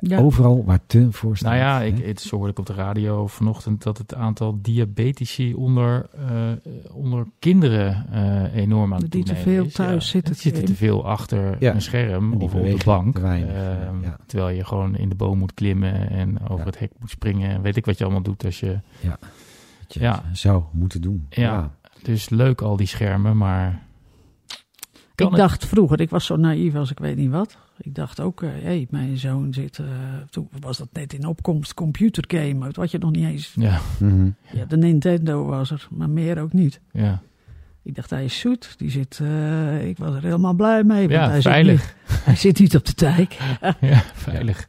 Ja. 0.00 0.18
Overal 0.18 0.64
waar 0.64 0.80
te 0.86 1.06
voor 1.10 1.36
staat. 1.36 1.52
Nou 1.52 1.62
ja, 1.64 1.78
hè? 1.78 1.84
ik, 1.84 2.04
het 2.04 2.20
zo 2.20 2.36
hoorde 2.36 2.50
ik 2.50 2.58
op 2.58 2.66
de 2.66 2.72
radio 2.74 3.26
vanochtend 3.26 3.82
dat 3.82 3.98
het 3.98 4.14
aantal 4.14 4.58
diabetici 4.62 5.54
onder, 5.54 6.06
eh, 6.28 6.50
onder 6.92 7.26
kinderen 7.38 8.06
eh, 8.10 8.54
enorm 8.56 8.94
aan 8.94 9.02
het 9.02 9.10
Die 9.10 9.24
te 9.24 9.32
toenemen 9.32 9.54
veel 9.54 9.64
is. 9.64 9.72
thuis 9.72 10.08
zitten, 10.08 10.32
Die 10.32 10.42
zitten 10.42 10.64
te 10.64 10.74
veel 10.74 11.06
achter 11.06 11.56
Ja. 11.60 11.74
een 11.74 11.82
scherm 11.82 12.32
of 12.32 12.54
op 12.54 12.64
de 12.64 12.84
bank. 12.84 13.18
ja. 13.18 14.16
Terwijl 14.26 14.56
je 14.56 14.64
gewoon 14.64 14.96
in 14.96 15.08
de 15.08 15.14
boom 15.14 15.38
moet 15.38 15.54
klimmen 15.54 16.10
en 16.10 16.40
over 16.42 16.58
Ja. 16.58 16.64
het 16.64 16.78
hek 16.78 16.90
moet 16.98 17.10
springen. 17.10 17.50
En 17.50 17.62
weet 17.62 17.76
ik 17.76 17.84
wat 17.84 17.98
je 17.98 18.04
allemaal 18.04 18.22
doet 18.22 18.44
als 18.44 18.60
je... 18.60 18.78
Dat 19.80 19.94
je 19.94 20.00
ja. 20.00 20.22
zou 20.32 20.62
moeten 20.72 21.00
doen. 21.00 21.26
Ja. 21.30 21.74
Dus 22.02 22.28
leuk 22.28 22.60
al 22.60 22.76
die 22.76 22.86
schermen, 22.86 23.36
maar... 23.36 23.82
Kan 25.14 25.30
ik 25.30 25.36
dacht 25.36 25.66
vroeger, 25.66 26.00
ik 26.00 26.10
was 26.10 26.26
zo 26.26 26.36
naïef 26.36 26.74
als 26.74 26.90
ik 26.90 26.98
weet 26.98 27.16
niet 27.16 27.30
wat. 27.30 27.56
Ik 27.78 27.94
dacht 27.94 28.20
ook, 28.20 28.40
hé, 28.40 28.48
hey, 28.62 28.86
mijn 28.90 29.16
zoon 29.16 29.52
zit, 29.54 29.78
eh, 29.78 29.86
toen 30.30 30.48
was 30.60 30.78
dat 30.78 30.88
net 30.92 31.12
in 31.12 31.26
opkomst, 31.26 31.74
computergame, 31.74 32.68
wat 32.72 32.90
je 32.90 32.98
nog 32.98 33.10
niet 33.10 33.24
eens... 33.24 33.52
Ja, 33.54 33.78
Mhm. 33.98 34.28
Ja, 34.52 34.64
de 34.64 34.76
Nintendo 34.76 35.44
was 35.44 35.70
er, 35.70 35.88
maar 35.90 36.10
meer 36.10 36.38
ook 36.40 36.52
niet. 36.52 36.80
ja. 36.92 37.22
Ik 37.84 37.94
dacht, 37.94 38.10
hij 38.10 38.24
is 38.24 38.38
zoet, 38.38 38.74
die 38.78 38.90
zit, 38.90 39.18
eh, 39.22 39.88
ik 39.88 39.98
was 39.98 40.14
er 40.14 40.22
helemaal 40.22 40.54
blij 40.54 40.84
mee. 40.84 41.00
want 41.08 41.10
ja 41.20 41.28
hij 41.30 41.40
veilig. 41.42 41.80
Zit 41.82 41.94
niet, 42.10 42.24
hij 42.24 42.36
zit 42.36 42.58
niet 42.58 42.76
op 42.76 42.84
de 42.84 42.92
dijk. 42.96 43.38
ja, 43.80 44.02
veilig. 44.14 44.68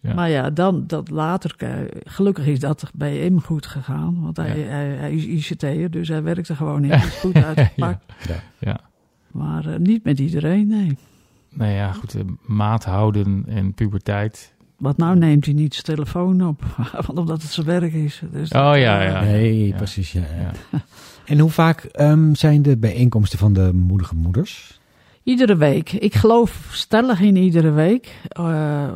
Ja. 0.00 0.14
Maar 0.14 0.30
ja, 0.30 0.50
dan, 0.50 0.86
dat 0.86 1.10
later, 1.10 1.54
eh, 1.58 1.70
gelukkig 2.04 2.46
is 2.46 2.60
dat 2.60 2.90
bij 2.94 3.16
hem 3.16 3.40
goed 3.40 3.66
gegaan. 3.66 4.20
Want 4.20 4.36
hij, 4.36 4.58
Ja. 4.58 4.64
hij, 4.64 4.86
hij 4.88 5.14
is 5.14 5.24
ICT'er, 5.50 5.90
dus 5.90 6.08
hij 6.08 6.22
werkte 6.22 6.56
gewoon 6.56 6.84
is 6.84 7.04
goed 7.04 7.34
uitgepakt. 7.44 8.04
Ja. 8.60 8.80
Maar 9.30 9.66
eh, 9.66 9.78
niet 9.78 10.04
met 10.04 10.18
iedereen, 10.18 10.66
nee. 10.66 10.98
Nou 11.52 11.70
ja, 11.70 11.92
goed. 11.92 12.14
eh, 12.14 12.22
maat 12.46 12.84
houden 12.84 13.44
en 13.48 13.74
puberteit. 13.74 14.54
Want 14.76 14.96
nou 14.96 15.16
neemt 15.16 15.44
hij 15.44 15.54
niet 15.54 15.74
zijn 15.74 15.84
telefoon 15.86 16.46
op, 16.46 16.62
want 17.06 17.18
omdat 17.18 17.42
het 17.42 17.50
zijn 17.50 17.66
werk 17.66 17.92
is. 17.92 18.22
Dus 18.32 18.50
Oh 18.50 18.72
ja, 18.76 19.02
ja. 19.02 19.20
Nee, 19.20 19.66
ja. 19.66 19.76
precies. 19.76 20.12
Ja. 20.12 20.22
En 21.26 21.38
hoe 21.38 21.50
vaak 21.50 21.80
ehm, 21.84 22.34
zijn 22.34 22.62
de 22.62 22.76
bijeenkomsten 22.76 23.38
van 23.38 23.52
de 23.52 23.70
moedige 23.74 24.14
moeders? 24.14 24.80
Iedere 25.22 25.56
week. 25.56 25.92
Ik 25.92 26.14
geloof 26.14 26.68
stellig 26.72 27.20
in 27.20 27.36
iedere 27.36 27.70
week. 27.70 28.20
Eh, 28.28 28.88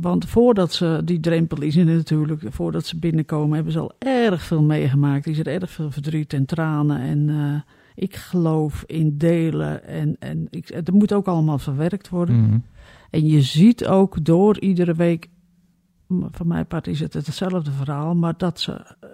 want 0.00 0.28
voordat 0.28 0.72
ze, 0.72 1.00
die 1.04 1.20
drempel 1.20 1.62
is 1.62 1.74
natuurlijk, 1.74 2.42
voordat 2.50 2.86
ze 2.86 2.98
binnenkomen, 2.98 3.54
hebben 3.54 3.72
ze 3.72 3.78
al 3.78 3.92
erg 3.98 4.42
veel 4.42 4.62
meegemaakt. 4.62 5.26
Is 5.26 5.38
er 5.38 5.46
erg 5.46 5.70
veel 5.70 5.90
verdriet 5.90 6.32
en 6.32 6.44
tranen. 6.46 7.00
En 7.00 7.28
eh, 7.28 7.72
ik 7.94 8.16
geloof 8.16 8.82
in 8.86 9.18
delen. 9.18 9.84
En, 9.84 10.16
en 10.18 10.46
ik, 10.50 10.68
het 10.68 10.90
moet 10.90 11.12
ook 11.12 11.26
allemaal 11.26 11.58
verwerkt 11.58 12.08
worden. 12.08 12.40
Mhm. 12.40 12.58
En 13.10 13.26
je 13.26 13.42
ziet 13.42 13.86
ook 13.86 14.24
door 14.24 14.60
iedere 14.60 14.94
week, 14.94 15.28
van 16.08 16.46
mijn 16.46 16.66
part 16.66 16.86
is 16.86 17.00
het 17.00 17.12
hetzelfde 17.12 17.70
verhaal, 17.70 18.14
maar 18.14 18.34
dat 18.36 18.60
ze 18.60 18.72
eh, 18.72 19.08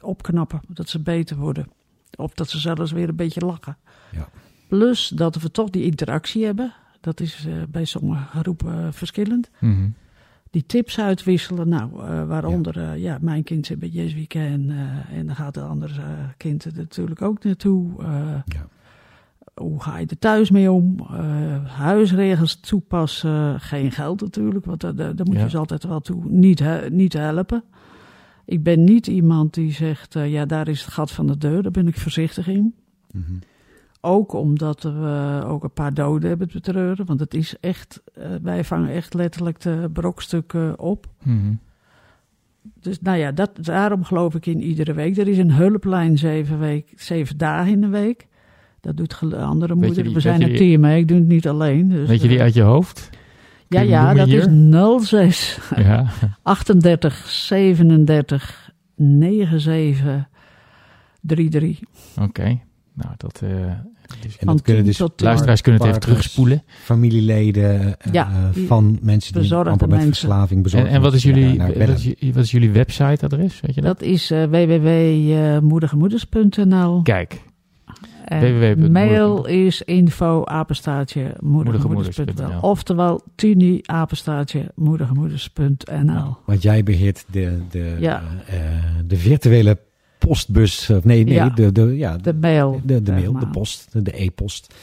opknappen, 0.00 0.60
dat 0.68 0.88
ze 0.88 1.02
beter 1.02 1.36
worden. 1.36 1.66
Of 2.16 2.34
dat 2.34 2.50
ze 2.50 2.58
zelfs 2.58 2.92
weer 2.92 3.08
een 3.08 3.16
beetje 3.16 3.46
lachen. 3.46 3.76
Ja. 4.12 4.28
Plus 4.68 5.08
dat 5.08 5.36
we 5.36 5.50
toch 5.50 5.70
die 5.70 5.84
interactie 5.84 6.44
hebben. 6.44 6.74
Dat 7.00 7.20
is 7.20 7.46
eh, 7.46 7.54
bij 7.68 7.84
sommige 7.84 8.38
groepen 8.38 8.94
verschillend. 8.94 9.50
Mhm. 9.60 9.88
Die 10.56 10.66
tips 10.66 11.00
uitwisselen. 11.00 11.68
Nou, 11.68 11.90
eh, 12.02 12.26
waaronder, 12.26 12.80
ja. 12.80 12.92
ja, 12.92 13.18
mijn 13.20 13.42
kind 13.42 13.66
zit 13.66 13.78
bij 13.78 13.88
Yes 13.88 14.14
Weekend. 14.14 14.70
eh, 14.70 15.18
en 15.18 15.26
dan 15.26 15.34
gaat 15.36 15.54
de 15.54 15.60
andere 15.60 16.00
eh, 16.00 16.08
kind 16.36 16.64
er 16.64 16.72
natuurlijk 16.76 17.22
ook 17.22 17.44
naartoe. 17.44 18.02
Eh, 18.02 18.06
Ja. 18.44 18.66
hoe 19.54 19.82
ga 19.82 19.98
je 19.98 20.06
er 20.06 20.18
thuis 20.18 20.50
mee 20.50 20.70
om? 20.72 20.96
Eh, 21.10 21.64
huisregels 21.78 22.60
toepassen. 22.60 23.60
Geen 23.60 23.92
geld 23.92 24.20
natuurlijk, 24.20 24.64
want 24.64 24.80
daar, 24.80 24.94
daar 24.94 25.14
moet 25.26 25.34
Ja. 25.36 25.42
je 25.42 25.50
ze 25.50 25.58
altijd 25.58 25.84
wel 25.84 26.00
toe 26.00 26.24
niet, 26.24 26.58
he- 26.58 26.90
niet 26.90 27.12
helpen. 27.12 27.64
Ik 28.44 28.62
ben 28.62 28.84
niet 28.84 29.06
iemand 29.06 29.54
die 29.54 29.72
zegt, 29.72 30.16
eh, 30.16 30.32
ja, 30.32 30.44
daar 30.44 30.68
is 30.68 30.84
het 30.84 30.92
gat 30.92 31.10
van 31.10 31.26
de 31.26 31.38
deur. 31.38 31.62
Daar 31.62 31.72
ben 31.72 31.88
ik 31.88 31.98
voorzichtig 31.98 32.48
in. 32.48 32.74
Mhm. 33.12 33.32
Ook 34.06 34.32
omdat 34.32 34.82
we 34.82 35.42
ook 35.46 35.64
een 35.64 35.72
paar 35.72 35.94
doden 35.94 36.28
hebben 36.28 36.48
te 36.48 36.54
betreuren. 36.54 37.06
Want 37.06 37.20
het 37.20 37.34
is 37.34 37.54
echt, 37.60 38.02
eh, 38.14 38.26
wij 38.42 38.64
vangen 38.64 38.90
echt 38.90 39.14
letterlijk 39.14 39.60
de 39.60 39.90
brokstukken 39.92 40.78
op. 40.78 41.06
Mhm. 41.24 41.52
Dus 42.80 43.00
nou 43.00 43.18
ja, 43.18 43.32
dat, 43.32 43.50
daarom 43.64 44.04
geloof 44.04 44.34
ik 44.34 44.46
in 44.46 44.60
iedere 44.62 44.92
week. 44.92 45.16
Er 45.16 45.28
is 45.28 45.38
een 45.38 45.52
hulplijn 45.52 46.18
zeven, 46.18 46.58
week, 46.58 46.92
zeven 46.96 47.36
dagen 47.38 47.72
in 47.72 47.80
de 47.80 47.88
week. 47.88 48.26
Dat 48.80 48.96
doet 48.96 49.34
andere 49.34 49.74
moeders. 49.74 49.96
die- 50.06 50.14
We 50.14 50.20
zijn 50.20 50.42
een 50.42 50.56
team, 50.56 50.84
hè. 50.84 50.96
ik 50.96 51.08
doe 51.08 51.18
het 51.18 51.26
niet 51.28 51.48
alleen. 51.48 51.88
Dus, 51.88 52.08
Weet 52.08 52.22
je 52.22 52.28
die 52.28 52.36
eh, 52.36 52.42
uit 52.42 52.54
je 52.54 52.62
hoofd? 52.62 53.10
Ja, 53.68 53.80
ja, 53.80 54.14
dat 54.14 54.26
is 54.26 54.32
hier? 54.46 55.00
06 55.04 55.58
Ja. 55.76 56.06
38 56.42 57.14
37 57.28 58.70
97 58.96 60.28
33. 61.20 61.80
Oké. 62.22 62.58
Nou, 62.92 63.14
dat... 63.16 63.40
eh, 63.44 63.72
dus 64.20 64.36
En 64.38 64.46
dat 64.46 64.62
kunnen 64.62 64.84
dus 64.84 65.00
eh, 65.00 65.06
luisteraars 65.16 65.60
kunnen 65.60 65.80
het 65.80 65.90
even 65.90 66.02
terugspoelen. 66.02 66.62
familieleden 66.84 67.98
eh, 67.98 68.12
Ja, 68.12 68.28
eh, 68.54 68.62
van 68.66 68.98
mensen 69.02 69.42
die 69.42 69.54
amper 69.54 69.88
met 69.88 70.02
verslaving 70.02 70.56
En, 70.56 70.62
bezorgd 70.62 70.86
en 70.86 71.00
wat, 71.00 71.14
is 71.14 71.22
jullie, 71.22 71.48
Ja, 71.48 71.54
nou, 71.54 71.78
wat, 71.78 71.88
is, 71.88 72.04
je- 72.04 72.32
wat 72.32 72.44
is 72.44 72.50
jullie 72.50 72.70
websiteadres? 72.70 73.60
Weet 73.60 73.74
je 73.74 73.80
dat? 73.80 73.98
Dat 73.98 74.08
is 74.08 74.30
uh, 74.30 74.44
www.moedigemoeders.nl. 74.44 77.02
Kijk. 77.02 77.44
En 78.24 78.92
mail 78.92 79.46
is 79.46 79.82
info 79.82 80.44
apenstaartje 80.44 81.34
moedigemoeders.nl. 81.40 82.60
Oftewel 82.60 83.22
tini 83.34 83.80
apenstaartje 83.84 84.72
moedigemoeders.nl. 84.74 86.36
Want 86.46 86.62
jij 86.62 86.82
beheert 86.82 87.24
de, 87.30 87.58
de, 87.70 87.96
Ja. 88.00 88.22
eh, 88.46 88.56
de 89.06 89.16
virtuele 89.16 89.78
postbus. 90.26 90.90
Of 90.90 91.04
nee, 91.04 91.24
nee, 91.24 91.34
Ja. 91.34 91.48
de, 91.48 91.72
de, 91.72 91.96
ja, 91.96 92.16
De 92.16 92.34
mail. 92.34 92.80
de, 92.84 93.02
de 93.02 93.12
mail, 93.12 93.32
de 93.38 93.46
post, 93.46 93.86
de, 93.92 94.02
de 94.02 94.12
e-post. 94.22 94.74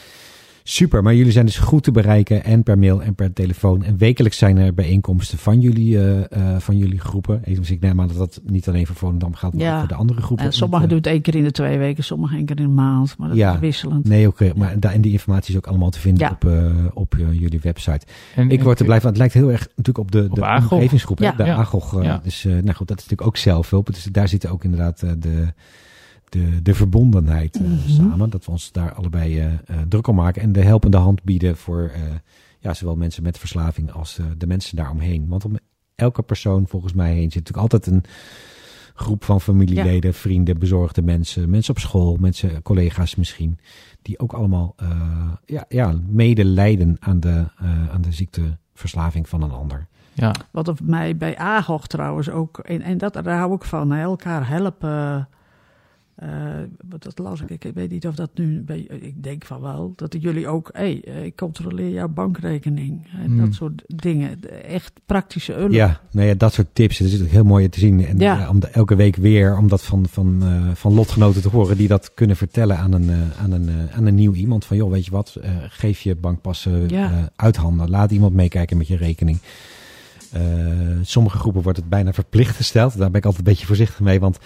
Super, 0.66 1.02
maar 1.02 1.14
jullie 1.14 1.32
zijn 1.32 1.46
dus 1.46 1.58
goed 1.58 1.82
te 1.82 1.90
bereiken 1.90 2.44
en 2.44 2.62
per 2.62 2.78
mail 2.78 3.02
en 3.02 3.14
per 3.14 3.32
telefoon. 3.32 3.82
En 3.82 3.96
wekelijks 3.98 4.38
zijn 4.38 4.56
er 4.56 4.74
bijeenkomsten 4.74 5.38
van 5.38 5.60
jullie, 5.60 5.98
eh, 5.98 6.20
eh, 6.54 6.60
van 6.60 6.76
jullie 6.76 7.00
groepen. 7.00 7.40
Even, 7.44 7.60
dus 7.60 7.70
ik 7.70 7.80
neem 7.80 8.00
aan 8.00 8.08
dat 8.08 8.16
dat 8.16 8.40
niet 8.44 8.68
alleen 8.68 8.86
voor 8.86 8.96
Volendam 8.96 9.34
geldt, 9.34 9.56
maar 9.56 9.64
Ja. 9.64 9.72
ook 9.72 9.78
voor 9.78 9.88
de 9.88 9.94
andere 9.94 10.20
groepen. 10.22 10.44
En 10.46 10.52
sommigen 10.52 10.80
Met, 10.80 10.88
doen 10.88 10.98
het 10.98 11.06
één 11.06 11.20
keer 11.22 11.34
in 11.34 11.44
de 11.44 11.50
twee 11.50 11.78
weken, 11.78 12.04
sommigen 12.04 12.36
één 12.36 12.46
keer 12.46 12.56
in 12.58 12.62
de 12.62 12.68
maand. 12.68 13.14
Maar 13.18 13.28
dat 13.28 13.36
Ja. 13.36 13.54
is 13.54 13.58
wisselend. 13.60 14.04
eh, 14.04 14.10
Nee, 14.10 14.26
oké, 14.28 14.52
maar 14.56 14.80
da- 14.80 14.92
en 14.92 15.00
die 15.00 15.12
informatie 15.12 15.50
is 15.50 15.56
ook 15.56 15.66
allemaal 15.66 15.90
te 15.90 16.00
vinden 16.00 16.26
Ja. 16.26 16.30
op, 16.32 16.44
eh, 16.44 16.74
op 16.94 17.14
eh, 17.14 17.32
jullie 17.40 17.60
website. 17.62 18.06
En, 18.34 18.50
Ik 18.50 18.58
en- 18.58 18.64
word 18.64 18.78
er 18.78 18.84
blij 18.84 19.00
van. 19.00 19.08
Het 19.08 19.18
lijkt 19.18 19.34
heel 19.34 19.50
erg 19.50 19.60
natuurlijk 19.68 19.98
op 19.98 20.10
de, 20.12 20.26
Op 20.30 20.34
de 20.34 20.44
AGOG. 20.44 20.72
omgevingsgroep. 20.72 21.16
De 21.16 21.24
Ja. 21.24 21.54
AGOG. 21.54 21.98
eh, 21.98 22.04
Ja. 22.04 22.20
Dus 22.24 22.44
eh, 22.44 22.52
nou 22.52 22.72
goed, 22.74 22.88
dat 22.88 22.98
is 22.98 23.02
natuurlijk 23.02 23.28
ook 23.28 23.36
zelfhulp. 23.36 23.86
Dus 23.86 24.04
daar 24.04 24.28
zitten 24.28 24.50
ook 24.50 24.64
inderdaad 24.64 25.02
eh, 25.02 25.10
de, 25.18 25.46
de, 26.34 26.62
de 26.62 26.74
verbondenheid 26.74 27.56
eh, 27.56 27.62
Mhm. 27.62 27.88
samen. 27.88 28.30
Dat 28.30 28.44
we 28.44 28.50
ons 28.50 28.72
daar 28.72 28.92
allebei 28.94 29.38
eh, 29.38 29.52
eh, 29.52 29.58
druk 29.88 30.06
om 30.06 30.14
maken. 30.14 30.42
En 30.42 30.52
de 30.52 30.62
helpende 30.62 30.96
hand 30.96 31.22
bieden 31.22 31.56
voor 31.56 31.90
eh, 31.94 32.00
ja, 32.58 32.74
zowel 32.74 32.96
mensen 32.96 33.22
met 33.22 33.38
verslaving 33.38 33.92
als 33.92 34.20
de 34.38 34.46
mensen 34.46 34.76
daaromheen. 34.76 35.26
Want 35.28 35.44
om 35.44 35.56
elke 35.94 36.22
persoon 36.22 36.66
volgens 36.68 36.92
mij 36.92 37.12
heen 37.12 37.30
zit 37.30 37.34
natuurlijk 37.34 37.72
altijd 37.72 37.86
een 37.86 38.04
groep 38.94 39.24
van 39.24 39.40
familieleden, 39.40 40.14
vrienden, 40.14 40.58
bezorgde 40.58 41.02
mensen. 41.02 41.50
Mensen 41.50 41.74
op 41.74 41.80
school, 41.80 42.16
mensen, 42.20 42.62
collega's 42.62 43.14
misschien. 43.14 43.58
Die 44.02 44.18
ook 44.18 44.32
allemaal 44.32 44.74
eh, 44.76 45.32
ja, 45.44 45.64
ja, 45.68 45.94
medelijden 46.06 46.96
aan 47.00 47.20
de, 47.20 47.44
eh, 47.58 47.88
aan 47.90 48.02
de 48.02 48.12
ziekteverslaving 48.12 49.28
van 49.28 49.42
een 49.42 49.50
ander. 49.50 49.86
Ja, 50.12 50.34
Wat 50.52 50.68
op 50.68 50.80
mij 50.82 51.16
bij 51.16 51.38
AGOG 51.38 51.86
trouwens 51.86 52.30
ook, 52.30 52.58
en, 52.58 52.82
en 52.82 52.98
dat, 52.98 53.12
daar 53.12 53.38
hou 53.38 53.54
ik 53.54 53.64
van, 53.64 53.90
hè, 53.90 54.02
elkaar 54.02 54.48
helpen. 54.48 55.28
Eh, 56.14 56.28
wat 56.88 57.02
dat 57.02 57.18
las 57.18 57.40
ik, 57.40 57.64
ik 57.64 57.74
weet 57.74 57.90
niet 57.90 58.06
of 58.06 58.14
dat 58.14 58.30
nu, 58.34 58.60
bij, 58.62 58.78
ik 58.80 59.22
denk 59.22 59.44
van 59.44 59.60
wel, 59.60 59.92
dat 59.96 60.16
jullie 60.20 60.48
ook, 60.48 60.70
hé, 60.72 61.00
hey, 61.04 61.24
ik 61.24 61.36
controleer 61.36 61.90
jouw 61.90 62.08
bankrekening. 62.08 63.06
En 63.22 63.26
Hmm. 63.26 63.40
dat 63.40 63.54
soort 63.54 63.82
dingen. 63.86 64.38
Echt 64.64 64.92
praktische 65.06 65.52
hulp. 65.52 65.70
Ja, 65.72 66.00
nou 66.10 66.26
ja, 66.28 66.34
dat 66.34 66.52
soort 66.52 66.68
tips. 66.72 66.98
Het 66.98 67.12
is 67.12 67.22
ook 67.22 67.28
heel 67.28 67.44
mooi 67.44 67.68
te 67.68 67.78
zien. 67.78 68.04
En 68.06 68.18
Ja. 68.18 68.48
om 68.48 68.60
de- 68.60 68.66
elke 68.66 68.96
week 68.96 69.16
weer, 69.16 69.56
om 69.56 69.68
dat 69.68 69.82
van, 69.82 70.06
van, 70.08 70.38
eh, 70.42 70.70
van 70.74 70.94
lotgenoten 70.94 71.42
te 71.42 71.48
horen, 71.48 71.76
die 71.76 71.88
dat 71.88 72.14
kunnen 72.14 72.36
vertellen 72.36 72.76
aan 72.78 72.92
een, 72.92 73.10
eh, 73.10 73.42
aan 73.42 73.52
een, 73.52 73.68
eh, 73.68 73.96
aan 73.96 74.06
een 74.06 74.14
nieuw 74.14 74.32
iemand. 74.32 74.64
Van 74.64 74.76
joh, 74.76 74.90
weet 74.90 75.04
je 75.04 75.10
wat, 75.10 75.36
eh, 75.42 75.50
geef 75.68 76.00
je 76.00 76.16
bankpassen 76.16 76.88
Ja. 76.88 77.10
eh, 77.10 77.22
uit 77.36 77.56
handen. 77.56 77.90
Laat 77.90 78.10
iemand 78.10 78.34
meekijken 78.34 78.76
met 78.76 78.86
je 78.88 78.96
rekening. 78.96 79.38
Eh, 80.32 80.42
sommige 81.02 81.38
groepen 81.38 81.62
wordt 81.62 81.78
het 81.78 81.88
bijna 81.88 82.12
verplicht 82.12 82.56
gesteld. 82.56 82.98
Daar 82.98 83.10
ben 83.10 83.18
ik 83.20 83.26
altijd 83.26 83.46
een 83.46 83.52
beetje 83.52 83.66
voorzichtig 83.66 84.00
mee. 84.00 84.20
Want 84.20 84.38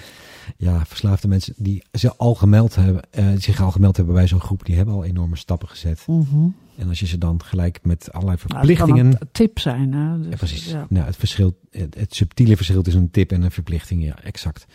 ja, 0.57 0.85
verslaafde 0.87 1.29
mensen 1.29 1.55
die 1.57 1.83
zich 1.93 2.19
al 2.19 2.35
gemeld 2.35 2.75
hebben, 2.75 3.03
eh, 3.11 3.27
zich 3.39 3.61
al 3.63 3.71
gemeld 3.71 3.97
hebben 3.97 4.15
bij 4.15 4.27
zo'n 4.27 4.41
groep, 4.41 4.65
die 4.65 4.77
hebben 4.77 4.95
al 4.95 5.05
enorme 5.05 5.37
stappen 5.37 5.69
gezet. 5.69 6.03
Mhm. 6.07 6.47
En 6.79 6.89
als 6.89 7.01
je 7.01 7.07
ze 7.07 7.19
dan 7.19 7.41
gelijk 7.45 7.79
met 7.83 8.13
allerlei 8.13 8.39
Nou, 8.47 8.59
het 8.69 8.77
kan 8.79 8.87
verplichtingen. 8.87 9.07
een 9.21 9.29
tip 9.33 9.59
zijn. 9.59 9.93
Hè? 9.93 10.19
Dus, 10.19 10.29
Ja, 10.31 10.37
precies. 10.37 10.71
ja. 10.71 10.87
Nou, 10.89 11.07
het, 11.07 11.17
verschil, 11.17 11.59
het, 11.71 11.95
het 11.99 12.15
subtiele 12.15 12.57
verschil 12.57 12.83
tussen 12.83 13.03
een 13.03 13.11
tip 13.11 13.33
en 13.33 13.43
een 13.43 13.51
verplichting. 13.51 14.05
Ja, 14.05 14.15
exact. 14.23 14.67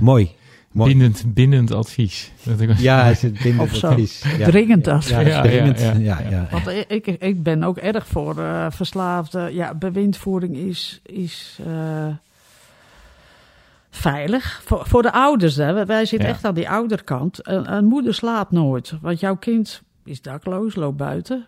Mooi. 0.00 0.30
Mooi. 0.72 0.90
Bindend, 0.90 1.34
bindend 1.34 1.70
advies. 1.70 2.32
Dat 2.42 2.60
ik- 2.60 2.78
Ja, 2.78 3.04
is 3.06 3.22
het 3.22 3.38
zo. 3.72 3.86
advies. 3.86 4.22
Ja. 4.38 4.46
Dringend 4.46 4.86
als 4.86 5.08
Ja, 5.08 5.20
Ja, 5.20 5.42
dringend. 5.42 5.80
ja, 5.80 5.92
Ja, 5.92 6.20
ja, 6.20 6.30
ja, 6.30 6.48
Want 6.50 6.84
ik, 6.88 7.06
ik 7.06 7.42
ben 7.42 7.62
ook 7.62 7.76
erg 7.76 8.06
voor 8.06 8.38
eh 8.38 8.66
verslaafden. 8.70 9.54
Ja, 9.54 9.74
bewindvoering 9.74 10.56
is, 10.56 11.00
is 11.02 11.58
eh, 11.66 12.06
veilig. 13.96 14.60
Voor, 14.64 14.86
voor 14.86 15.02
de 15.02 15.12
ouders, 15.12 15.56
hè. 15.56 15.86
Wij 15.86 16.04
zitten 16.04 16.28
Ja. 16.28 16.34
echt 16.34 16.44
aan 16.44 16.54
die 16.54 16.70
ouderkant. 16.70 17.48
Een, 17.48 17.72
een 17.72 17.84
moeder 17.84 18.14
slaapt 18.14 18.50
nooit. 18.50 18.94
Want 19.00 19.20
jouw 19.20 19.36
kind 19.36 19.82
is 20.04 20.22
dakloos, 20.22 20.74
loopt 20.74 20.96
buiten. 20.96 21.46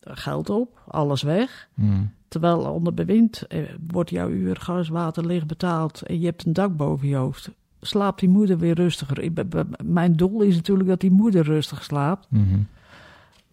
Geld 0.00 0.50
op, 0.50 0.78
alles 0.88 1.22
weg. 1.22 1.68
Hmm. 1.74 2.12
Terwijl 2.28 2.58
onder 2.58 2.94
bewind 2.94 3.46
eh, 3.46 3.58
wordt 3.86 4.10
jouw 4.10 4.28
uur 4.28 4.56
gas, 4.56 4.88
water, 4.88 5.26
licht 5.26 5.46
betaald. 5.46 6.02
En 6.02 6.20
je 6.20 6.26
hebt 6.26 6.46
een 6.46 6.52
dak 6.52 6.76
boven 6.76 7.08
je 7.08 7.16
hoofd. 7.16 7.50
Slaapt 7.80 8.20
die 8.20 8.28
moeder 8.28 8.58
weer 8.58 8.74
rustiger. 8.74 9.20
Ik, 9.20 9.42
mijn 9.84 10.16
doel 10.16 10.40
is 10.40 10.54
natuurlijk 10.54 10.88
dat 10.88 11.00
die 11.00 11.10
moeder 11.10 11.44
rustig 11.44 11.84
slaapt. 11.84 12.26
Mhm. 12.30 12.58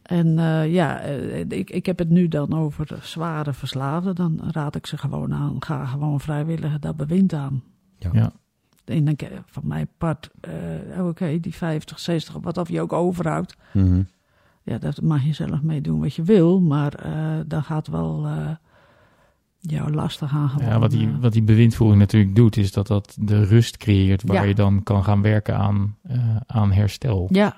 En 0.02 0.40
eh, 0.40 0.74
ja, 0.74 1.00
eh, 1.00 1.40
ik, 1.40 1.70
ik 1.70 1.86
heb 1.86 2.00
het 2.00 2.10
nu 2.10 2.28
dan 2.28 2.54
over 2.54 2.88
zware 3.02 3.54
verslaafden. 3.54 4.16
Dan 4.16 4.40
raad 4.52 4.76
ik 4.76 4.86
ze 4.86 4.98
gewoon 4.98 5.34
aan. 5.34 5.56
Ga 5.60 5.86
gewoon 5.86 6.20
vrijwillig 6.20 6.80
dat 6.80 6.96
bewind 6.98 7.34
aan. 7.34 7.64
Ja. 8.04 8.10
Ja. 8.14 8.32
En 8.86 9.06
dan 9.06 9.16
van 9.46 9.64
mijn 9.68 9.88
part, 9.98 10.30
eh, 10.42 11.06
oké, 11.08 11.40
die 11.40 11.56
50, 11.56 12.00
60, 12.00 12.36
wat 12.42 12.58
of 12.58 12.70
je 12.70 12.82
ook 12.82 12.94
overhoudt. 12.94 13.56
Mhm. 13.74 14.02
Ja, 14.64 14.78
dat 14.78 15.02
mag 15.02 15.24
je 15.24 15.34
zelf 15.34 15.62
mee 15.62 15.82
doen 15.82 16.00
wat 16.00 16.14
je 16.14 16.24
wil. 16.24 16.62
Maar 16.62 16.94
eh, 16.94 17.12
dan 17.46 17.64
gaat 17.64 17.88
wel 17.88 18.26
eh 18.26 18.50
jou 19.64 19.92
lastig 19.94 20.30
gaan 20.30 20.50
gewoon. 20.50 20.68
Ja, 20.68 20.80
wat 20.80 20.92
die, 20.92 21.10
wat 21.20 21.34
die 21.34 21.42
bewindvoering 21.44 22.00
natuurlijk 22.00 22.36
doet, 22.36 22.58
is 22.58 22.72
dat 22.72 22.88
dat 22.88 23.18
de 23.20 23.44
rust 23.44 23.78
creëert 23.78 24.24
waar 24.24 24.36
Ja. 24.36 24.44
je 24.44 24.56
dan 24.56 24.84
kan 24.84 25.04
gaan 25.04 25.22
werken 25.22 25.58
aan, 25.58 25.96
eh, 26.02 26.36
aan 26.48 26.72
herstel. 26.72 27.28
ja, 27.32 27.56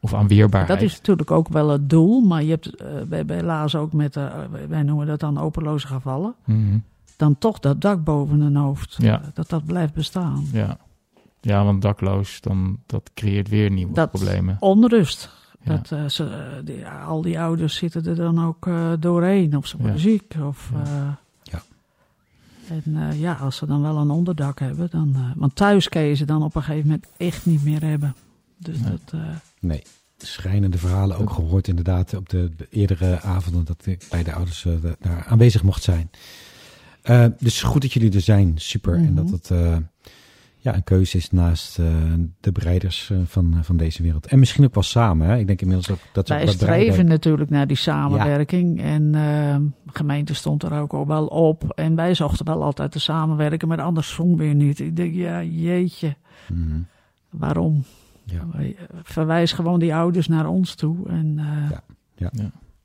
Of 0.00 0.14
aan 0.14 0.28
weerbaarheid. 0.28 0.78
dat 0.80 0.88
is 0.90 0.96
natuurlijk 0.96 1.30
ook 1.30 1.48
wel 1.48 1.68
het 1.68 1.90
doel. 1.90 2.20
Maar 2.20 2.42
je 2.42 2.50
hebt 2.50 2.76
bij, 3.08 3.24
bij 3.24 3.36
helaas 3.36 3.74
ook 3.74 3.92
met, 3.92 4.16
eh, 4.16 4.34
wij 4.68 4.82
noemen 4.82 5.06
dat 5.06 5.20
dan 5.20 5.38
openloze 5.38 5.86
gevallen. 5.86 6.34
Mhm. 6.44 6.78
Dan 7.16 7.38
toch 7.38 7.58
dat 7.58 7.80
dak 7.80 8.04
boven 8.04 8.40
hun 8.40 8.56
hoofd. 8.56 8.96
Ja. 8.98 9.20
eh, 9.22 9.26
dat 9.34 9.48
dat 9.48 9.64
blijft 9.64 9.92
bestaan. 9.94 10.46
Ja. 10.52 10.78
ja, 11.40 11.64
want 11.64 11.82
dakloos, 11.82 12.40
dan, 12.40 12.78
dat 12.86 13.10
creëert 13.14 13.48
weer 13.48 13.70
nieuwe 13.70 13.92
Dat- 13.94 14.10
problemen. 14.10 14.56
Onrust. 14.60 15.30
Ja. 15.62 15.76
Dat, 15.76 15.92
eh, 15.92 16.08
ze, 16.08 16.24
eh, 16.24 16.64
die- 16.64 16.86
al 16.86 17.22
die 17.22 17.40
ouders 17.40 17.74
zitten 17.76 18.06
er 18.06 18.14
dan 18.16 18.44
ook 18.44 18.66
eh, 18.66 18.92
doorheen. 19.00 19.56
Of 19.56 19.66
ze 19.66 19.76
worden 19.76 19.94
Ja. 19.96 20.00
ziek. 20.02 20.34
Of, 20.42 20.70
Ja. 20.74 20.82
eh, 20.82 21.08
Ja. 21.42 21.62
En 22.68 23.18
ja, 23.18 23.32
als 23.34 23.56
ze 23.56 23.66
dan 23.66 23.82
wel 23.82 23.96
een 23.96 24.10
onderdak 24.10 24.58
hebben. 24.58 24.88
Dan, 24.90 25.12
eh, 25.14 25.20
want 25.36 25.54
thuis 25.56 25.88
kan 25.88 26.02
je 26.02 26.14
ze 26.14 26.24
dan 26.24 26.42
op 26.42 26.54
een 26.54 26.62
gegeven 26.62 26.86
moment 26.88 27.06
echt 27.16 27.46
niet 27.46 27.64
meer 27.64 27.82
hebben. 27.82 28.14
Dus 28.58 28.78
Nee. 28.80 28.90
dat... 28.90 29.20
eh, 29.20 29.20
Nee, 29.60 29.82
schrijnende 30.18 30.78
verhalen 30.78 31.18
ook 31.18 31.30
gehoord 31.30 31.68
inderdaad 31.68 32.14
op 32.14 32.28
de, 32.28 32.50
de 32.56 32.66
eerdere 32.70 33.20
avonden 33.20 33.64
dat 33.64 33.86
ik 33.86 34.06
bij 34.10 34.22
de 34.22 34.32
ouders 34.32 34.62
da- 34.80 34.94
daar 35.00 35.24
aanwezig 35.28 35.62
mocht 35.62 35.82
zijn. 35.82 36.10
Eh, 37.06 37.26
dus 37.38 37.62
goed 37.62 37.82
dat 37.82 37.92
jullie 37.92 38.12
er 38.12 38.20
zijn, 38.20 38.52
super. 38.56 38.94
En 38.94 39.02
Mhm. 39.04 39.14
dat 39.14 39.30
het 39.30 39.50
eh, 39.50 39.76
ja, 40.58 40.74
een 40.74 40.84
keuze 40.84 41.16
is 41.16 41.30
naast 41.30 41.78
eh, 41.78 41.86
de 42.40 42.52
bereiders 42.52 43.10
eh, 43.10 43.18
van, 43.26 43.58
van 43.62 43.76
deze 43.76 44.02
wereld. 44.02 44.26
En 44.26 44.38
misschien 44.38 44.64
ook 44.64 44.74
wel 44.74 44.82
samen. 44.82 45.26
Hè? 45.26 45.36
Ik 45.38 45.46
denk 45.46 45.60
inmiddels 45.60 45.90
ook 45.90 45.98
dat 46.12 46.26
ze 46.26 46.32
wij 46.34 46.42
ook 46.42 46.48
streven 46.48 47.06
natuurlijk 47.06 47.50
naar 47.50 47.66
die 47.66 47.76
samenwerking. 47.76 48.80
En 48.80 49.14
eh, 49.14 49.56
de 49.84 49.92
gemeente 49.92 50.34
stond 50.34 50.62
er 50.62 50.72
ook 50.72 50.92
al 50.92 51.06
wel 51.06 51.26
op. 51.26 51.72
En 51.74 51.94
wij 51.94 52.14
zochten 52.14 52.46
wel 52.46 52.62
altijd 52.62 52.92
te 52.92 53.00
samenwerken. 53.00 53.68
Maar 53.68 53.80
andersom 53.80 54.36
weer 54.36 54.54
niet. 54.54 54.80
Ik 54.80 54.96
denk, 54.96 55.14
ja, 55.14 55.42
jeetje. 55.42 56.16
Mhm. 56.52 56.80
Waarom? 57.30 57.84
Ja. 58.24 58.46
Wij, 58.52 58.76
Verwijs 59.02 59.52
gewoon 59.52 59.78
die 59.78 59.94
ouders 59.94 60.28
naar 60.28 60.46
ons 60.48 60.74
toe. 60.74 61.08
En, 61.08 61.40
Ja, 62.16 62.30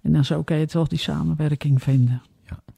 en 0.01 0.11
dan 0.11 0.25
zo 0.25 0.43
kan 0.43 0.57
je 0.57 0.65
toch 0.65 0.87
die 0.87 0.99
samenwerking 0.99 1.81
vinden. 1.83 2.21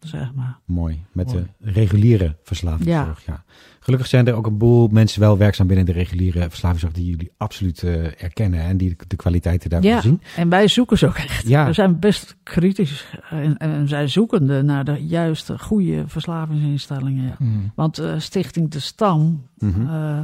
Zeg 0.05 0.33
maar. 0.33 0.57
Mooi. 0.65 1.05
Met 1.11 1.33
Mooi. 1.33 1.45
de 1.57 1.71
reguliere 1.71 2.35
verslavingszorg. 2.43 3.25
Ja. 3.25 3.33
Ja. 3.33 3.43
Gelukkig 3.79 4.07
zijn 4.09 4.27
er 4.27 4.33
ook 4.33 4.45
een 4.47 4.57
boel 4.57 4.87
mensen 4.87 5.19
wel 5.19 5.37
werkzaam 5.37 5.67
binnen 5.67 5.85
de 5.85 5.91
reguliere 5.91 6.49
verslavingszorg 6.49 6.93
die 6.93 7.05
jullie 7.05 7.31
absoluut 7.37 7.83
eh, 7.83 8.23
erkennen 8.23 8.59
en 8.59 8.77
die 8.77 8.89
de, 8.89 8.95
de 9.07 9.15
kwaliteiten 9.15 9.69
daarvan 9.69 9.89
Ja, 9.91 10.01
zien. 10.01 10.21
en 10.35 10.49
wij 10.49 10.67
zoeken 10.67 10.97
ze 10.97 11.07
ook 11.07 11.15
echt. 11.17 11.47
Ja. 11.47 11.65
We 11.65 11.73
zijn 11.73 11.99
best 11.99 12.35
kritisch 12.43 13.05
en, 13.29 13.57
en 13.57 13.87
zijn 13.87 14.09
zoekende 14.09 14.61
naar 14.61 14.85
de 14.85 15.05
juiste, 15.05 15.59
goede 15.59 16.03
verslavingsinstellingen. 16.07 17.23
Ja. 17.25 17.35
Mhm. 17.39 17.49
Want 17.75 17.97
eh, 17.97 18.13
Stichting 18.17 18.69
De 18.71 18.79
Stam, 18.79 19.47
Mhm. 19.57 19.87
eh, 19.87 20.19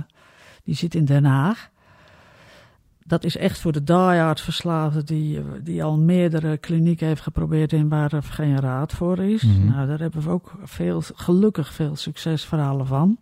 die 0.64 0.76
zit 0.76 0.96
in 0.96 1.06
Den 1.06 1.26
Haag. 1.26 1.70
Dat 3.10 3.24
is 3.24 3.38
echt 3.38 3.60
voor 3.60 3.72
de 3.72 3.84
diehard 3.84 4.42
verslaafden 4.42 5.06
die, 5.06 5.42
die 5.64 5.84
al 5.84 5.98
meerdere 5.98 6.58
klinieken 6.58 7.08
heeft 7.08 7.22
geprobeerd 7.22 7.74
en 7.74 7.88
waar 7.90 8.14
er 8.14 8.24
geen 8.24 8.60
raad 8.60 8.94
voor 8.94 9.20
is. 9.20 9.44
Mhm. 9.44 9.66
Nou, 9.66 9.88
daar 9.88 10.00
hebben 10.00 10.22
we 10.22 10.30
ook 10.30 10.52
veel, 10.64 11.02
gelukkig 11.16 11.74
veel 11.74 11.96
succesverhalen 11.96 12.88
van. 12.88 13.18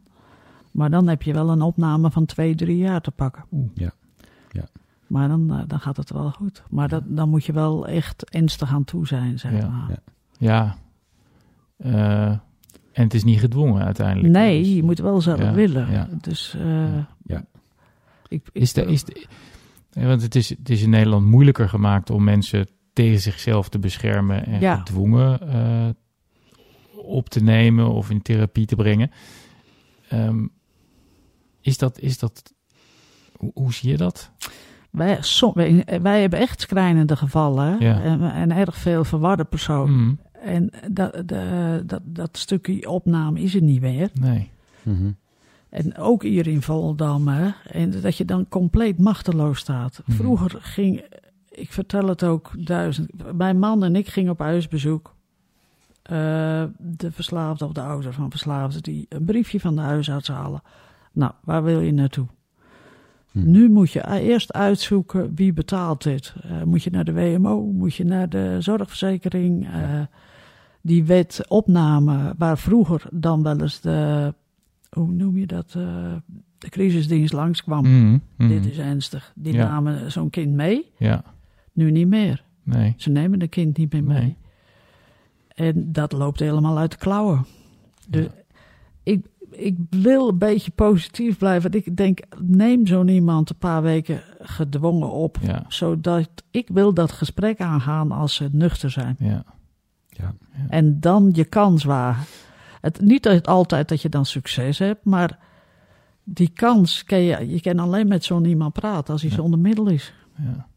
Maar 0.71 0.89
dan 0.89 1.07
heb 1.07 1.21
je 1.23 1.33
wel 1.33 1.49
een 1.49 1.61
opname 1.61 2.11
van 2.11 2.25
twee, 2.25 2.55
drie 2.55 2.77
jaar 2.77 3.01
te 3.01 3.11
pakken. 3.11 3.43
Oeh. 3.51 3.69
Ja. 3.73 3.91
Ja. 4.51 4.63
Maar 5.07 5.27
dan, 5.27 5.51
eh, 5.53 5.59
dan 5.67 5.79
gaat 5.79 5.97
het 5.97 6.11
wel 6.11 6.31
goed. 6.31 6.63
Maar 6.69 6.87
dat, 6.87 7.03
dan 7.05 7.29
moet 7.29 7.45
je 7.45 7.53
wel 7.53 7.87
echt 7.87 8.29
ernstig 8.29 8.71
aan 8.73 8.83
toe 8.83 9.07
zijn, 9.07 9.39
zeg 9.39 9.51
Ja. 9.51 9.67
maar. 9.67 9.89
Ja. 9.89 9.97
Ja. 10.39 10.75
Eh, 11.77 12.29
en 12.91 13.03
het 13.03 13.13
is 13.13 13.23
niet 13.23 13.39
gedwongen 13.39 13.83
uiteindelijk. 13.85 14.33
Nee, 14.33 14.59
Dus- 14.63 14.73
je 14.73 14.83
moet 14.83 14.99
wel 14.99 15.21
zelf 15.21 15.39
Ja, 15.39 15.53
willen. 15.53 15.91
ja. 15.91 16.07
Dus 16.21 16.55
eh, 16.55 16.93
Ja. 17.23 17.37
ik, 17.37 17.43
ik, 18.27 18.49
Is 18.51 18.73
de, 18.73 18.85
is 18.85 19.03
de, 19.03 19.25
want 20.05 20.21
het 20.21 20.35
is, 20.35 20.49
het 20.49 20.69
is 20.69 20.81
in 20.81 20.89
Nederland 20.89 21.25
moeilijker 21.25 21.69
gemaakt 21.69 22.09
om 22.09 22.23
mensen 22.23 22.67
tegen 22.93 23.19
zichzelf 23.19 23.69
te 23.69 23.79
beschermen 23.79 24.45
en 24.45 24.59
Ja. 24.59 24.75
gedwongen 24.75 25.49
eh, 25.49 25.87
op 27.05 27.29
te 27.29 27.43
nemen 27.43 27.89
of 27.89 28.09
in 28.09 28.21
therapie 28.21 28.65
te 28.65 28.75
brengen. 28.75 29.11
Ehm, 30.09 30.45
is 31.61 31.77
dat, 31.77 31.99
is 31.99 32.19
dat, 32.19 32.53
hoe, 33.35 33.51
hoe 33.53 33.73
zie 33.73 33.89
je 33.89 33.97
dat? 33.97 34.31
wij, 34.91 35.17
som- 35.21 35.51
wij, 35.53 35.83
wij 36.01 36.21
hebben 36.21 36.39
echt 36.39 36.61
schrijnende 36.61 37.15
gevallen 37.15 37.79
Ja. 37.79 38.01
en, 38.01 38.21
en 38.21 38.51
erg 38.51 38.75
veel 38.77 39.03
verwarde 39.03 39.43
personen. 39.43 39.93
Mm, 39.97 40.19
En 40.41 40.69
dat, 40.91 41.21
de, 41.25 41.83
dat, 41.85 42.01
dat 42.05 42.37
stukje 42.37 42.89
opname 42.89 43.39
is 43.41 43.55
er 43.55 43.61
niet 43.61 43.81
meer. 43.81 44.09
nee. 44.13 44.49
Mhm. 44.83 45.11
En 45.69 45.97
ook 45.97 46.23
hier 46.23 46.47
in 46.47 46.61
Volendam. 46.61 47.27
Hè? 47.27 47.49
En 47.71 48.01
dat 48.01 48.17
je 48.17 48.25
dan 48.25 48.49
compleet 48.49 48.99
machteloos 48.99 49.59
staat. 49.59 50.01
Mhm. 50.05 50.17
Vroeger 50.17 50.57
ging, 50.61 51.05
ik 51.49 51.71
vertel 51.71 52.07
het 52.07 52.23
ook 52.23 52.51
duizend. 52.65 53.35
Mijn 53.35 53.59
man 53.59 53.83
en 53.83 53.95
ik 53.95 54.07
gingen 54.07 54.31
op 54.31 54.39
huisbezoek. 54.39 55.15
Eh, 56.01 56.63
de 56.77 57.11
verslaafde 57.11 57.65
of 57.65 57.71
de 57.71 57.81
ouder 57.81 58.13
van 58.13 58.29
verslaafden 58.29 58.83
die 58.83 59.05
een 59.09 59.25
briefje 59.25 59.59
van 59.59 59.75
de 59.75 59.81
huisarts 59.81 60.27
halen. 60.27 60.61
Nou, 61.11 61.31
waar 61.43 61.63
wil 61.63 61.79
je 61.79 61.93
naartoe? 61.93 62.27
Hm. 63.31 63.51
Nu 63.51 63.69
moet 63.69 63.91
je 63.91 64.19
eerst 64.19 64.53
uitzoeken 64.53 65.35
wie 65.35 65.53
betaalt 65.53 66.03
dit. 66.03 66.35
Eh, 66.41 66.63
moet 66.63 66.83
je 66.83 66.89
naar 66.89 67.03
de 67.03 67.13
WMO, 67.13 67.61
moet 67.61 67.95
je 67.95 68.05
naar 68.05 68.29
de 68.29 68.57
zorgverzekering. 68.59 69.67
eh, 69.67 70.01
die 70.81 71.05
wet 71.05 71.45
opname 71.47 72.33
waar 72.37 72.57
vroeger 72.57 73.03
dan 73.11 73.43
wel 73.43 73.61
eens 73.61 73.81
de, 73.81 74.33
hoe 74.89 75.11
noem 75.11 75.37
je 75.37 75.45
dat, 75.47 75.73
eh, 75.77 76.13
de 76.57 76.69
crisisdienst 76.69 77.33
langskwam. 77.33 77.85
Mm, 77.87 78.21
mm, 78.37 78.47
Dit 78.47 78.65
is 78.65 78.77
ernstig. 78.77 79.31
Die 79.35 79.53
Ja. 79.53 79.67
namen 79.67 80.11
zo'n 80.11 80.29
kind 80.29 80.53
mee. 80.53 80.91
Ja, 80.97 81.23
Nu 81.73 81.91
niet 81.91 82.07
meer. 82.07 82.43
nee. 82.63 82.93
Ze 82.97 83.09
nemen 83.09 83.39
de 83.39 83.47
kind 83.47 83.77
niet 83.77 83.93
meer 83.93 84.03
mee. 84.03 84.21
Nee. 84.21 84.35
En 85.47 85.91
dat 85.91 86.11
loopt 86.11 86.39
helemaal 86.39 86.77
uit 86.77 86.91
de 86.91 86.97
klauwen. 86.97 87.45
Dus 88.09 88.25
ik, 89.03 89.25
ik 89.51 89.75
wil 89.89 90.27
een 90.29 90.37
beetje 90.37 90.71
positief 90.71 91.37
blijven. 91.37 91.71
Want 91.71 91.85
ik 91.87 91.95
denk, 91.97 92.19
neem 92.39 92.87
zo'n 92.87 93.07
iemand 93.07 93.49
een 93.49 93.57
paar 93.57 93.81
weken 93.81 94.21
gedwongen 94.39 95.11
op. 95.11 95.37
Ja, 95.41 95.65
Zodat 95.67 96.29
ik 96.51 96.69
wil 96.73 96.93
dat 96.93 97.11
gesprek 97.11 97.61
aangaan 97.61 98.11
als 98.11 98.35
ze 98.35 98.49
nuchter 98.51 98.91
zijn. 98.91 99.15
ja. 99.19 99.43
Ja. 100.09 100.35
En 100.69 100.99
dan 100.99 101.29
je 101.33 101.45
kans 101.45 101.83
wagen. 101.83 102.25
Het, 102.81 103.01
niet 103.01 103.27
altijd 103.47 103.89
dat 103.89 104.01
je 104.01 104.09
dan 104.09 104.25
succes 104.25 104.79
hebt, 104.79 105.05
maar 105.05 105.39
die 106.23 106.49
kans 106.53 107.03
kan 107.03 107.19
je, 107.19 107.49
je 107.53 107.61
kan 107.61 107.79
alleen 107.79 108.07
met 108.07 108.23
zo'n 108.23 108.45
iemand 108.45 108.73
praten 108.73 109.13
als 109.13 109.21
hij 109.21 109.31
Ja. 109.31 109.37
zonder 109.37 109.59
middel 109.59 109.87
is. 109.87 110.13
ja. 110.37 110.67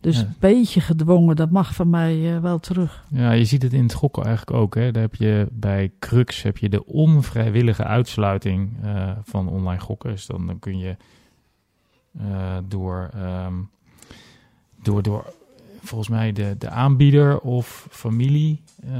Dus 0.00 0.16
Ja. 0.16 0.22
een 0.22 0.34
beetje 0.38 0.80
gedwongen, 0.80 1.36
dat 1.36 1.50
mag 1.50 1.74
van 1.74 1.90
mij 1.90 2.34
eh, 2.34 2.40
wel 2.40 2.58
terug. 2.58 3.04
Ja, 3.10 3.30
je 3.32 3.44
ziet 3.44 3.62
het 3.62 3.72
in 3.72 3.82
het 3.82 3.92
gokken 3.94 4.24
eigenlijk 4.24 4.56
ook. 4.56 4.74
Hè. 4.74 4.90
Daar 4.92 5.02
heb 5.02 5.14
je 5.14 5.46
bij 5.52 5.92
Crux 5.98 6.42
heb 6.42 6.58
je 6.58 6.68
de 6.68 6.84
onvrijwillige 6.86 7.84
uitsluiting 7.84 8.76
eh, 8.82 9.10
van 9.22 9.48
online 9.48 9.80
gokken. 9.80 10.10
Dus 10.10 10.26
dan, 10.26 10.46
dan 10.46 10.58
kun 10.58 10.78
je 10.78 10.96
eh, 12.18 12.56
door, 12.68 13.10
ehm, 13.14 13.54
door, 14.82 15.02
door 15.02 15.32
volgens 15.82 16.08
mij 16.08 16.32
de, 16.32 16.54
de 16.58 16.68
aanbieder 16.68 17.38
of 17.38 17.86
familie 17.90 18.62
eh, 18.82 18.92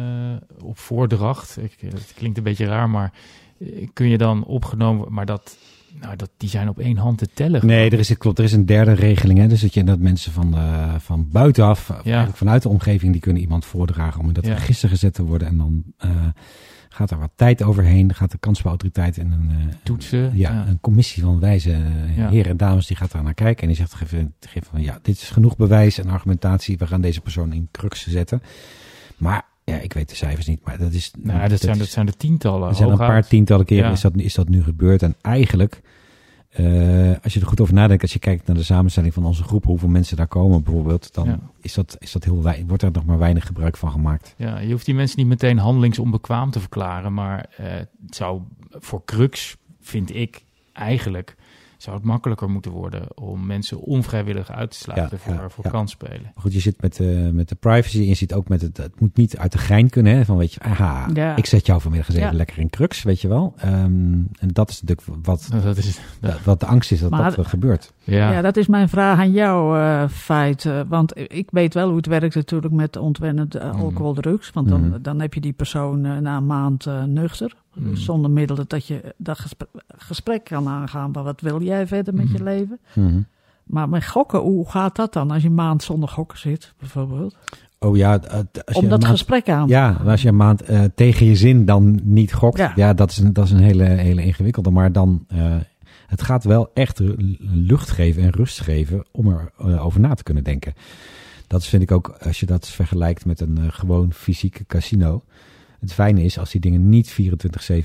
op 0.63 0.79
voordracht. 0.79 1.59
Ik, 1.63 1.77
het 1.81 2.13
klinkt 2.17 2.39
een 2.39 2.45
beetje 2.45 2.67
raar, 2.67 2.91
maar 2.91 3.13
eh, 3.59 3.89
kun 3.93 4.09
je 4.09 4.19
dan 4.19 4.45
opgenomen, 4.45 5.13
maar 5.13 5.27
dat 5.27 5.57
nou, 6.01 6.17
dat, 6.17 6.31
die 6.37 6.49
zijn 6.49 6.69
op 6.69 6.79
één 6.79 6.97
hand 6.97 7.19
te 7.19 7.29
tellen. 7.35 7.67
Nee, 7.67 7.91
er 7.91 7.99
is, 7.99 8.09
het 8.09 8.19
klopt, 8.19 8.39
er 8.39 8.45
is 8.45 8.53
een 8.53 8.67
derde 8.67 8.93
regeling. 8.93 9.39
Hè? 9.39 9.47
Dus 9.47 9.61
dat, 9.61 9.75
je, 9.75 9.85
dat 9.85 9.99
mensen 9.99 10.33
van, 10.33 10.55
uh, 10.55 10.95
van 10.99 11.29
buitenaf, 11.31 11.91
eigenlijk 11.91 12.37
vanuit 12.37 12.63
de 12.63 12.69
omgeving, 12.69 13.13
die 13.13 13.21
kunnen 13.21 13.43
iemand 13.43 13.65
voordragen 13.65 14.21
om 14.21 14.27
in 14.27 14.33
dat 14.33 14.47
ja. 14.47 14.55
register 14.55 14.89
gezet 14.89 15.15
te 15.15 15.25
worden. 15.25 15.49
En 15.49 15.57
dan 15.57 15.83
uh, 16.05 16.11
gaat 16.89 17.11
er 17.11 17.19
wat 17.19 17.31
tijd 17.35 17.63
overheen. 17.63 18.15
Gaat 18.15 18.31
de 18.31 18.39
kansspelautoriteit 18.39 19.19
en 19.19 19.33
een, 19.33 19.51
uh, 19.51 19.75
Toetsen, 19.83 20.31
ja, 20.35 20.67
een 20.67 20.81
commissie 20.81 21.23
van 21.23 21.41
wijze 21.41 21.71
heren 22.31 22.51
en 22.51 22.57
dames, 22.57 22.87
die 22.87 22.97
gaat 22.97 23.13
daar 23.13 23.23
naar 23.23 23.35
kijken. 23.35 23.63
En 23.63 23.69
die 23.69 23.77
zegt 23.77 23.95
geef, 23.95 24.15
geef 24.41 24.65
van 24.71 24.83
ja, 24.83 24.99
dit 25.03 25.17
is 25.17 25.31
genoeg 25.31 25.57
bewijs 25.57 25.99
en 25.99 26.09
argumentatie. 26.09 26.79
We 26.79 26.87
gaan 26.87 27.01
deze 27.01 27.21
persoon 27.21 27.53
in 27.53 27.69
crux 27.73 28.07
zetten. 28.07 28.43
Maar 29.17 29.45
ja, 29.65 29.79
ik 29.79 29.93
weet 29.93 30.09
de 30.09 30.15
cijfers 30.15 30.47
niet, 30.47 30.65
maar 30.65 30.79
dat 30.79 30.93
is... 30.93 31.13
Nou, 31.19 31.41
dat, 31.41 31.51
dat 31.51 31.61
zijn, 31.61 31.79
dat 31.79 31.89
zijn 31.89 32.07
de 32.07 32.13
tientallen. 32.13 32.69
Er 32.69 32.75
zijn 32.75 32.91
een 32.91 32.97
paar 32.97 33.27
tientallen 33.27 33.67
keren 33.67 33.91
is, 33.91 34.01
dat, 34.01 34.17
is 34.17 34.35
dat 34.35 34.49
nu 34.49 34.63
gebeurd. 34.63 35.03
En 35.03 35.15
eigenlijk, 35.21 35.81
uh, 36.61 37.15
als 37.23 37.35
je 37.35 37.41
er 37.41 37.47
goed 37.47 37.61
over 37.61 37.75
nadenkt, 37.75 38.03
als 38.03 38.13
je 38.13 38.19
kijkt 38.19 38.47
naar 38.47 38.57
de 38.57 38.63
samenstelling 38.63 39.15
van 39.15 39.25
onze 39.25 39.43
groep, 39.43 39.65
hoeveel 39.65 39.89
mensen 39.89 40.17
daar 40.17 40.27
komen 40.27 40.63
bijvoorbeeld, 40.63 41.15
dan 41.15 41.27
ja. 41.27 41.39
is, 41.61 41.75
dat, 41.75 41.97
is 41.99 42.13
dat 42.13 42.25
heel 42.25 42.43
weinig, 42.43 42.67
wordt 42.67 42.83
er 42.83 42.91
nog 42.93 43.05
maar 43.05 43.19
weinig 43.19 43.47
gebruik 43.47 43.77
van 43.77 43.91
gemaakt. 43.91 44.35
Ja, 44.37 44.59
je 44.59 44.71
hoeft 44.71 44.87
die 44.87 44.95
mensen 44.95 45.19
niet 45.19 45.29
meteen 45.29 45.59
handelingsonbekwaam 45.59 46.51
te 46.51 46.61
verklaren, 46.61 47.15
maar 47.15 47.47
uh, 47.61 47.67
het 47.67 48.15
zou 48.15 48.41
voor 48.71 49.05
crux, 49.05 49.57
vind 49.81 50.15
ik, 50.15 50.45
eigenlijk 50.73 51.37
zou 51.79 51.97
het 51.97 52.05
makkelijker 52.05 52.51
moeten 52.51 52.71
worden 52.71 53.03
om 53.15 53.47
mensen 53.47 53.81
onvrijwillig 53.81 54.51
uit 54.51 54.71
te 54.71 54.77
sluiten 54.77 55.19
voor, 55.19 55.33
ja, 55.33 55.49
voor 55.49 55.65
ja. 55.65 55.71
kansspelen. 55.71 56.23
Maar 56.23 56.33
goed, 56.43 56.53
je 56.53 56.61
zit 56.61 56.81
met, 56.83 56.99
uh, 56.99 57.31
met 57.31 57.49
de 57.49 57.55
privacy 57.55 57.99
en 57.99 58.07
je 58.07 58.15
ziet 58.15 58.35
ook 58.35 58.49
met 58.49 58.61
het, 58.61 58.77
het 58.77 59.01
moet 59.01 59.17
niet 59.17 59.37
uit 59.37 59.53
de 59.53 59.59
gein 59.59 59.91
kunnen, 59.91 60.17
hè, 60.17 60.25
van 60.25 60.37
weet 60.37 60.53
je, 60.53 60.61
aha, 60.61 61.35
ik 61.37 61.47
zet 61.47 61.67
jou 61.67 61.81
vanmiddag 61.81 62.09
eens 62.09 62.19
even 62.19 62.37
lekker 62.37 62.59
in 62.59 62.71
crux, 62.71 63.03
weet 63.03 63.21
je 63.21 63.29
wel. 63.29 63.55
Um, 63.65 64.29
en 64.39 64.49
dat 64.53 64.71
is 64.71 64.83
natuurlijk 64.83 65.25
wat, 65.27 65.49
dat 65.63 65.77
is, 65.77 66.01
dat, 66.21 66.43
wat 66.43 66.61
de 66.61 66.67
angst 66.67 66.93
is 66.93 67.01
dat 67.01 67.11
maar, 67.11 67.35
dat 67.35 67.47
gebeurt. 67.47 67.93
Ja. 68.05 68.33
ja, 68.33 68.43
dat 68.43 68.57
is 68.57 68.67
mijn 68.67 68.89
vraag 68.89 69.19
aan 69.19 69.33
jou, 69.33 69.79
uh, 69.79 70.09
Feit. 70.09 70.65
Uh, 70.65 70.81
want 70.89 71.13
ik 71.17 71.49
weet 71.51 71.75
wel 71.75 71.87
hoe 71.87 71.97
het 71.97 72.07
werkt 72.07 72.35
natuurlijk 72.35 72.73
met 72.73 72.97
ontwennend 72.97 73.57
uh, 73.57 73.81
alcohol, 73.81 74.15
drugs. 74.15 74.51
Want 74.51 74.69
dan, 74.69 74.85
mm. 74.85 75.03
dan 75.03 75.21
heb 75.21 75.35
je 75.35 75.41
die 75.41 75.53
persoon 75.53 76.01
na 76.01 76.37
een 76.37 76.47
maand 76.47 76.87
nuchter. 77.07 77.53
Mm. 77.75 77.97
Zonder 77.97 78.31
middelen 78.31 78.65
dat 78.69 78.87
je 78.87 79.15
dat 79.17 79.39
gesprek, 79.39 79.69
gesprek 79.97 80.45
kan 80.45 80.69
aangaan. 80.69 81.11
Maar 81.11 81.23
wat 81.23 81.41
wil 81.41 81.61
jij 81.69 81.87
verder 81.87 82.15
met 82.15 82.31
je 82.31 82.43
leven? 82.43 82.79
Mm. 82.95 83.27
Maar 83.65 83.89
met 83.89 84.07
gokken, 84.07 84.41
hoe 84.41 84.71
gaat 84.71 84.97
dat 84.97 85.13
dan 85.13 85.31
als 85.31 85.43
je 85.43 85.49
een 85.49 85.55
maand 85.55 85.83
zonder 85.83 86.09
gokken 86.09 86.39
zit, 86.39 86.75
bijvoorbeeld? 86.79 87.37
Oh 87.79 87.97
ja, 87.97 88.21
als 88.65 88.77
Om 88.77 88.83
je 88.83 88.89
dat 88.89 89.01
maand, 89.01 89.13
gesprek 89.13 89.49
aan 89.49 89.69
Ja, 89.69 90.01
als 90.07 90.23
je 90.23 90.29
een 90.29 90.37
maand 90.37 90.71
uh, 90.71 90.85
tegen 90.95 91.27
je 91.27 91.37
zin 91.37 91.65
dan 91.65 92.01
niet 92.03 92.35
gokt. 92.35 92.59
Ja, 92.59 92.73
ja 92.75 92.95
dat, 92.95 93.11
is 93.11 93.19
een, 93.19 93.33
dat 93.33 93.45
is 93.45 93.51
een 93.51 93.63
hele, 93.63 93.85
hele 93.85 94.23
ingewikkelde. 94.23 94.71
Maar 94.71 94.93
dan, 94.93 95.27
uh, 95.33 95.57
het 96.07 96.23
gaat 96.23 96.45
wel 96.45 96.71
echt 96.75 97.01
lucht 97.39 97.91
geven 97.91 98.23
en 98.23 98.31
rust 98.31 98.61
geven 98.61 99.05
om 99.13 99.29
er 99.29 99.53
uh, 99.65 99.85
over 99.85 100.01
na 100.01 100.15
te 100.15 100.23
kunnen 100.23 100.45
denken. 100.45 100.75
Dat 101.47 101.67
vind 101.67 101.83
ik 101.83 101.93
ook, 101.93 102.09
als 102.09 102.41
je 102.41 102.47
dat 102.47 102.69
vergelijkt 102.69 103.25
met 103.25 103.41
een 103.41 103.73
gewoon 103.73 104.13
fysieke 104.13 104.67
casino. 104.67 105.23
Het 105.81 105.93
fijne 105.93 106.23
is, 106.23 106.39
als 106.39 106.51
die 106.51 106.61
dingen 106.61 106.89
niet 106.89 107.17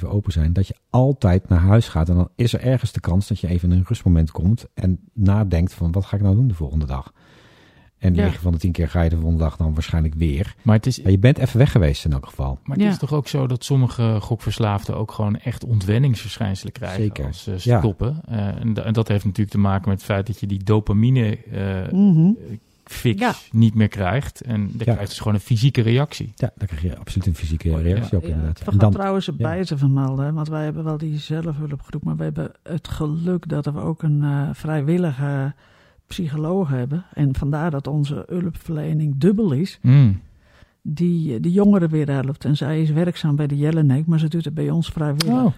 24-7 0.01 0.07
open 0.07 0.31
zijn, 0.31 0.53
dat 0.53 0.67
je 0.67 0.75
altijd 0.89 1.49
naar 1.49 1.59
huis 1.59 1.87
gaat. 1.87 2.09
En 2.09 2.15
dan 2.15 2.29
is 2.35 2.53
er 2.53 2.61
ergens 2.61 2.91
de 2.91 2.99
kans 2.99 3.27
dat 3.27 3.39
je 3.39 3.47
even 3.47 3.71
in 3.71 3.77
een 3.77 3.85
rustmoment 3.87 4.31
komt 4.31 4.67
en 4.73 4.99
nadenkt 5.13 5.73
van 5.73 5.91
wat 5.91 6.05
ga 6.05 6.15
ik 6.15 6.21
nou 6.21 6.35
doen 6.35 6.47
de 6.47 6.53
volgende 6.53 6.85
dag. 6.85 7.13
En 7.97 8.13
9 8.13 8.31
ja. 8.31 8.39
van 8.39 8.51
de 8.51 8.57
10 8.57 8.71
keer 8.71 8.89
ga 8.89 9.01
je 9.01 9.09
de 9.09 9.15
volgende 9.15 9.43
dag 9.43 9.57
dan 9.57 9.73
waarschijnlijk 9.73 10.13
weer. 10.13 10.55
Maar, 10.61 10.75
het 10.75 10.85
is, 10.85 11.01
maar 11.01 11.11
je 11.11 11.19
bent 11.19 11.37
even 11.37 11.57
weg 11.57 11.71
geweest 11.71 12.05
in 12.05 12.11
elk 12.11 12.25
geval. 12.25 12.59
Maar 12.63 12.75
het 12.75 12.85
ja. 12.85 12.91
is 12.91 12.97
toch 12.97 13.13
ook 13.13 13.27
zo 13.27 13.47
dat 13.47 13.63
sommige 13.63 14.17
gokverslaafden 14.21 14.97
ook 14.97 15.11
gewoon 15.11 15.35
echt 15.35 15.63
ontwenningsverschijnselen 15.65 16.73
krijgen 16.73 17.01
Zeker. 17.01 17.25
als 17.25 17.43
ze 17.43 17.57
stoppen. 17.57 18.21
Ja. 18.27 18.55
Uh, 18.55 18.61
en, 18.61 18.85
en, 18.85 18.93
dat 18.93 19.07
heeft 19.07 19.25
natuurlijk 19.25 19.55
te 19.55 19.61
maken 19.61 19.89
met 19.89 19.97
het 19.97 20.07
feit 20.07 20.27
dat 20.27 20.39
je 20.39 20.47
die 20.47 20.63
dopamine 20.63 21.37
uh, 21.51 21.91
mm 21.91 22.15
-hmm 22.15 22.37
fix 22.83 23.19
ja. 23.19 23.33
niet 23.51 23.73
meer 23.73 23.87
krijgt. 23.87 24.41
En 24.41 24.61
dan 24.61 24.71
ja. 24.77 24.83
krijg 24.83 24.99
je 24.99 25.05
dus 25.05 25.17
gewoon 25.17 25.33
een 25.33 25.39
fysieke 25.39 25.81
reactie. 25.81 26.31
Ja, 26.35 26.51
dan 26.55 26.67
krijg 26.67 26.81
je 26.81 26.97
absoluut 26.97 27.27
een 27.27 27.35
fysieke 27.35 27.81
reactie 27.81 28.17
ook 28.17 28.23
inderdaad. 28.23 28.59
We 28.59 28.65
gaan 28.65 28.77
dan, 28.77 28.91
trouwens 28.91 29.27
erbij 29.27 29.65
te 29.65 29.77
vermelden, 29.77 30.33
want 30.33 30.47
wij 30.47 30.63
hebben 30.63 30.83
wel 30.83 30.97
die 30.97 31.17
zelfhulpgroep, 31.17 32.03
maar 32.03 32.15
we 32.15 32.23
hebben 32.23 32.51
het 32.63 32.87
geluk 32.87 33.49
dat 33.49 33.65
we 33.65 33.79
ook 33.79 34.03
een 34.03 34.21
uh, 34.21 34.49
vrijwillige 34.53 35.53
psycholoog 36.07 36.69
hebben. 36.69 37.05
En 37.13 37.35
vandaar 37.35 37.71
dat 37.71 37.87
onze 37.87 38.23
hulpverlening 38.27 39.13
dubbel 39.17 39.51
is. 39.51 39.79
Mm. 39.81 40.21
Die 40.81 41.39
de 41.39 41.51
jongeren 41.51 41.89
weer 41.89 42.09
helpt. 42.09 42.45
En 42.45 42.57
zij 42.57 42.81
is 42.81 42.89
werkzaam 42.89 43.35
bij 43.35 43.47
de 43.47 43.57
Jellenek, 43.57 44.05
maar 44.05 44.19
ze 44.19 44.27
doet 44.27 44.45
het 44.45 44.53
bij 44.53 44.69
ons 44.69 44.89
vrijwillig. 44.89 45.43
Oh. 45.43 45.53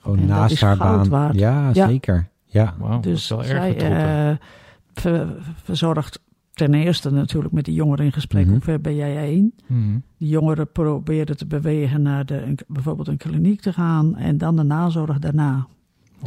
Gewoon 0.00 0.18
en 0.18 0.26
naast 0.26 0.60
haar 0.60 0.76
baan. 0.76 1.08
Waard. 1.08 1.34
Ja, 1.34 1.74
zeker. 1.74 2.28
Ja. 2.44 2.74
Wow, 2.78 3.02
dus 3.02 3.26
dat 3.26 3.40
is 3.40 3.50
wel 3.50 3.62
erg 3.62 3.80
zij, 3.80 4.30
uh, 4.30 4.36
verzorgt 5.62 6.20
ten 6.52 6.74
eerste 6.74 7.10
natuurlijk 7.10 7.52
met 7.54 7.64
die 7.64 7.74
jongeren 7.74 8.04
in 8.04 8.12
gesprek. 8.12 8.42
Mhm. 8.44 8.52
Hoe 8.52 8.60
ver 8.62 8.80
ben 8.80 8.94
jij 8.94 9.16
heen? 9.16 9.54
Mhm. 9.66 9.98
Die 10.18 10.28
jongeren 10.28 10.72
proberen 10.72 11.36
te 11.36 11.46
bewegen 11.46 12.02
naar 12.02 12.26
de, 12.26 12.42
een- 12.42 12.58
bijvoorbeeld 12.68 13.08
een 13.08 13.16
kliniek 13.16 13.60
te 13.60 13.72
gaan. 13.72 14.16
En 14.16 14.38
dan 14.38 14.56
de 14.56 14.62
nazorg 14.62 15.18
daarna. 15.18 15.66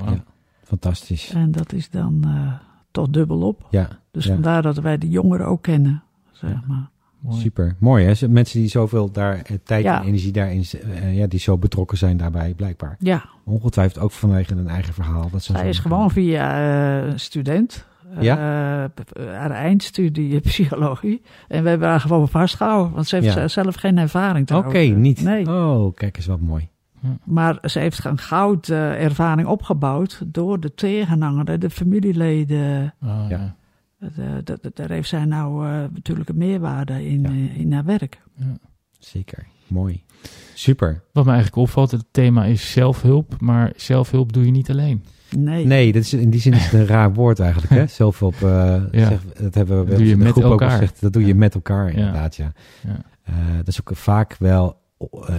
Ja. 0.05 0.23
Fantastisch. 0.63 1.31
En 1.33 1.51
dat 1.51 1.73
is 1.73 1.89
dan 1.89 2.19
eh, 2.23 2.53
toch 2.91 3.09
dubbel 3.09 3.41
op. 3.41 3.67
Ja, 3.69 3.87
Dus 4.11 4.25
ja. 4.25 4.33
vandaar 4.33 4.61
dat 4.61 4.77
wij 4.77 4.97
de 4.97 5.09
jongeren 5.09 5.45
ook 5.47 5.61
kennen. 5.61 6.03
Zeg 6.31 6.65
maar. 6.67 6.89
Mooi. 7.19 7.39
super. 7.41 7.75
Mooi 7.79 8.05
hè. 8.05 8.27
Mensen 8.27 8.59
die 8.59 8.69
zoveel 8.69 9.11
daar 9.11 9.35
eh, 9.41 9.57
tijd 9.63 9.83
Ja. 9.83 10.01
en 10.01 10.07
energie 10.07 10.31
daarin, 10.31 10.63
eh, 10.93 11.17
ja, 11.17 11.27
die 11.27 11.39
zo 11.39 11.57
betrokken 11.57 11.97
zijn 11.97 12.17
daarbij 12.17 12.53
blijkbaar. 12.53 12.95
Ja, 12.99 13.25
Ongetwijfeld 13.43 14.03
ook 14.03 14.11
vanwege 14.11 14.55
een 14.55 14.67
eigen 14.67 14.93
verhaal. 14.93 15.29
Dat 15.29 15.43
ze 15.43 15.51
zij 15.51 15.69
is 15.69 15.79
gewoon 15.79 16.11
via 16.11 17.05
eh, 17.07 17.11
student. 17.15 17.85
Ja? 18.19 18.83
eh, 18.83 18.89
p- 19.03 19.17
haar 19.19 19.51
eindstudie 19.51 20.39
psychologie. 20.39 21.21
En 21.47 21.63
we 21.63 21.69
hebben 21.69 21.87
haar 21.87 21.99
gewoon 21.99 22.29
vastgehouden. 22.29 22.93
Want 22.93 23.07
ze 23.07 23.15
heeft 23.15 23.33
Ja. 23.33 23.47
zelf 23.47 23.75
geen 23.75 23.97
ervaring 23.97 24.51
Oké, 24.51 24.77
niet. 24.79 25.21
Nee. 25.21 25.47
Oh, 25.49 25.93
kijk 25.95 26.17
eens 26.17 26.25
wat 26.25 26.39
mooi. 26.39 26.67
Maar 27.23 27.57
ze 27.63 27.79
heeft 27.79 28.05
een 28.05 28.17
goud 28.17 28.69
eh, 28.69 29.03
ervaring 29.03 29.47
opgebouwd 29.47 30.21
door 30.25 30.59
de 30.59 30.73
tegenhanger, 30.73 31.59
de 31.59 31.69
familieleden. 31.69 32.93
Ah, 32.99 33.25
Ja. 33.29 33.37
ja. 33.39 33.55
De- 34.15 34.41
de- 34.43 34.57
de- 34.61 34.71
daar 34.73 34.89
heeft 34.89 35.09
zij 35.09 35.25
nou 35.25 35.67
eh, 35.67 35.71
natuurlijk 35.93 36.29
een 36.29 36.37
meerwaarde 36.37 37.05
in, 37.07 37.21
Ja. 37.21 37.29
eh, 37.29 37.59
in 37.59 37.73
haar 37.73 37.85
werk. 37.85 38.21
Zeker. 38.99 39.45
Mooi. 39.67 40.03
Super. 40.53 41.03
Wat 41.11 41.25
me 41.25 41.31
eigenlijk 41.31 41.61
opvalt, 41.61 41.91
het 41.91 42.05
thema 42.11 42.43
is 42.45 42.71
zelfhulp. 42.71 43.35
Maar 43.39 43.71
zelfhulp 43.75 44.33
doe 44.33 44.45
je 44.45 44.51
niet 44.51 44.69
alleen. 44.69 45.03
Nee. 45.37 45.65
Nee, 45.65 45.91
dat 45.91 46.01
is, 46.01 46.13
in 46.13 46.29
die 46.29 46.39
zin 46.41 46.53
is 46.53 46.63
het 46.63 46.73
een 46.73 46.85
raar 46.87 47.13
woord 47.13 47.39
eigenlijk. 47.39 47.71
Hè? 47.73 47.87
Zelfhulp, 48.01 48.33
eh, 48.41 48.75
Ja. 48.91 49.07
zeg, 49.07 49.19
dat 49.39 49.53
hebben 49.55 49.79
we 49.79 49.85
doe 49.85 49.97
wel 49.97 50.05
je 50.05 50.11
in 50.11 50.17
de 50.17 50.23
met 50.23 50.31
groep 50.31 50.43
ook 50.43 50.51
al 50.51 50.59
elkaar. 50.59 50.71
gezegd. 50.71 51.01
Dat 51.01 51.13
doe 51.13 51.21
je 51.21 51.27
Ja. 51.27 51.35
met 51.35 51.53
elkaar 51.55 51.89
inderdaad, 51.89 52.35
ja. 52.35 52.51
Ja. 52.87 52.97
Eh, 53.23 53.33
dat 53.57 53.67
is 53.67 53.79
ook 53.79 53.89
vaak 53.97 54.35
wel 54.39 54.81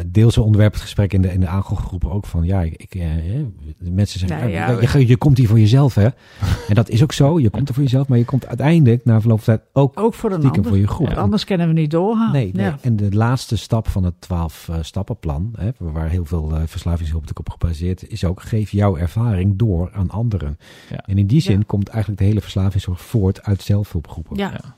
deels 0.06 0.36
een 0.36 0.42
onderwerp 0.42 0.72
het 0.72 0.82
gesprek 0.82 1.12
in 1.12 1.22
de, 1.22 1.32
in 1.32 1.40
de 1.40 1.46
aangroepen 1.46 2.10
ook 2.10 2.26
van 2.26 2.44
ja, 2.44 2.62
ik, 2.62 2.74
ik, 2.76 2.94
eh, 2.94 3.36
eh, 3.36 3.44
de 3.78 3.90
mensen 3.90 4.18
zeggen 4.18 4.38
Nou 4.38 4.50
ja, 4.50 4.70
ja, 4.70 4.98
je, 4.98 5.06
je, 5.06 5.16
komt 5.16 5.38
hier 5.38 5.48
voor 5.48 5.58
jezelf 5.58 5.94
hè. 5.94 6.04
en 6.68 6.74
dat 6.74 6.88
is 6.88 7.02
ook 7.02 7.12
zo, 7.12 7.40
je 7.40 7.50
komt 7.50 7.68
er 7.68 7.74
voor 7.74 7.82
jezelf, 7.82 8.08
maar 8.08 8.18
je 8.18 8.24
komt 8.24 8.46
uiteindelijk 8.46 9.04
na 9.04 9.20
verloop 9.20 9.40
van 9.40 9.54
tijd 9.56 9.68
ook 9.72 10.00
Ook 10.00 10.14
voor 10.14 10.30
een 10.30 10.38
stiekem 10.38 10.64
ander. 10.64 10.70
voor 10.70 10.80
je 10.80 10.88
groep. 10.88 11.08
Anders 11.08 11.44
kunnen 11.44 11.68
we 11.68 11.72
niet 11.72 11.90
doorgaan. 11.90 12.32
Nee, 12.32 12.50
nee. 12.52 12.64
Ja. 12.64 12.78
en 12.80 12.96
de 12.96 13.14
laatste 13.14 13.56
stap 13.56 13.88
van 13.88 14.04
het 14.04 14.20
12 14.20 14.68
eh, 14.68 14.76
stappenplan, 14.80 15.52
hè, 15.56 15.70
waar 15.78 16.08
heel 16.08 16.24
veel 16.24 16.54
eh, 16.54 16.62
verslavingshulp 16.66 17.20
natuurlijk 17.20 17.52
op 17.52 17.60
gebaseerd 17.60 18.10
is 18.10 18.24
ook 18.24 18.42
geef 18.42 18.70
jouw 18.70 18.96
ervaring 18.96 19.56
door 19.56 19.90
aan 19.92 20.10
anderen. 20.10 20.58
Ja. 20.90 20.96
En 21.06 21.18
in 21.18 21.26
die 21.26 21.40
zin 21.40 21.58
Ja. 21.58 21.64
komt 21.66 21.88
eigenlijk 21.88 22.20
de 22.20 22.26
hele 22.26 22.40
verslavingszorg 22.40 23.00
voort 23.00 23.42
uit 23.42 23.62
zelfhulpgroepen. 23.62 24.36
Ja. 24.36 24.50
Ja. 24.50 24.74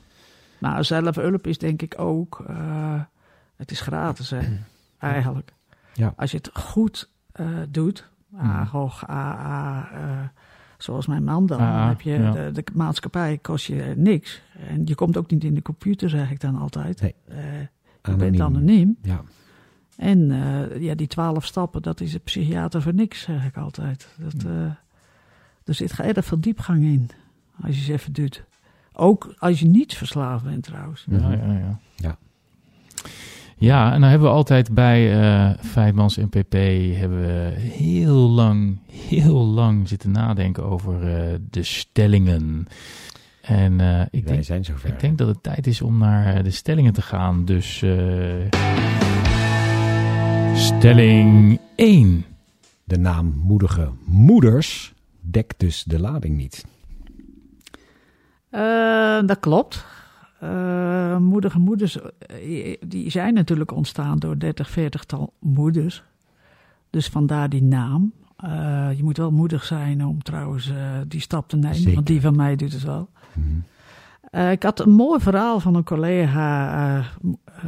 Nou, 0.59 0.83
zelfhulp 0.83 1.47
is 1.47 1.57
denk 1.57 1.81
ik 1.81 1.95
ook, 1.97 2.43
eh, 2.47 3.01
het 3.55 3.71
is 3.71 3.81
gratis 3.81 4.29
hè, 4.29 4.39
eigenlijk. 4.97 5.53
Ja. 5.93 6.13
Als 6.17 6.31
je 6.31 6.37
het 6.37 6.49
goed 6.53 7.09
eh, 7.31 7.47
doet, 7.69 8.09
Mhm. 8.29 8.45
AGOG, 8.45 9.07
AA, 9.09 9.89
eh, 9.93 10.27
zoals 10.77 11.07
mijn 11.07 11.23
man 11.23 11.45
dan, 11.45 11.61
heb 11.61 12.01
je 12.01 12.11
ja. 12.11 12.31
de, 12.31 12.51
de 12.51 12.63
maatschappij 12.73 13.37
kost 13.37 13.65
je 13.65 13.93
niks. 13.97 14.41
En 14.67 14.81
je 14.85 14.95
komt 14.95 15.17
ook 15.17 15.29
niet 15.31 15.43
in 15.43 15.53
de 15.53 15.61
computer, 15.61 16.09
zeg 16.09 16.31
ik 16.31 16.39
dan 16.39 16.55
altijd. 16.55 17.01
Nee. 17.01 17.15
Eh, 17.27 17.59
je 17.61 17.67
Anoniem. 18.01 18.29
bent 18.31 18.41
anoniem. 18.41 18.97
Ja. 19.01 19.21
En 19.97 20.31
eh, 20.31 20.81
ja, 20.81 20.95
die 20.95 21.07
twaalf 21.07 21.45
stappen, 21.45 21.81
dat 21.81 22.01
is 22.01 22.13
een 22.13 22.21
psychiater 22.21 22.81
voor 22.81 22.93
niks, 22.93 23.21
zeg 23.21 23.45
ik 23.45 23.57
altijd. 23.57 24.07
Dat, 24.17 24.43
eh, 24.43 24.61
er 25.63 25.73
zit 25.73 25.99
erg 25.99 26.25
veel 26.25 26.39
diepgang 26.39 26.83
in, 26.83 27.09
als 27.61 27.75
je 27.75 27.81
ze 27.81 27.93
even 27.93 28.13
doet. 28.13 28.43
Ook 28.93 29.33
als 29.37 29.59
je 29.59 29.67
niet 29.67 29.93
verslaafd 29.95 30.43
bent 30.43 30.63
trouwens. 30.63 31.05
Ja, 31.09 31.17
Mhm. 31.17 31.31
ja, 31.51 31.57
ja. 31.59 31.79
Ja. 31.95 32.17
Ja, 33.59 33.93
en 33.93 34.01
dan 34.01 34.09
hebben 34.09 34.27
we 34.27 34.33
altijd 34.33 34.73
bij 34.73 35.21
eh 35.21 35.57
Feitmans 35.63 36.17
en 36.17 36.29
PP 36.29 36.53
hebben 36.99 37.21
we 37.21 37.53
heel 37.59 38.15
lang, 38.15 38.77
heel 38.91 39.45
lang 39.45 39.87
zitten 39.87 40.11
nadenken 40.11 40.63
over 40.63 40.93
eh, 41.15 41.33
de 41.49 41.63
stellingen. 41.63 42.67
En 43.41 43.79
eh, 43.81 44.01
ik, 44.01 44.23
Wij 44.23 44.33
denk, 44.33 44.43
zijn 44.43 44.65
zover. 44.65 44.89
ik 44.89 44.99
denk 44.99 45.17
dat 45.17 45.27
het 45.27 45.43
tijd 45.43 45.67
is 45.67 45.81
om 45.81 45.97
naar 45.97 46.43
de 46.43 46.51
stellingen 46.51 46.93
te 46.93 47.01
gaan. 47.01 47.45
Dus 47.45 47.81
eh, 47.81 48.35
stelling 50.53 51.59
1. 51.75 52.25
De 52.83 52.97
naam 52.97 53.33
moedige 53.43 53.89
moeders 54.05 54.93
dekt 55.21 55.59
dus 55.59 55.83
de 55.83 55.99
lading 55.99 56.37
niet. 56.37 56.65
Eh, 58.49 59.19
dat 59.25 59.39
klopt. 59.39 59.85
Uh, 60.43 61.17
moedige 61.17 61.59
moeders, 61.59 61.99
eh, 61.99 62.77
die 62.87 63.09
zijn 63.09 63.33
natuurlijk 63.33 63.71
ontstaan 63.71 64.19
door 64.19 64.39
30, 64.39 64.69
40 64.69 65.03
tal 65.03 65.33
moeders. 65.39 66.03
Dus 66.89 67.07
vandaar 67.07 67.49
die 67.49 67.63
naam. 67.63 68.11
Uh, 68.45 68.87
je 68.95 69.03
moet 69.03 69.17
wel 69.17 69.31
moedig 69.31 69.63
zijn 69.63 70.05
om 70.05 70.23
trouwens 70.23 70.71
die 71.07 71.21
stap 71.21 71.49
te 71.49 71.55
nemen, 71.55 71.75
Zeker. 71.75 71.93
want 71.93 72.07
die 72.07 72.21
van 72.21 72.35
mij 72.35 72.55
doet 72.55 72.73
het 72.73 72.83
wel. 72.83 73.09
Mm. 73.33 73.63
ik 74.51 74.63
had 74.63 74.79
een 74.79 74.91
mooi 74.91 75.19
verhaal 75.19 75.59
van 75.59 75.75
een 75.75 75.83
collega, 75.83 77.03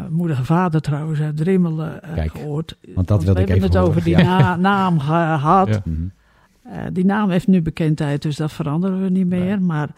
moedige 0.09 0.45
vader 0.45 0.82
trouwens, 0.82 1.20
uit 1.20 1.38
Drimmelen, 1.38 1.99
gehoord. 2.15 2.78
Want 2.95 3.07
dat 3.07 3.24
wilde 3.24 3.41
ik 3.41 3.49
even 3.49 3.61
het 3.61 3.74
horen. 3.74 3.89
over 3.89 4.03
die 4.03 4.17
ja. 4.17 4.24
na 4.24 4.55
naam 4.55 4.99
gehad. 4.99 5.67
Ja. 5.67 5.82
Mm. 5.84 6.11
die 6.93 7.05
naam 7.05 7.30
heeft 7.30 7.47
nu 7.47 7.61
bekendheid, 7.61 8.22
dus 8.22 8.36
dat 8.36 8.51
veranderen 8.51 9.01
we 9.01 9.09
niet 9.09 9.28
meer. 9.28 9.61
Maar 9.61 9.89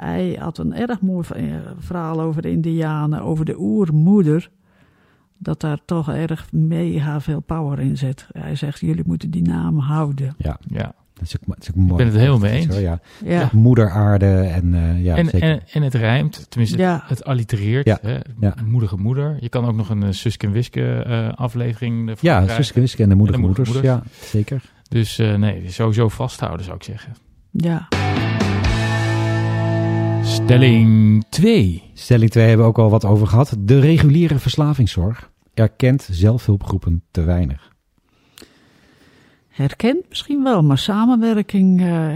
hij 0.00 0.36
had 0.40 0.58
een 0.58 0.74
erg 0.74 1.00
mooi 1.00 1.24
verhaal 1.78 2.20
over 2.20 2.42
de 2.42 2.50
Indianen, 2.50 3.22
over 3.22 3.44
de 3.44 3.58
oermoeder. 3.58 4.50
Dat 5.38 5.60
daar 5.60 5.78
toch 5.84 6.08
erg 6.12 6.52
mega 6.52 7.20
veel 7.20 7.40
power 7.40 7.80
in 7.80 7.96
zit. 7.96 8.26
Hij 8.32 8.56
zegt, 8.56 8.80
jullie 8.80 9.04
moeten 9.06 9.30
die 9.30 9.42
naam 9.42 9.78
houden. 9.78 10.34
Ja, 10.38 10.58
Ja. 10.66 10.94
dat 11.14 11.22
is 11.22 11.36
ook, 11.36 11.46
dat 11.46 11.58
is 11.62 11.68
ook 11.70 11.76
mooi. 11.76 11.96
ben 11.96 12.06
het 12.06 12.16
helemaal 12.16 12.38
mee 12.38 12.52
eens. 12.52 12.74
Zo, 12.74 12.80
ja. 12.80 13.00
Ja, 13.24 13.48
Moeder 13.52 13.90
aarde 13.90 14.26
en 14.40 14.72
uh, 14.74 15.04
ja, 15.04 15.16
en, 15.16 15.26
zeker. 15.26 15.48
en, 15.48 15.60
en 15.72 15.82
het 15.82 15.94
rijmt, 15.94 16.46
tenminste, 16.50 16.78
Ja. 16.78 17.02
het 17.06 17.24
allitereert. 17.24 17.86
Ja. 17.86 17.98
Hè? 18.02 18.18
Ja. 18.40 18.54
Moedige 18.64 18.96
moeder. 18.96 19.36
Je 19.40 19.48
kan 19.48 19.64
ook 19.66 19.76
nog 19.76 19.88
een 19.90 20.02
uh, 20.02 20.10
Suske 20.10 20.46
en 20.46 20.52
Wiske 20.52 21.04
uh, 21.08 21.28
aflevering 21.34 22.08
ja, 22.08 22.14
krijgen. 22.14 22.64
Suske 22.64 22.80
Wiske 22.80 23.02
en 23.02 23.08
de 23.08 23.14
moedige 23.14 23.36
En 23.38 23.42
de 23.42 23.48
moeders. 23.48 23.68
moedige 23.72 23.94
Ja, 23.94 24.02
zeker. 24.20 24.62
Dus 24.88 25.18
uh, 25.18 25.34
nee, 25.34 25.62
sowieso 25.70 26.08
vasthouden 26.08 26.64
zou 26.64 26.76
ik 26.76 26.82
zeggen. 26.82 27.12
ja. 27.50 27.88
Stelling 30.28 31.24
2. 31.28 31.82
Stelling 31.94 32.30
2 32.30 32.44
hebben 32.46 32.64
we 32.66 32.70
ook 32.70 32.78
al 32.78 32.90
wat 32.90 33.04
over 33.04 33.26
gehad. 33.26 33.56
De 33.58 33.80
reguliere 33.80 34.38
verslavingszorg 34.38 35.30
erkent 35.54 36.08
zelfhulpgroepen 36.10 37.02
te 37.10 37.22
weinig. 37.22 37.72
Herkent 39.48 40.08
misschien 40.08 40.42
wel, 40.42 40.62
maar 40.62 40.78
samenwerking, 40.78 41.80
uh, 41.80 42.12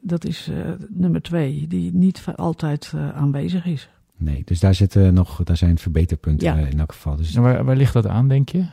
dat 0.00 0.24
is 0.24 0.48
uh, 0.48 0.56
nummer 0.88 1.22
twee, 1.22 1.66
die 1.68 1.92
niet 1.94 2.24
altijd 2.36 2.92
uh, 2.94 3.08
aanwezig 3.16 3.66
is. 3.66 3.88
Nee, 4.16 4.42
dus 4.44 4.60
daar, 4.60 4.74
zitten 4.74 5.14
nog, 5.14 5.42
daar 5.42 5.56
zijn 5.56 5.78
verbeterpunten 5.78 6.46
Ja. 6.58 6.66
in 6.66 6.78
elk 6.80 6.92
geval. 6.92 7.16
Dus 7.16 7.34
En 7.34 7.42
waar, 7.42 7.64
waar 7.64 7.76
ligt 7.76 7.92
dat 7.92 8.06
aan, 8.06 8.28
denk 8.28 8.48
je? 8.48 8.64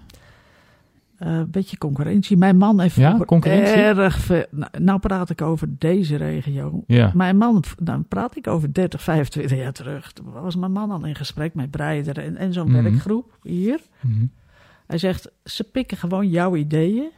Een 1.20 1.39
uh, 1.39 1.43
beetje 1.47 1.78
concurrentie. 1.78 2.38
Mijn 2.38 2.57
man 2.57 2.80
heeft 2.80 2.95
Ja, 2.95 3.17
concurrentie? 3.26 3.74
erg 3.76 4.20
veel. 4.20 4.45
Nou, 4.51 4.72
nou, 4.80 4.99
praat 4.99 5.30
ik 5.30 5.41
over 5.41 5.67
deze 5.78 6.15
regio. 6.15 6.84
Ja. 6.88 7.11
Mijn 7.15 7.38
man, 7.38 7.63
dan 7.80 8.05
praat 8.07 8.36
ik 8.36 8.47
over 8.47 8.74
30, 8.74 9.01
25 9.03 9.57
jaar 9.57 9.72
terug. 9.74 10.11
Toen 10.13 10.32
was 10.32 10.55
mijn 10.55 10.72
man 10.72 10.91
al 10.91 11.05
in 11.05 11.15
gesprek 11.15 11.53
met 11.53 11.72
Breider 11.72 12.17
en, 12.20 12.36
en 12.38 12.53
zo'n 12.53 12.72
Mhm. 12.72 12.84
werkgroep 12.84 13.38
hier. 13.43 13.80
Mm 14.01 14.13
-hmm. 14.13 14.32
Hij 14.88 14.97
zegt: 14.97 15.32
ze 15.43 15.63
pikken 15.63 15.97
gewoon 15.97 16.30
jouw 16.30 16.55
ideeën. 16.55 17.09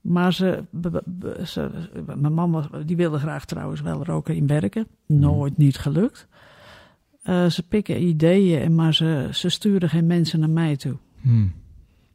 Maar 0.00 0.32
ze, 0.32 0.64
ze, 1.44 1.70
mijn 2.16 2.32
man 2.34 2.50
was, 2.50 2.66
die 2.86 2.96
wilde 2.96 3.18
graag 3.18 3.44
trouwens 3.44 3.80
wel 3.80 4.04
roken 4.04 4.36
in 4.36 4.46
werken. 4.46 4.86
Nooit 5.06 5.56
niet 5.56 5.76
gelukt. 5.78 6.26
Uh, 7.24 7.46
ze 7.46 7.62
pikken 7.68 8.02
ideeën, 8.02 8.60
en 8.60 8.74
maar 8.74 8.94
ze, 8.94 9.28
ze 9.32 9.48
sturen 9.48 9.88
geen 9.88 10.06
mensen 10.06 10.40
naar 10.40 10.50
mij 10.50 10.76
toe. 10.76 10.96
Hmm. 11.20 11.52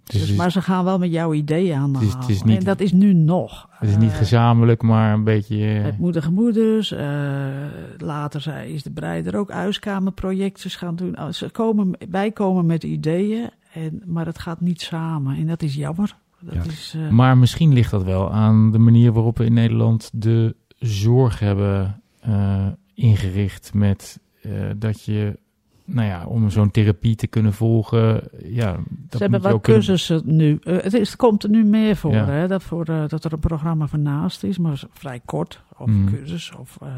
Dus, 0.07 0.27
dus, 0.27 0.35
maar 0.35 0.51
ze 0.51 0.61
gaan 0.61 0.83
wel 0.83 0.97
met 0.97 1.11
jouw 1.11 1.33
ideeën 1.33 1.77
aan 1.77 1.93
de 1.93 1.99
het 1.99 2.29
is, 2.29 2.35
het 2.35 2.45
niet, 2.45 2.57
en 2.57 2.63
dat 2.63 2.79
is 2.79 2.91
nu 2.91 3.13
nog. 3.13 3.69
Het 3.71 3.89
is 3.89 3.97
niet 3.97 4.11
uh, 4.11 4.15
gezamenlijk, 4.15 4.81
maar 4.81 5.13
een 5.13 5.23
beetje... 5.23 5.79
Met 5.81 5.97
moedige 5.97 6.31
moeders. 6.31 6.91
Uh, 6.91 6.99
later 7.97 8.41
zei, 8.41 8.73
is 8.73 8.83
de 8.83 8.91
breider 8.91 9.35
ook 9.35 9.51
huiskamerprojecten 9.51 10.69
gaan 10.69 10.95
doen. 10.95 11.19
Oh, 11.19 11.29
Ze 11.29 11.49
komen, 11.49 11.91
wij 12.09 12.31
komen 12.31 12.65
met 12.65 12.83
ideeën, 12.83 13.49
en, 13.73 14.01
maar 14.05 14.25
het 14.25 14.39
gaat 14.39 14.61
niet 14.61 14.81
samen. 14.81 15.37
En 15.37 15.47
dat 15.47 15.61
is 15.61 15.75
jammer. 15.75 16.15
Dat 16.39 16.53
Ja. 16.53 16.71
is, 16.71 16.93
uh, 16.97 17.09
Maar 17.09 17.37
misschien 17.37 17.73
ligt 17.73 17.91
dat 17.91 18.03
wel 18.03 18.31
aan 18.31 18.71
de 18.71 18.77
manier 18.79 19.11
waarop 19.11 19.37
we 19.37 19.45
in 19.45 19.53
Nederland 19.53 20.09
de 20.13 20.55
zorg 20.79 21.39
hebben 21.39 22.01
uh, 22.27 22.67
ingericht 22.93 23.73
met 23.73 24.19
dat 24.77 25.03
je, 25.03 25.39
nou 25.89 26.07
ja, 26.07 26.25
om 26.25 26.49
zo'n 26.49 26.71
therapie 26.71 27.15
te 27.15 27.27
kunnen 27.27 27.53
volgen, 27.53 28.21
ja, 28.43 28.71
dat 28.71 28.81
Ze 29.09 29.17
hebben 29.17 29.41
kunnen- 29.41 29.61
cursussen 29.61 30.21
nu. 30.25 30.59
Uh, 30.63 30.81
het, 30.81 30.93
is, 30.93 31.07
het 31.09 31.17
komt 31.17 31.43
er 31.43 31.49
nu 31.49 31.63
meer 31.63 31.95
voor, 31.95 32.13
Ja. 32.13 32.25
hè, 32.25 32.47
dat, 32.47 32.63
voor 32.63 32.89
uh, 32.89 33.07
dat 33.07 33.23
er 33.23 33.33
een 33.33 33.39
programma 33.39 33.87
voor 33.87 33.99
naast 33.99 34.43
is, 34.43 34.57
maar 34.57 34.83
vrij 34.91 35.21
kort. 35.25 35.63
Of 35.77 35.87
Mm. 35.87 36.07
een 36.07 36.13
cursus. 36.13 36.51
Of, 36.59 36.77
uh, 36.83 36.89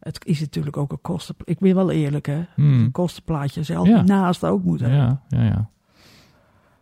het 0.00 0.24
is 0.26 0.40
natuurlijk 0.40 0.76
ook 0.76 0.92
een 0.92 1.00
kosten... 1.02 1.34
Ik 1.44 1.58
ben 1.58 1.74
wel 1.74 1.90
eerlijk, 1.90 2.26
hè. 2.26 2.40
Hmm. 2.54 2.80
Een 2.84 2.90
kostenplaatje 2.90 3.62
zelf 3.62 3.88
Ja. 3.88 4.02
naast 4.02 4.44
ook 4.44 4.64
moet 4.64 4.80
hebben. 4.80 5.20
Ja, 5.28 5.42
ja, 5.42 5.70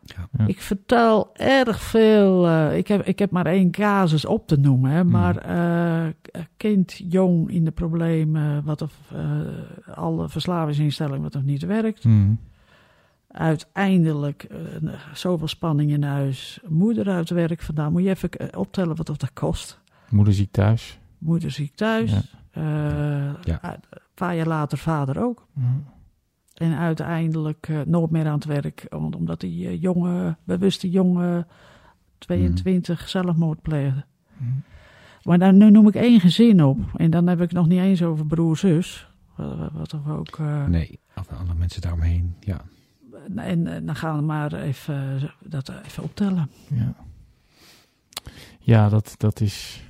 ja. 0.04 0.46
Ik 0.46 0.60
vertel 0.60 1.30
erg 1.36 1.80
veel. 1.82 2.46
eh, 2.46 2.76
ik, 2.76 2.88
heb, 2.88 3.02
ik 3.06 3.18
heb 3.18 3.30
maar 3.30 3.46
één 3.46 3.70
casus 3.70 4.24
op 4.24 4.46
te 4.46 4.56
noemen. 4.56 4.90
Hè, 4.90 5.04
Mm. 5.04 5.10
maar 5.10 5.36
eh, 5.36 6.12
kind, 6.56 7.00
jong 7.08 7.50
in 7.50 7.64
de 7.64 7.70
problemen. 7.70 8.64
Wat 8.64 8.82
of 8.82 8.94
eh, 9.14 9.96
alle 9.96 10.28
verslavingsinstellingen 10.28 11.22
wat 11.22 11.36
of 11.36 11.42
niet 11.42 11.62
werkt. 11.62 12.02
Hmm. 12.02 12.38
Uiteindelijk 13.28 14.46
zoveel 15.14 15.48
spanning 15.48 15.90
in 15.90 16.02
huis. 16.02 16.60
Moeder 16.68 17.08
uit 17.08 17.30
werk 17.30 17.62
vandaan. 17.62 17.92
Moet 17.92 18.02
je 18.02 18.08
even 18.10 18.56
optellen 18.56 18.96
wat 18.96 19.10
of 19.10 19.16
dat 19.16 19.32
kost. 19.32 19.80
Moeder 20.10 20.34
ziek 20.34 20.52
thuis. 20.52 20.98
Moeder 21.18 21.50
ziek 21.50 21.74
thuis. 21.74 22.10
Ja. 22.12 22.22
Ja. 23.44 23.58
Een 23.62 23.80
paar 24.14 24.36
jaar 24.36 24.46
later 24.46 24.78
vader 24.78 25.22
ook. 25.22 25.46
Hmm. 25.52 25.84
En 26.54 26.76
uiteindelijk 26.76 27.68
uh, 27.68 27.80
nooit 27.86 28.10
meer 28.10 28.26
aan 28.26 28.34
het 28.34 28.44
werk. 28.44 28.86
Omdat 29.16 29.40
die 29.40 29.64
uh, 29.64 29.82
jonge, 29.82 30.36
bewuste 30.44 30.90
jonge 30.90 31.46
22 32.18 33.00
mm. 33.00 33.06
zelfmoord 33.06 33.62
pleegde. 33.62 34.04
Mm. 34.36 34.62
Maar 35.22 35.38
dan, 35.38 35.56
nu 35.56 35.70
noem 35.70 35.88
ik 35.88 35.94
één 35.94 36.20
gezin 36.20 36.64
op. 36.64 36.78
En 36.96 37.10
dan 37.10 37.26
heb 37.26 37.40
ik 37.40 37.52
nog 37.52 37.66
niet 37.66 37.80
eens 37.80 38.02
over 38.02 38.26
broer, 38.26 38.56
zus. 38.56 39.08
Wat, 39.72 39.88
toch 39.88 40.08
ook... 40.08 40.38
Uh, 40.38 40.66
nee, 40.66 41.00
of 41.16 41.32
alle 41.32 41.54
mensen 41.54 41.80
daaromheen, 41.80 42.34
ja. 42.40 42.60
En, 43.36 43.66
en 43.66 43.86
dan 43.86 43.96
gaan 43.96 44.16
we 44.16 44.22
maar 44.22 44.52
even 44.52 45.30
dat 45.40 45.72
even 45.84 46.02
optellen. 46.02 46.50
Ja, 46.70 46.94
ja 48.58 48.88
dat, 48.88 49.14
dat 49.16 49.40
is... 49.40 49.82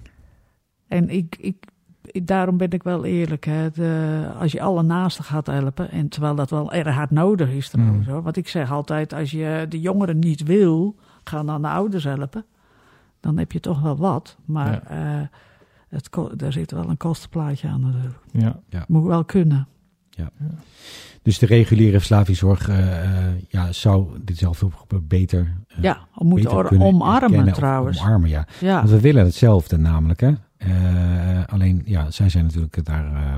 En 0.89 1.09
ik, 1.09 1.37
ik, 1.39 1.67
daarom 2.23 2.57
ben 2.57 2.71
ik 2.71 2.83
wel 2.83 3.05
eerlijk. 3.05 3.45
Hè. 3.45 3.71
De, 3.71 4.27
als 4.39 4.53
je 4.53 4.61
alle 4.61 4.83
naasten 4.83 5.25
gaat 5.25 5.47
helpen, 5.47 5.91
en 5.91 6.09
terwijl 6.09 6.35
dat 6.35 6.51
wel 6.51 6.73
erg 6.73 6.95
hard 6.95 7.11
nodig 7.11 7.51
is 7.51 7.69
trouwens. 7.69 8.07
Mm. 8.07 8.13
Hoor. 8.13 8.23
Want 8.23 8.37
ik 8.37 8.49
zeg 8.49 8.71
altijd, 8.73 9.13
als 9.13 9.31
je 9.31 9.67
de 9.69 9.81
jongeren 9.81 10.19
niet 10.19 10.43
wil, 10.43 10.97
ga 11.25 11.43
dan 11.43 11.63
de 11.63 11.69
ouders 11.69 12.05
helpen. 12.05 12.45
Dan 13.21 13.39
heb 13.39 13.53
je 13.53 13.61
toch 13.61 13.81
wel 13.81 13.97
wat. 13.97 14.37
Maar 14.45 14.83
ja. 14.89 15.21
uh, 15.21 15.27
het, 15.89 16.09
daar 16.37 16.53
zit 16.53 16.71
wel 16.71 16.89
een 16.89 16.97
kostenplaatje 16.97 17.69
aan 17.69 17.81
natuurlijk. 17.81 18.19
Ja. 18.31 18.61
ja. 18.69 18.85
Moet 18.89 19.07
wel 19.07 19.25
kunnen. 19.25 19.69
Ja. 20.11 20.31
ja. 20.39 20.55
Dus 21.23 21.39
de 21.39 21.47
reguliere 21.47 21.99
verslavingszorg 21.99 22.69
uh, 22.69 22.79
uh, 22.79 23.41
ja, 23.49 23.73
zou 23.73 24.09
dit 24.21 24.39
zelfhulpgroepen 24.39 25.07
beter 25.07 25.41
uh, 25.69 25.83
Ja, 25.83 25.99
moeten 26.15 26.81
omarmen 26.81 27.53
trouwens. 27.53 28.01
Omarmen, 28.01 28.29
ja. 28.29 28.47
ja. 28.61 28.77
Want 28.77 28.91
we 28.91 29.01
willen 29.01 29.25
hetzelfde 29.25 29.79
namelijk, 29.79 30.21
hè. 30.21 30.33
Uh, 30.59 31.45
alleen, 31.47 31.83
ja, 31.85 32.11
zij 32.11 32.29
zijn 32.29 32.45
natuurlijk 32.45 32.85
daar... 32.85 33.13
Uh, 33.13 33.35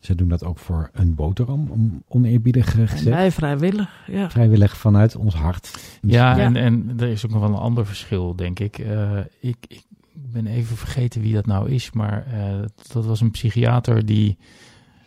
ze 0.00 0.14
doen 0.14 0.28
dat 0.28 0.44
ook 0.44 0.58
voor 0.58 0.90
een 0.92 1.14
boterham, 1.14 1.68
om 1.70 2.02
oneerbiedig 2.08 2.70
gezegd. 2.70 3.04
En 3.04 3.10
wij 3.10 3.30
vrijwillig, 3.30 3.90
ja. 4.06 4.30
Vrijwillig 4.30 4.76
vanuit 4.76 5.16
ons 5.16 5.34
hart. 5.34 5.70
Dus 6.00 6.12
ja, 6.12 6.36
ja, 6.36 6.44
En, 6.44 6.56
en 6.56 6.92
er 6.98 7.08
is 7.08 7.24
ook 7.24 7.30
nog 7.30 7.40
wel 7.40 7.48
een 7.48 7.54
ander 7.54 7.86
verschil, 7.86 8.36
denk 8.36 8.58
ik. 8.58 8.78
Uh, 8.78 9.18
ik, 9.40 9.56
ik 9.68 9.84
ben 10.12 10.46
even 10.46 10.76
vergeten 10.76 11.20
wie 11.20 11.34
dat 11.34 11.46
nou 11.46 11.70
is, 11.70 11.90
maar 11.90 12.26
uh, 12.34 12.64
dat 12.92 13.06
was 13.06 13.20
een 13.20 13.30
psychiater 13.30 14.06
die 14.06 14.38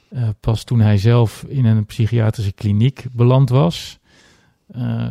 uh, 0.10 0.30
pas 0.40 0.64
toen 0.64 0.80
hij 0.80 0.98
zelf 0.98 1.46
in 1.48 1.66
een 1.66 1.86
psychiatrische 1.86 2.54
kliniek 2.54 3.06
beland 3.12 3.50
was, 3.50 4.00
uh, 4.76 5.08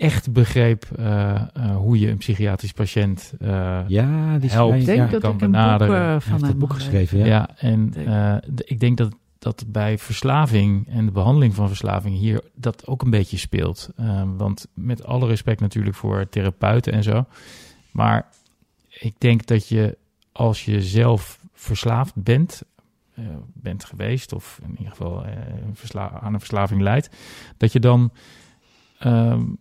echt 0.00 0.32
begreep 0.32 0.88
uh, 0.98 1.42
uh, 1.56 1.76
hoe 1.76 1.98
je 1.98 2.08
een 2.08 2.16
psychiatrisch 2.16 2.72
patiënt 2.72 3.32
uh, 3.40 3.80
ja, 3.86 4.38
die 4.38 4.50
helpt. 4.50 4.78
Ik 4.78 4.84
denk 4.84 4.98
ja, 4.98 5.06
dat 5.06 5.20
kan 5.20 5.32
ik 5.32 5.38
benaderen. 5.38 5.96
een 5.96 6.12
boek 6.12 6.22
van 6.22 6.32
heeft 6.32 6.40
hem 6.40 6.50
het 6.50 6.58
boek 6.58 6.72
geschreven, 6.72 7.18
ja. 7.18 7.24
ja 7.24 7.56
en 7.56 7.94
ik 8.64 8.80
denk 8.80 8.96
dat, 8.96 9.14
dat 9.38 9.64
bij 9.66 9.98
verslaving 9.98 10.88
en 10.88 11.04
de 11.04 11.12
behandeling 11.12 11.54
van 11.54 11.68
verslaving 11.68 12.18
hier 12.18 12.42
dat 12.54 12.86
ook 12.86 13.02
een 13.02 13.10
beetje 13.10 13.36
speelt. 13.36 13.90
want 14.36 14.66
met 14.74 15.04
alle 15.04 15.26
respect 15.26 15.60
natuurlijk 15.60 15.96
voor 15.96 16.28
therapeuten 16.28 16.92
en 16.92 17.02
zo. 17.02 17.24
Maar 17.90 18.28
ik 18.88 19.14
denk 19.18 19.46
dat 19.46 19.68
je 19.68 19.98
als 20.32 20.64
je 20.64 20.82
zelf 20.82 21.40
verslaafd 21.52 22.12
bent, 22.14 22.62
bent 23.52 23.84
geweest, 23.84 24.32
of 24.32 24.60
in 24.62 24.76
ieder 24.78 24.90
geval 24.90 25.24
aan 25.94 26.32
een 26.32 26.40
verslaving 26.40 26.80
leidt, 26.80 27.10
dat 27.56 27.72
je 27.72 27.80
dan 27.80 28.12
um, 29.04 29.58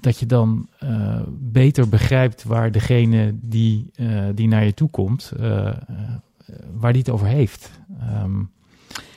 dat 0.00 0.18
je 0.18 0.26
dan 0.26 0.68
eh, 0.78 1.20
beter 1.38 1.88
begrijpt 1.88 2.44
waar 2.44 2.72
degene 2.72 3.34
die, 3.40 3.90
eh, 3.94 4.24
die 4.34 4.48
naar 4.48 4.64
je 4.64 4.74
toe 4.74 4.88
komt, 4.90 5.32
eh, 5.40 5.72
waar 6.74 6.92
die 6.92 7.02
het 7.02 7.10
over 7.10 7.26
heeft. 7.26 7.70
Ehm, 8.00 8.40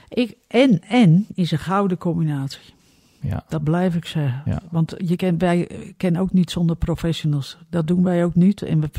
Ik, 0.10 0.36
en, 0.48 0.82
en 0.84 1.26
is 1.34 1.52
een 1.52 1.58
gouden 1.60 1.98
combinatie. 1.98 2.74
ja. 3.22 3.44
Dat 3.50 3.64
blijf 3.64 3.96
ik 3.96 4.06
zeggen. 4.06 4.42
Ja. 4.46 4.62
Want 4.72 4.96
je 4.98 5.16
ken, 5.16 5.38
wij 5.38 5.70
kennen 5.98 6.22
ook 6.22 6.34
niet 6.34 6.52
zonder 6.52 6.76
professionals. 6.76 7.58
Dat 7.70 7.88
doen 7.88 8.04
wij 8.04 8.24
ook 8.26 8.36
niet. 8.36 8.62
En 8.62 8.80
we, 8.80 8.90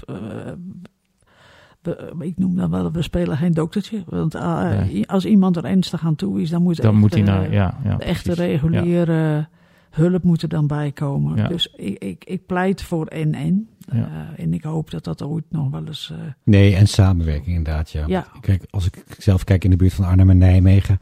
we- 1.83 2.27
ik 2.27 2.39
noem 2.39 2.57
dan 2.57 2.71
wel, 2.71 2.93
we 2.93 3.03
spelen 3.03 3.37
geen 3.37 3.53
doktertje. 3.53 4.03
Want 4.07 4.35
ah, 4.35 4.79
Nee. 4.79 5.09
als 5.09 5.25
iemand 5.25 5.57
er 5.57 5.65
ernstig 5.65 6.05
aan 6.05 6.15
toe 6.17 6.41
is, 6.41 6.51
dan 6.51 6.63
moet, 6.63 6.77
Dan 6.77 6.91
echt, 6.91 7.01
moet 7.01 7.13
hij 7.15 7.23
naar, 7.23 7.53
ja, 7.53 7.79
ja, 7.85 7.97
de 7.97 8.05
echte 8.05 8.33
reguliere 8.35 9.49
hulp 9.93 10.23
moet 10.23 10.43
er 10.43 10.49
dan 10.49 10.67
bij 10.67 10.93
komen. 10.93 11.37
Ja. 11.37 11.49
Dus 11.49 11.67
ik, 11.77 11.99
ik, 12.05 12.25
ik 12.25 12.47
pleit 12.47 12.83
voor 12.83 13.07
en-en. 13.07 13.69
Ja. 13.93 14.09
Eh, 14.37 14.45
en 14.45 14.55
ik 14.55 14.63
hoop 14.63 14.91
dat 14.91 15.05
dat 15.05 15.23
ooit 15.23 15.45
nog 15.49 15.71
wel 15.71 15.87
eens... 15.87 16.11
eh, 16.13 16.19
Nee, 16.45 16.75
en 16.77 16.87
samenwerking 16.89 17.57
inderdaad, 17.57 17.91
ja. 17.91 18.05
Ja. 18.07 18.27
Kijk, 18.41 18.65
als 18.71 18.87
ik 18.87 19.05
zelf 19.19 19.45
kijk 19.45 19.65
in 19.65 19.71
de 19.71 19.77
buurt 19.77 19.95
van 19.95 20.05
Arnhem 20.05 20.31
en 20.31 20.39
Nijmegen, 20.39 20.99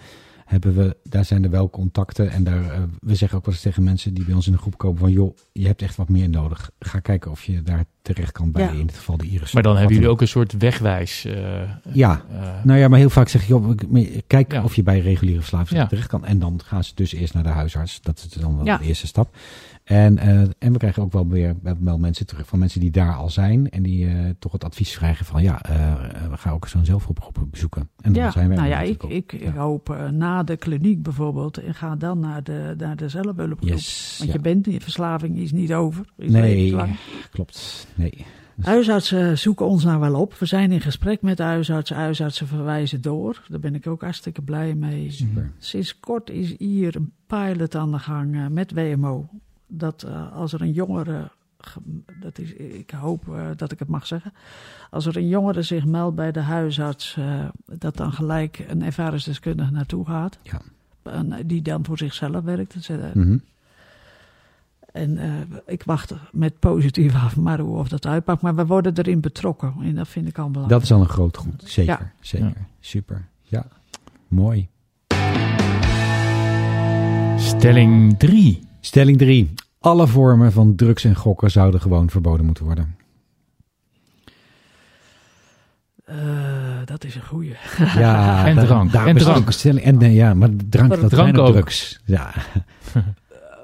hebben 0.51 0.75
we, 0.75 0.97
daar 1.03 1.25
zijn 1.25 1.45
er 1.45 1.51
wel 1.51 1.71
contacten. 1.71 2.31
En 2.31 2.45
daar, 2.45 2.71
eh, 2.71 2.79
we 3.01 3.15
zeggen 3.15 3.39
ook 3.39 3.45
wel 3.45 3.55
eens 3.55 3.63
tegen 3.63 3.83
mensen 3.83 4.15
die 4.15 4.25
bij 4.25 4.35
ons 4.35 4.47
in 4.47 4.53
de 4.53 4.59
groep 4.59 4.79
komen 4.79 4.99
van, 4.99 5.11
joh, 5.13 5.37
je 5.53 5.67
hebt 5.67 5.83
echt 5.83 5.97
wat 5.97 6.09
meer 6.09 6.29
nodig. 6.29 6.71
Ga 6.79 6.99
kijken 6.99 7.31
of 7.31 7.43
je 7.45 7.63
daar 7.63 7.85
terecht 8.03 8.33
kan 8.33 8.51
bij, 8.51 8.63
Ja. 8.63 8.71
in 8.71 8.87
dit 8.87 8.97
geval 8.97 9.17
de 9.17 9.27
Iris. 9.27 9.53
Maar 9.53 9.63
dan 9.63 9.77
hebben 9.77 9.95
jullie 9.95 10.11
ook 10.11 10.21
een 10.21 10.29
soort 10.29 10.53
wegwijs. 10.59 11.25
eh, 11.25 11.61
Ja. 11.93 12.23
eh, 12.33 12.65
Nou 12.65 12.79
ja, 12.79 12.89
maar 12.89 12.99
heel 12.99 13.11
vaak 13.11 13.29
zeg 13.29 13.43
je, 13.43 13.49
joh, 13.49 13.71
kijk 14.27 14.53
Ja. 14.53 14.63
of 14.63 14.75
je 14.77 14.83
bij 14.83 15.01
reguliere 15.01 15.39
verslaving 15.41 15.81
Ja. 15.81 15.87
terecht 15.87 16.09
kan. 16.09 16.25
En 16.25 16.39
dan 16.39 16.61
gaan 16.65 16.85
ze 16.85 16.93
dus 16.95 17.13
eerst 17.13 17.35
naar 17.35 17.43
de 17.43 17.49
huisarts. 17.49 18.01
Dat 18.03 18.19
is 18.19 18.41
dan 18.41 18.57
wel 18.57 18.65
Ja. 18.65 18.77
de 18.79 18.85
eerste 18.85 19.07
stap. 19.07 19.37
En, 19.91 20.19
eh, 20.19 20.41
en 20.59 20.73
we 20.73 20.79
krijgen 20.79 21.03
ook 21.03 21.13
wel 21.13 21.29
weer 21.29 21.55
wel 21.81 21.99
mensen 21.99 22.27
terug 22.27 22.47
van 22.47 22.59
mensen 22.59 22.81
die 22.81 22.91
daar 22.91 23.15
al 23.15 23.31
zijn. 23.31 23.71
En 23.71 23.83
die 23.83 24.07
eh, 24.07 24.15
toch 24.39 24.53
het 24.53 24.65
advies 24.65 24.97
krijgen 24.97 25.27
van, 25.27 25.43
ja, 25.43 25.63
eh, 25.63 25.95
we 26.31 26.37
gaan 26.37 26.53
ook 26.53 26.69
zo'n 26.69 26.85
zelfhulpgroep 26.85 27.47
bezoeken. 27.51 27.89
En 28.01 28.13
dan 28.13 28.23
ja, 28.23 28.31
zijn 28.31 28.49
wij 28.49 28.57
nou 28.57 28.69
er 28.69 28.75
ja, 28.75 28.81
ik, 28.81 29.03
ik, 29.03 29.05
ook. 29.05 29.11
ik 29.11 29.41
Ja. 29.41 29.53
hoop 29.53 30.11
na 30.13 30.43
de 30.43 30.57
kliniek 30.57 31.03
bijvoorbeeld... 31.03 31.59
en 31.59 31.75
ga 31.75 31.97
dan 31.97 32.19
naar 32.19 32.43
de, 32.43 32.75
naar 32.79 32.97
de 32.97 33.09
zelfhulpgroep. 33.09 33.69
Yes, 33.69 34.17
Want 34.19 34.31
ja. 34.31 34.37
je 34.37 34.43
bent, 34.43 34.67
je 34.67 34.81
verslaving 34.81 35.39
is 35.39 35.53
niet 35.53 35.73
over. 35.73 36.05
Is 36.17 36.31
Nee, 36.31 36.77
klopt. 37.31 37.87
Nee. 37.95 38.27
Huisartsen 38.61 39.39
zoeken 39.39 39.67
ons 39.67 39.85
nou 39.85 40.01
wel 40.01 40.15
op. 40.15 40.35
We 40.35 40.47
zijn 40.47 40.73
in 40.73 40.81
gesprek 40.81 41.23
met 41.23 41.37
de 41.37 41.43
huisartsen. 41.43 41.97
Huisartsen 41.97 42.47
verwijzen 42.47 43.01
door. 43.01 43.43
Daar 43.49 43.61
ben 43.61 43.75
ik 43.75 43.87
ook 43.87 44.03
hartstikke 44.03 44.43
blij 44.43 44.75
mee. 44.75 45.11
Super. 45.11 45.53
Sinds 45.59 46.01
kort 46.01 46.31
is 46.31 46.55
hier 46.59 46.97
een 46.97 47.13
pilot 47.27 47.75
aan 47.75 47.91
de 47.91 47.99
gang 47.99 48.49
met 48.49 48.73
WMO. 48.73 49.29
Dat 49.71 50.03
eh, 50.03 50.33
als 50.33 50.53
er 50.53 50.61
een 50.61 50.73
jongere, 50.73 51.31
ge- 51.59 51.81
dat 52.21 52.39
is, 52.39 52.53
ik 52.53 52.91
hoop 52.91 53.29
eh, 53.29 53.47
dat 53.57 53.73
ik 53.73 53.79
het 53.79 53.89
mag 53.89 54.07
zeggen. 54.07 54.33
Als 54.91 55.07
er 55.07 55.17
een 55.17 55.29
jongere 55.29 55.63
zich 55.63 55.85
meldt 55.85 56.17
bij 56.17 56.33
de 56.33 56.41
huisarts, 56.41 57.17
eh, 57.19 57.45
dat 57.79 57.97
dan 57.97 58.13
gelijk 58.13 58.65
een 58.69 58.83
ervaringsdeskundige 58.83 59.71
naartoe 59.73 60.07
gaat. 60.07 60.39
Ja. 60.43 60.61
En, 61.03 61.47
die 61.47 61.63
dan 61.63 61.85
voor 61.85 61.99
zichzelf 61.99 62.45
werkt. 62.45 62.73
Dus, 62.73 62.89
eh, 62.89 62.97
Mhm. 63.15 63.39
En 64.93 65.19
eh, 65.19 65.31
ik 65.67 65.83
wacht 65.83 66.15
met 66.33 66.59
positief 66.59 67.15
af, 67.15 67.37
maar 67.37 67.59
hoe 67.61 67.77
of 67.79 67.89
dat 67.89 68.07
uitpakt. 68.07 68.43
Maar 68.43 68.55
we 68.55 68.67
worden 68.67 68.97
erin 68.99 69.21
betrokken. 69.21 69.75
En 69.83 69.95
dat 69.95 70.09
vind 70.09 70.29
ik 70.29 70.39
al 70.39 70.51
belangrijk. 70.51 70.81
Dat 70.81 70.91
is 70.91 70.97
al 70.97 71.01
een 71.01 71.09
groot 71.09 71.37
goed. 71.37 71.63
Zeker. 71.65 71.99
Ja. 71.99 72.13
Zeker. 72.21 72.67
Super. 72.81 73.27
Ja. 73.43 73.67
Mooi. 74.29 74.69
Stelling 77.37 78.19
3. 78.19 78.63
Stelling 78.81 79.19
3. 79.19 79.55
Alle 79.79 80.07
vormen 80.07 80.53
van 80.53 80.75
drugs 80.75 81.05
en 81.05 81.15
gokken 81.17 81.51
zouden 81.51 81.81
gewoon 81.81 82.11
verboden 82.11 82.47
moeten 82.47 82.65
worden. 82.65 82.97
Eh, 86.05 86.17
dat 86.85 87.05
is 87.05 87.15
een 87.15 87.27
goeie. 87.27 87.57
Ja, 87.97 88.47
En 88.47 88.57
drank. 88.59 88.93
En 88.93 89.17
drank. 89.17 89.51
stelling. 89.51 89.85
En 89.85 89.99
nee, 89.99 90.15
ja, 90.15 90.35
maar 90.35 90.49
drank, 90.69 90.89
Maar 90.89 91.01
dat 91.01 91.11
drank 91.11 91.35
zijn 91.35 91.47
ook 91.47 91.53
drugs. 91.53 92.01
Ja. 92.05 92.33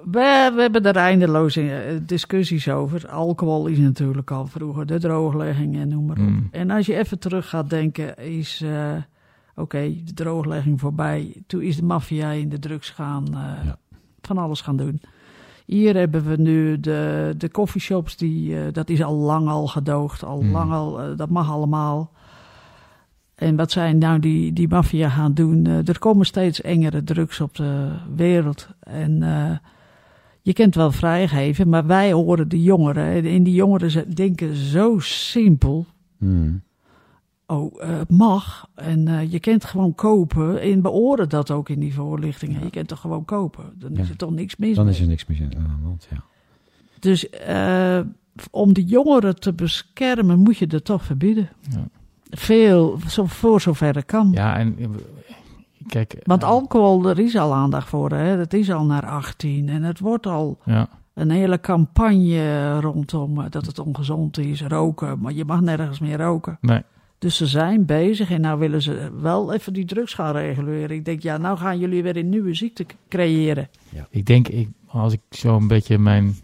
We, 0.04 0.52
we 0.54 0.60
hebben 0.60 0.84
er 0.84 0.96
eindeloos 0.96 1.56
in, 1.56 1.70
eh, 1.70 1.78
discussies 2.02 2.68
over. 2.68 3.08
Alcohol 3.08 3.66
is 3.66 3.78
natuurlijk 3.78 4.30
al 4.30 4.46
vroeger 4.46 4.86
de 4.86 4.98
drooglegging 4.98 5.76
en 5.76 5.88
noem 5.88 6.06
maar 6.06 6.16
op. 6.16 6.22
Mm. 6.22 6.48
En 6.50 6.70
als 6.70 6.86
je 6.86 6.96
even 6.96 7.18
terug 7.18 7.48
gaat 7.48 7.70
denken, 7.70 8.16
is 8.16 8.60
eh, 8.64 8.92
oké, 9.54 9.94
de 10.04 10.12
drooglegging 10.14 10.80
voorbij. 10.80 11.42
Toen 11.46 11.62
is 11.62 11.76
de 11.76 11.84
maffia 11.84 12.30
in 12.30 12.48
de 12.48 12.58
drugs 12.58 12.90
gaan, 12.90 13.24
Ja. 13.64 13.78
Van 14.26 14.38
alles 14.38 14.60
gaan 14.60 14.76
doen. 14.76 15.00
Hier 15.66 15.94
hebben 15.96 16.24
we 16.24 16.36
nu 16.36 16.80
de, 16.80 17.34
de 17.38 17.50
coffeeshops, 17.50 18.16
die, 18.16 18.56
eh, 18.56 18.72
dat 18.72 18.88
is 18.88 19.02
al 19.02 19.14
lang 19.14 19.48
al 19.48 19.66
gedoogd. 19.66 20.24
Al 20.24 20.40
Mm. 20.40 20.50
lang 20.52 20.72
al, 20.72 21.00
eh, 21.00 21.16
dat 21.16 21.28
mag 21.28 21.50
allemaal. 21.50 22.10
En 23.34 23.56
wat 23.56 23.70
zijn 23.70 23.98
nou 23.98 24.18
die, 24.18 24.52
die 24.52 24.68
maffia 24.68 25.08
gaan 25.08 25.34
doen? 25.34 25.66
Eh, 25.66 25.88
er 25.88 25.98
komen 25.98 26.26
steeds 26.26 26.60
engere 26.60 27.04
drugs 27.04 27.40
op 27.40 27.54
de 27.54 27.88
wereld. 28.16 28.68
En 28.80 29.18
je 30.42 30.52
kunt 30.52 30.74
wel 30.74 30.92
vrijgeven, 30.92 31.68
maar 31.68 31.86
wij 31.86 32.12
horen 32.12 32.48
de 32.48 32.62
jongeren. 32.62 33.24
En 33.24 33.42
die 33.42 33.54
jongeren 33.54 33.90
ze- 33.90 34.08
denken 34.14 34.54
zo 34.56 34.98
simpel. 34.98 35.86
Hmm. 36.18 36.62
Oh, 37.46 37.80
het 37.82 38.10
mag. 38.10 38.68
En 38.74 39.08
eh, 39.08 39.32
je 39.32 39.40
kunt 39.40 39.64
gewoon 39.64 39.94
kopen. 39.94 40.60
En 40.60 40.82
we 40.82 40.88
horen 40.88 41.28
dat 41.28 41.50
ook 41.50 41.68
in 41.68 41.80
die 41.80 41.94
voorlichtingen. 41.94 42.62
Je 42.64 42.70
kunt 42.70 42.88
toch 42.88 43.00
gewoon 43.00 43.24
kopen. 43.24 43.64
Dan 43.78 43.92
is 43.92 43.98
Ja. 44.06 44.10
er 44.10 44.16
toch 44.16 44.30
niks 44.30 44.56
mis 44.56 44.74
Dan 44.76 44.84
mee. 44.84 44.94
is 44.94 45.00
er 45.00 45.06
niks 45.06 45.26
meer 45.26 45.42
aan 45.42 45.48
de 45.50 45.84
hand. 45.84 46.06
Ja. 46.10 46.22
Dus 46.98 47.28
eh, 47.30 48.00
om 48.50 48.72
de 48.72 48.84
jongeren 48.84 49.40
te 49.40 49.52
beschermen, 49.52 50.38
moet 50.38 50.56
je 50.58 50.66
dat 50.66 50.84
toch 50.84 51.04
verbieden. 51.04 51.48
Ja. 51.70 51.88
Veel, 52.30 52.98
zo, 53.08 53.24
voor 53.26 53.60
zover 53.60 53.94
het 53.94 54.04
kan. 54.04 54.30
Ja, 54.32 54.56
en 54.56 54.76
kijk. 55.86 56.20
Want 56.24 56.44
alcohol, 56.44 57.08
er 57.08 57.18
is 57.18 57.36
al 57.36 57.54
aandacht 57.54 57.88
voor. 57.88 58.10
Hè? 58.12 58.36
Dat 58.36 58.52
is 58.52 58.70
al 58.72 58.84
naar 58.84 59.06
18. 59.06 59.68
En 59.68 59.82
het 59.82 59.98
wordt 60.00 60.26
al 60.26 60.58
Ja, 60.64 60.88
een 61.14 61.30
hele 61.30 61.60
campagne 61.60 62.80
rondom 62.80 63.48
dat 63.50 63.66
het 63.66 63.78
ongezond 63.78 64.38
is. 64.38 64.62
Roken, 64.62 65.18
maar 65.20 65.32
je 65.32 65.44
mag 65.44 65.60
nergens 65.60 65.98
meer 65.98 66.18
roken. 66.18 66.58
nee. 66.60 66.82
Dus 67.18 67.36
ze 67.36 67.46
zijn 67.46 67.84
bezig 67.86 68.30
en 68.30 68.40
nou 68.40 68.58
willen 68.58 68.82
ze 68.82 69.10
wel 69.20 69.52
even 69.52 69.72
die 69.72 69.84
drugs 69.84 70.14
gaan 70.14 70.32
reguleren. 70.32 70.96
Ik 70.96 71.04
denk, 71.04 71.22
ja, 71.22 71.36
nou 71.36 71.58
gaan 71.58 71.78
jullie 71.78 72.02
weer 72.02 72.16
een 72.16 72.28
nieuwe 72.28 72.54
ziekte 72.54 72.86
creëren. 73.08 73.68
Ik 74.10 74.26
denk, 74.26 74.48
ik, 74.48 74.68
als 74.86 75.12
ik 75.12 75.20
zo 75.30 75.56
een 75.56 75.68
beetje 75.68 75.98
mijn 75.98 76.34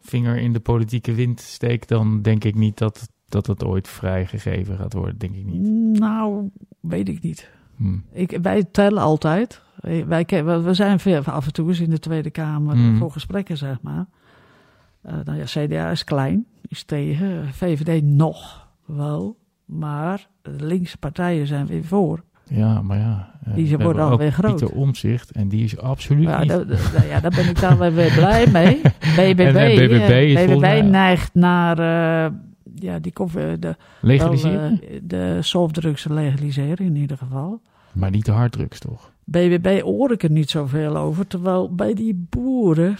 vinger 0.00 0.36
in 0.36 0.52
de 0.52 0.60
politieke 0.60 1.14
wind 1.14 1.40
steek, 1.40 1.88
dan 1.88 2.22
denk 2.22 2.44
ik 2.44 2.54
niet 2.54 2.78
dat, 2.78 3.08
dat 3.28 3.46
het 3.46 3.64
ooit 3.64 3.88
vrijgegeven 3.88 4.76
gaat 4.76 4.92
worden. 4.92 5.18
Denk 5.18 5.34
ik 5.34 5.44
niet. 5.44 5.98
Nou, 5.98 6.50
weet 6.80 7.08
ik 7.08 7.22
niet. 7.22 7.50
Hm. 7.76 7.98
Ik, 8.12 8.38
wij 8.42 8.64
tellen 8.64 9.02
altijd. 9.02 9.62
Eh, 9.80 10.04
Wij, 10.04 10.24
we 10.44 10.74
zijn 10.74 11.00
af 11.24 11.46
en 11.46 11.52
toe 11.52 11.68
eens 11.68 11.80
in 11.80 11.90
de 11.90 11.98
Tweede 11.98 12.30
Kamer 12.30 12.76
Mm. 12.76 12.96
voor 12.96 13.10
gesprekken, 13.12 13.56
zeg 13.56 13.82
maar. 13.82 14.06
Eh, 15.02 15.14
nou 15.24 15.38
ja, 15.38 15.44
CDA 15.44 15.90
is 15.90 16.04
klein, 16.04 16.46
is 16.68 16.82
tegen. 16.84 17.54
VVD 17.54 18.02
nog 18.02 18.68
wel. 18.84 19.36
Maar 19.78 20.28
de 20.42 20.64
linkse 20.64 20.98
partijen 20.98 21.46
zijn 21.46 21.66
weer 21.66 21.84
voor. 21.84 22.22
Ja, 22.48 22.82
maar 22.82 22.98
ja. 22.98 23.34
eh, 23.44 23.54
Die 23.54 23.78
worden 23.78 24.02
alweer 24.04 24.32
groot. 24.32 24.56
Pieter 24.56 24.76
Omzicht 24.76 25.30
en 25.30 25.48
die 25.48 25.64
is 25.64 25.78
absoluut 25.78 26.22
Ja, 26.24 26.38
niet. 26.40 26.48
daar- 26.48 27.06
ja, 27.06 27.20
daar 27.20 27.30
ben 27.36 27.48
ik 27.48 27.60
dan 27.60 27.78
weer 27.78 28.12
blij 28.12 28.46
mee. 28.52 28.80
BBB, 29.16 29.40
En, 29.46 29.56
eh, 29.56 29.74
BBB 29.76 30.10
is 30.10 30.34
eh, 30.34 30.38
volgens 30.38 30.60
mij- 30.60 30.80
neigt 30.82 31.34
naar 31.34 31.78
eh, 31.78 32.32
ja, 32.74 32.98
die 32.98 33.12
koffie, 33.12 33.58
de, 33.58 33.76
Legaliseren? 34.00 34.60
wel, 34.80 34.88
eh, 34.90 35.00
de 35.02 35.38
softdrugs 35.40 36.04
legaliseren 36.08 36.86
in 36.86 36.96
ieder 36.96 37.16
geval. 37.16 37.60
maar 37.92 38.10
niet 38.10 38.24
de 38.24 38.32
harddrugs, 38.32 38.78
toch? 38.78 39.10
BBB 39.24 39.80
hoor 39.80 40.12
ik 40.12 40.22
er 40.22 40.30
niet 40.30 40.50
zoveel 40.50 40.96
over. 40.96 41.26
Terwijl 41.26 41.74
bij 41.74 41.94
die 41.94 42.26
boeren, 42.30 42.96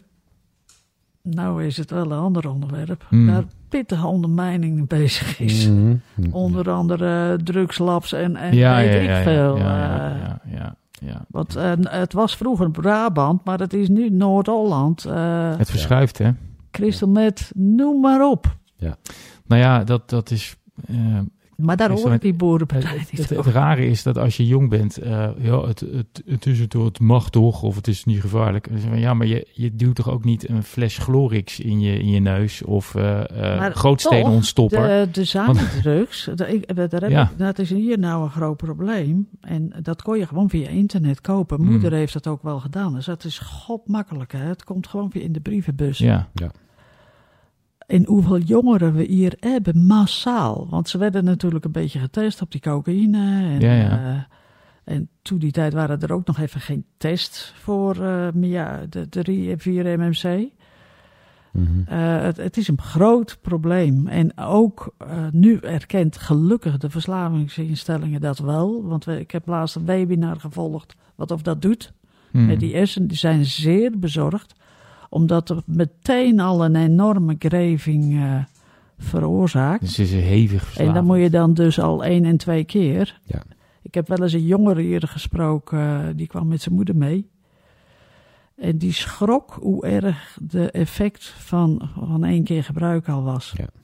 nou 1.22 1.64
is 1.64 1.76
het 1.76 1.90
wel 1.90 2.04
een 2.12 2.18
ander 2.18 2.48
onderwerp, 2.50 3.04
Hmm. 3.08 3.26
daar 3.26 3.44
pittige 3.72 4.06
ondermijning 4.06 4.88
bezig 4.88 5.40
is. 5.40 5.68
Mhm. 5.68 5.96
Onder 6.30 6.70
andere 6.70 7.38
drugslabs 7.44 8.12
en, 8.12 8.36
en 8.36 8.54
ja, 8.54 8.76
weet 8.76 8.92
ja, 8.92 8.98
ik 9.00 9.06
ja, 9.08 9.16
ja, 9.16 9.22
veel. 9.22 9.56
Ja, 9.56 9.64
eh, 9.64 10.20
ja, 10.20 10.40
ja, 10.50 10.56
ja, 10.56 10.76
ja. 11.06 11.24
Want 11.28 11.56
eh, 11.56 11.72
het 11.80 12.12
was 12.12 12.36
vroeger 12.36 12.70
Brabant, 12.70 13.44
maar 13.44 13.58
het 13.58 13.72
is 13.72 13.88
nu 13.88 14.10
Noord-Holland. 14.10 15.04
eh 15.04 15.56
Het 15.56 15.70
verschuift, 15.70 16.18
hè? 16.18 16.30
Crystal 16.70 17.08
Met, 17.08 17.52
noem 17.54 18.00
maar 18.00 18.28
op. 18.30 18.56
Nou 19.46 19.60
ja, 19.62 19.84
dat, 19.84 20.10
dat 20.10 20.30
is. 20.30 20.56
eh, 20.88 20.96
Maar 21.62 21.76
daar 21.76 22.08
Met- 22.08 22.20
die 22.20 22.34
boerenpartij 22.34 22.96
het, 22.98 23.10
het, 23.10 23.28
het 23.28 23.46
rare 23.46 23.86
is 23.86 24.02
dat 24.02 24.18
als 24.18 24.36
je 24.36 24.46
jong 24.46 24.68
bent, 24.68 24.96
eh, 24.98 25.28
ja, 25.38 25.60
het, 25.66 25.80
het, 25.80 26.22
het, 26.26 26.46
is 26.46 26.58
het, 26.58 26.72
het 26.72 27.00
mag 27.00 27.30
toch, 27.30 27.62
of 27.62 27.76
het 27.76 27.88
is 27.88 28.04
niet 28.04 28.20
gevaarlijk. 28.20 28.68
Ja, 28.94 29.14
maar 29.14 29.26
je, 29.26 29.46
je 29.52 29.74
duwt 29.76 29.94
toch 29.94 30.10
ook 30.10 30.24
niet 30.24 30.48
een 30.48 30.62
fles 30.62 30.98
Glorix 30.98 31.60
in 31.60 31.80
je, 31.80 31.98
in 31.98 32.08
je 32.10 32.20
neus 32.20 32.62
of 32.62 32.94
eh 32.94 33.20
eh 33.52 33.58
Maar 33.58 33.74
grootstenen 33.74 34.22
toch, 34.24 34.32
ontstopper. 34.32 34.88
De 34.88 35.08
designdrugs, 35.10 36.24
dat, 36.34 36.48
ik, 36.48 36.76
dat, 36.76 36.90
daar 36.90 37.00
heb 37.00 37.10
Ja. 37.10 37.22
ik- 37.22 37.38
dat 37.38 37.58
is 37.58 37.70
hier 37.70 37.98
nou 37.98 38.22
een 38.24 38.30
groot 38.30 38.56
probleem. 38.56 39.28
En 39.40 39.72
dat 39.82 40.02
kon 40.02 40.18
je 40.18 40.26
gewoon 40.26 40.48
via 40.50 40.68
internet 40.68 41.20
kopen. 41.20 41.60
Mm. 41.60 41.70
Moeder 41.70 41.92
heeft 41.92 42.12
dat 42.12 42.26
ook 42.26 42.42
wel 42.42 42.60
gedaan. 42.60 42.94
Dus 42.94 43.04
dat 43.04 43.24
is 43.24 43.38
god 43.38 43.88
makkelijk. 43.88 44.32
Hè? 44.32 44.38
Het 44.38 44.64
komt 44.64 44.86
gewoon 44.86 45.10
weer 45.12 45.22
in 45.22 45.32
de 45.32 45.40
brievenbus. 45.40 45.98
Ja, 45.98 46.28
En 47.92 48.06
hoeveel 48.06 48.38
jongeren 48.38 48.94
we 48.94 49.02
hier 49.02 49.36
hebben, 49.40 49.86
massaal. 49.86 50.66
Want 50.70 50.88
ze 50.88 50.98
werden 50.98 51.24
natuurlijk 51.24 51.64
een 51.64 51.72
beetje 51.72 51.98
getest 51.98 52.42
op 52.42 52.50
die 52.50 52.60
cocaïne. 52.60 53.18
En, 53.18 53.60
Ja, 53.60 53.74
ja. 53.74 53.90
eh, 53.90 54.22
en 54.94 55.08
toen 55.22 55.38
die 55.38 55.52
tijd 55.52 55.72
waren 55.72 56.00
er 56.00 56.12
ook 56.12 56.26
nog 56.26 56.38
even 56.38 56.60
geen 56.60 56.84
tests 56.96 57.52
voor 57.56 58.04
eh, 58.04 58.28
ja, 58.40 58.80
de 58.88 59.08
3 59.08 59.50
en 59.50 59.58
4 59.58 59.98
MMC. 59.98 60.50
Eh, 61.86 62.20
het, 62.22 62.36
het 62.36 62.56
is 62.56 62.68
een 62.68 62.80
groot 62.80 63.38
probleem. 63.42 64.06
En 64.06 64.38
ook 64.38 64.94
eh, 64.98 65.26
nu 65.30 65.56
erkent 65.56 66.16
gelukkig 66.16 66.76
de 66.76 66.90
verslavingsinstellingen 66.90 68.20
dat 68.20 68.38
wel. 68.38 68.84
Want 68.84 69.04
we, 69.04 69.20
ik 69.20 69.30
heb 69.30 69.46
laatst 69.46 69.76
een 69.76 69.84
webinar 69.84 70.40
gevolgd 70.40 70.96
wat 71.14 71.30
of 71.30 71.42
dat 71.42 71.62
doet. 71.62 71.92
Hmm. 72.30 72.46
Met 72.46 72.60
die 72.60 72.74
Essen, 72.74 73.06
die 73.06 73.16
zijn 73.16 73.44
zeer 73.44 73.98
bezorgd. 73.98 74.54
Omdat 75.12 75.50
er 75.50 75.62
meteen 75.66 76.40
al 76.40 76.64
een 76.64 76.76
enorme 76.76 77.36
greving 77.38 78.14
eh, 78.14 78.36
veroorzaakt. 78.98 79.80
Dus 79.80 79.94
ze 79.94 80.02
is 80.02 80.12
hevig 80.12 80.64
verslaafd. 80.64 80.88
En 80.88 80.94
dan 80.94 81.04
moet 81.04 81.18
je 81.18 81.30
dan 81.30 81.54
dus 81.54 81.80
al 81.80 82.04
één 82.04 82.24
en 82.24 82.36
twee 82.36 82.64
keer. 82.64 83.20
Ja. 83.24 83.42
Ik 83.82 83.94
heb 83.94 84.08
wel 84.08 84.22
eens 84.22 84.32
een 84.32 84.46
jongere 84.46 84.80
hier 84.80 85.08
gesproken, 85.08 85.78
eh, 85.78 86.06
die 86.16 86.26
kwam 86.26 86.48
met 86.48 86.62
zijn 86.62 86.74
moeder 86.74 86.96
mee. 86.96 87.30
En 88.56 88.78
die 88.78 88.92
schrok 88.92 89.58
hoe 89.60 89.86
erg 89.86 90.38
de 90.42 90.70
effect 90.70 91.24
van, 91.24 91.90
van 91.98 92.24
één 92.24 92.44
keer 92.44 92.64
gebruik 92.64 93.08
al 93.08 93.22
was. 93.22 93.52
Hmm. 93.56 93.81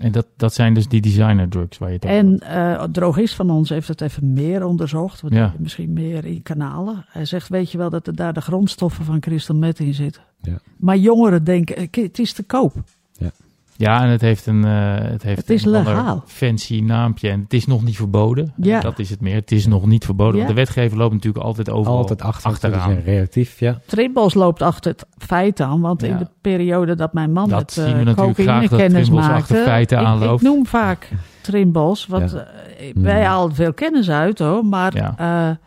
En 0.00 0.12
dat, 0.12 0.26
dat 0.36 0.54
zijn 0.54 0.74
dus 0.74 0.88
die 0.88 1.00
designer 1.00 1.48
drugs 1.48 1.78
waar 1.78 1.88
je 1.88 1.94
het 1.94 2.04
over 2.04 2.16
En 2.16 2.38
eh 2.38 2.82
een 2.82 2.92
drogist 2.92 3.34
van 3.34 3.50
ons 3.50 3.68
heeft 3.68 3.88
het 3.88 4.00
even 4.00 4.32
meer 4.32 4.64
onderzocht. 4.64 5.20
Want 5.20 5.34
Ja. 5.34 5.54
Misschien 5.58 5.92
meer 5.92 6.24
in 6.24 6.42
kanalen. 6.42 7.04
Hij 7.08 7.24
zegt, 7.24 7.48
weet 7.48 7.70
je 7.70 7.78
wel 7.78 7.90
dat 7.90 8.06
er 8.06 8.16
daar 8.16 8.32
de 8.32 8.40
grondstoffen 8.40 9.04
van 9.04 9.20
crystal 9.20 9.56
meth 9.56 9.78
in 9.78 9.94
zitten. 9.94 10.22
Ja. 10.42 10.58
Maar 10.76 10.96
jongeren 10.96 11.44
denken, 11.44 11.76
eh, 11.76 11.86
het 11.90 12.18
is 12.18 12.32
te 12.32 12.42
koop. 12.42 12.74
Ja, 13.12 13.30
en 13.78 14.08
het 14.08 14.20
heeft 14.20 14.46
een, 14.46 14.64
eh, 14.64 14.94
het 14.98 15.22
heeft 15.22 15.38
Het 15.40 15.50
is 15.50 15.64
een 15.64 15.70
legaal. 15.70 16.22
fancy 16.26 16.80
naampje. 16.80 17.28
En 17.30 17.40
het 17.42 17.52
is 17.52 17.66
nog 17.66 17.84
niet 17.84 17.96
verboden. 17.96 18.52
Ja. 18.56 18.80
Dat 18.80 18.98
is 18.98 19.10
het 19.10 19.20
meer. 19.20 19.34
Het 19.34 19.52
is 19.52 19.66
nog 19.66 19.86
niet 19.86 20.04
verboden. 20.04 20.32
Ja. 20.34 20.44
Want 20.44 20.48
de 20.48 20.54
wetgever 20.64 20.98
loopt 20.98 21.12
natuurlijk 21.14 21.44
altijd 21.44 21.70
overal 21.70 21.98
Altijd 21.98 22.22
achter, 22.22 22.50
achteraan. 22.50 22.78
natuurlijk, 22.78 23.06
ja, 23.06 23.12
reactief, 23.12 23.60
ja. 23.60 23.78
Trimbos 23.86 24.34
loopt 24.34 24.62
achter 24.62 24.90
het 24.92 25.06
feit 25.26 25.60
aan. 25.60 25.80
Want 25.80 26.02
in 26.02 26.10
Ja. 26.10 26.18
de 26.18 26.26
periode 26.40 26.94
dat 26.94 27.12
mijn 27.12 27.32
man 27.32 27.48
Dat 27.48 27.58
met 27.58 27.72
zien 27.72 27.84
uh, 27.88 27.98
we 27.98 28.04
natuurlijk 28.04 28.38
graag, 28.40 28.68
dat 28.68 28.78
kennis 28.78 29.02
Trimbos 29.06 29.26
maakte. 29.26 29.40
achter 29.40 29.62
feiten 29.62 29.98
ik, 29.98 30.04
aanloopt. 30.04 30.42
Ik 30.42 30.48
noem 30.48 30.66
vaak 30.66 31.08
Trimbos. 31.40 32.06
Want 32.06 32.30
Ja. 32.30 32.38
eh, 32.78 32.92
wij 32.94 33.24
halen 33.24 33.54
veel 33.54 33.72
kennis 33.74 34.10
uit 34.10 34.38
hoor. 34.38 34.64
Maar 34.64 34.96
Ja. 34.96 35.58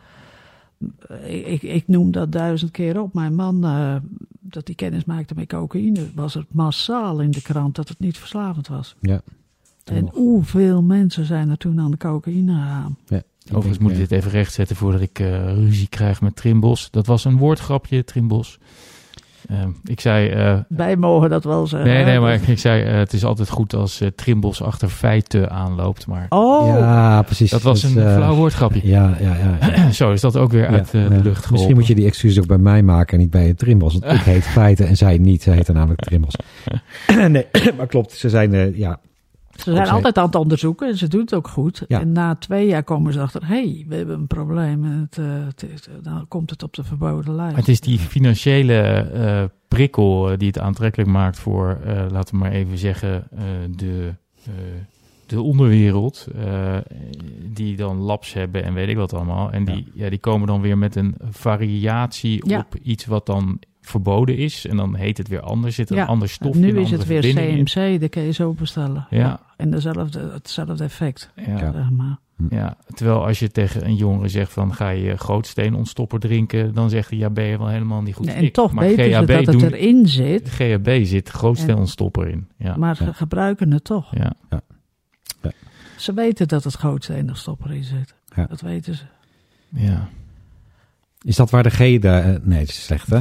Eh, 1.08 1.34
ik, 1.34 1.46
ik, 1.46 1.62
ik 1.62 1.88
noem 1.88 2.10
dat 2.10 2.32
duizend 2.32 2.70
keer 2.70 3.00
op. 3.00 3.14
Mijn 3.14 3.34
man, 3.34 3.64
eh, 3.64 3.96
dat 4.40 4.66
hij 4.66 4.74
kennis 4.74 5.04
maakte 5.04 5.34
met 5.34 5.48
cocaïne, 5.48 6.10
was 6.14 6.34
het 6.34 6.54
massaal 6.54 7.20
in 7.20 7.30
de 7.30 7.42
krant 7.42 7.74
dat 7.74 7.88
het 7.88 7.98
niet 7.98 8.18
verslavend 8.18 8.68
was. 8.68 8.96
Ja. 9.00 9.20
En 9.84 10.08
hoeveel 10.12 10.82
mensen 10.82 11.24
zijn 11.24 11.50
er 11.50 11.56
toen 11.56 11.80
aan 11.80 11.90
de 11.90 11.96
cocaïne 11.96 12.52
gegaan? 12.52 12.96
Overigens 13.50 13.78
moet 13.78 13.90
ik 13.90 13.96
dit 13.96 14.10
even 14.10 14.30
rechtzetten 14.30 14.76
voordat 14.76 15.00
ik 15.00 15.18
eh, 15.18 15.54
ruzie 15.54 15.88
krijg 15.88 16.20
met 16.20 16.36
Trimbos. 16.36 16.90
Dat 16.90 17.06
was 17.06 17.24
een 17.24 17.36
woordgrapje, 17.36 18.04
Trimbos. 18.04 18.58
Ehm, 19.48 19.70
ik 19.84 20.00
zei... 20.00 20.28
eh, 20.28 20.58
Wij 20.68 20.96
mogen 20.96 21.30
dat 21.30 21.44
wel 21.44 21.66
zeggen. 21.66 21.90
nee, 21.90 22.04
nee, 22.04 22.20
maar 22.20 22.38
ik 22.46 22.58
zei... 22.58 22.82
eh, 22.82 22.94
het 22.94 23.12
is 23.12 23.24
altijd 23.24 23.48
goed 23.48 23.74
als 23.74 24.00
eh, 24.00 24.08
Trimbos 24.08 24.62
achter 24.62 24.88
feiten 24.88 25.50
aanloopt. 25.50 26.06
Maar 26.06 26.26
Oh, 26.28 26.66
Ja, 26.66 27.22
precies. 27.22 27.50
dat 27.50 27.62
was 27.62 27.82
een 27.82 27.90
flauw 27.90 28.34
woordgrapje. 28.34 28.80
Ja, 28.84 29.16
ja, 29.20 29.34
ja. 29.36 29.74
ja. 29.76 29.90
Zo 30.00 30.12
is 30.12 30.20
dat 30.20 30.36
ook 30.36 30.52
weer 30.52 30.66
uit 30.66 30.90
Ja, 30.92 31.08
de 31.08 31.08
lucht 31.08 31.24
geholpen. 31.24 31.52
Misschien 31.52 31.74
moet 31.76 31.86
je 31.86 31.94
die 31.94 32.06
excuses 32.06 32.38
ook 32.40 32.46
bij 32.46 32.58
mij 32.58 32.82
maken 32.82 33.12
en 33.14 33.18
niet 33.20 33.30
bij 33.30 33.46
het 33.46 33.58
Trimbos. 33.58 33.98
Want 33.98 34.14
ik 34.14 34.20
heet 34.32 34.44
Feiten 34.46 34.86
en 34.86 34.96
zij 34.96 35.18
niet. 35.18 35.42
Zij 35.42 35.54
heette 35.54 35.72
namelijk 35.72 36.00
Trimbos. 36.00 36.34
nee, 37.28 37.46
maar 37.76 37.86
klopt. 37.86 38.12
Ze 38.12 38.28
zijn, 38.28 38.54
eh, 38.54 38.76
ja, 38.78 38.98
Ze 39.56 39.72
zijn 39.74 39.88
altijd 39.88 40.18
aan 40.18 40.26
het 40.26 40.34
onderzoeken 40.34 40.88
en 40.88 40.96
ze 40.96 41.08
doen 41.08 41.20
het 41.20 41.34
ook 41.34 41.48
goed. 41.48 41.84
Ja. 41.88 42.00
En 42.00 42.12
na 42.12 42.34
twee 42.34 42.66
jaar 42.66 42.82
komen 42.82 43.12
ze 43.12 43.20
achter, 43.20 43.46
hé, 43.46 43.54
hey, 43.54 43.84
we 43.88 43.94
hebben 43.94 44.18
een 44.18 44.26
probleem. 44.26 44.84
En 44.84 44.98
het, 45.10 45.18
eh, 45.18 45.24
het 45.46 45.62
is- 45.74 45.88
dan 46.02 46.28
komt 46.28 46.50
het 46.50 46.62
op 46.62 46.74
de 46.74 46.84
verboden 46.84 47.34
lijst. 47.34 47.50
Maar 47.50 47.60
het 47.60 47.68
is 47.68 47.80
die 47.80 47.98
financiële 47.98 48.74
eh, 48.82 49.44
prikkel 49.68 50.30
eh, 50.30 50.38
die 50.38 50.46
het 50.46 50.58
aantrekkelijk 50.58 51.10
maakt 51.10 51.38
voor, 51.38 51.78
eh, 51.84 52.04
laten 52.10 52.34
we 52.34 52.40
maar 52.40 52.52
even 52.52 52.78
zeggen, 52.78 53.26
eh, 53.30 53.42
de, 53.76 54.14
eh, 54.44 54.52
de 55.26 55.42
onderwereld. 55.42 56.26
eh, 56.38 56.76
die 57.52 57.76
dan 57.76 57.96
labs 57.96 58.32
hebben 58.32 58.64
en 58.64 58.74
weet 58.74 58.88
ik 58.88 58.96
wat 58.96 59.14
allemaal. 59.14 59.50
En 59.52 59.64
die, 59.64 59.90
ja. 59.94 60.08
die 60.10 60.18
komen 60.18 60.46
dan 60.46 60.60
weer 60.60 60.78
met 60.78 60.96
een 60.96 61.14
variatie 61.30 62.48
Ja. 62.48 62.58
op 62.58 62.74
iets 62.82 63.06
wat 63.06 63.26
dan 63.26 63.58
verboden 63.82 64.36
is. 64.36 64.66
En 64.66 64.76
dan 64.76 64.94
heet 64.94 65.18
het 65.18 65.28
weer 65.28 65.40
anders. 65.40 65.74
Zit 65.74 65.90
er 65.90 65.96
Ja. 65.96 66.02
een 66.02 66.08
ander 66.08 66.28
stof 66.28 66.54
in, 66.54 66.60
nu 66.60 66.80
is 66.80 66.90
het 66.90 67.06
weer 67.06 67.24
in. 67.24 67.64
CMC, 67.64 68.00
de 68.00 68.08
kun 68.08 68.22
je 68.22 68.30
zo 68.32 68.52
bestellen. 68.52 69.06
Ja. 69.10 69.40
En 69.56 69.70
dezelfde, 69.70 70.30
hetzelfde 70.32 70.84
effect, 70.84 71.30
Ja. 71.46 71.58
Zeg 71.72 71.90
maar. 71.90 72.16
Ja, 72.50 72.76
terwijl 72.94 73.26
als 73.26 73.38
je 73.38 73.50
tegen 73.50 73.84
een 73.84 73.94
jongere 73.96 74.28
zegt 74.28 74.52
van 74.52 74.74
ga 74.74 74.88
je 74.88 75.16
grootsteenontstopper 75.16 76.20
drinken, 76.20 76.74
dan 76.74 76.90
zegt 76.90 77.10
hij 77.10 77.18
ja 77.18 77.30
ben 77.30 77.44
je 77.44 77.58
wel 77.58 77.68
helemaal 77.68 78.02
niet 78.02 78.14
goed. 78.14 78.26
Nee, 78.26 78.34
en 78.34 78.44
Ik- 78.44 78.52
toch 78.52 78.72
maar 78.72 78.84
weten 78.84 79.04
ze 79.04 79.10
GHB 79.10 79.44
dat 79.44 79.54
het 79.60 79.72
erin 79.72 80.08
zit, 80.08 80.48
GHB 80.50 81.04
zit 81.04 81.28
grootsteenontstopper 81.28 82.28
in. 82.28 82.48
Ja. 82.56 82.76
maar 82.76 82.96
ze 82.96 83.14
gebruiken 83.14 83.70
het 83.72 83.84
toch. 83.84 84.16
ja. 84.16 84.32
Ze 85.96 86.14
weten 86.14 86.48
dat 86.48 86.64
het 86.64 86.74
grootste 86.74 87.14
en 87.14 87.30
stopper 87.32 87.72
in 87.72 87.84
zit. 87.84 88.14
Ja. 88.36 88.46
Dat 88.46 88.60
weten 88.60 88.94
ze. 88.94 89.04
ja. 89.68 90.08
Is 91.22 91.36
dat 91.36 91.50
waar 91.50 91.62
de 91.62 91.70
G... 91.70 91.76
De, 91.78 92.08
eh, 92.08 92.24
nee, 92.42 92.58
dat 92.58 92.68
is 92.68 92.84
slecht, 92.84 93.06
hè? 93.10 93.18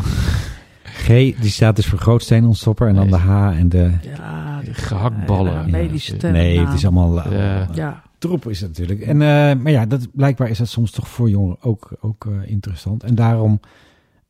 G, 1.02 1.08
die 1.42 1.50
staat 1.50 1.76
dus 1.76 1.86
voor 1.86 2.00
grootsteenontstopper. 2.00 2.88
En 2.88 2.96
dan 2.96 3.08
de 3.08 3.18
H 3.18 3.58
en 3.58 3.70
de... 3.70 3.92
Ja, 4.02 4.62
die 4.62 4.74
Gehaktballen. 4.74 5.54
Ja, 5.54 5.66
medische 5.68 6.18
term. 6.18 6.34
Nee, 6.34 6.60
het 6.60 6.74
is 6.74 6.86
allemaal... 6.86 7.22
Eh, 7.22 7.68
Ja, 7.74 8.04
troep 8.22 8.50
is 8.50 8.60
het 8.60 8.70
natuurlijk. 8.70 9.02
En, 9.02 9.22
eh, 9.22 9.28
maar 9.64 9.72
ja, 9.72 9.86
dat, 9.86 10.08
blijkbaar 10.12 10.50
is 10.50 10.58
dat 10.58 10.68
soms 10.68 10.92
toch 10.92 11.08
voor 11.08 11.30
jongeren 11.30 11.62
ook, 11.62 11.92
ook 12.00 12.26
eh, 12.26 12.50
interessant. 12.50 13.04
En 13.04 13.16
daarom, 13.16 13.60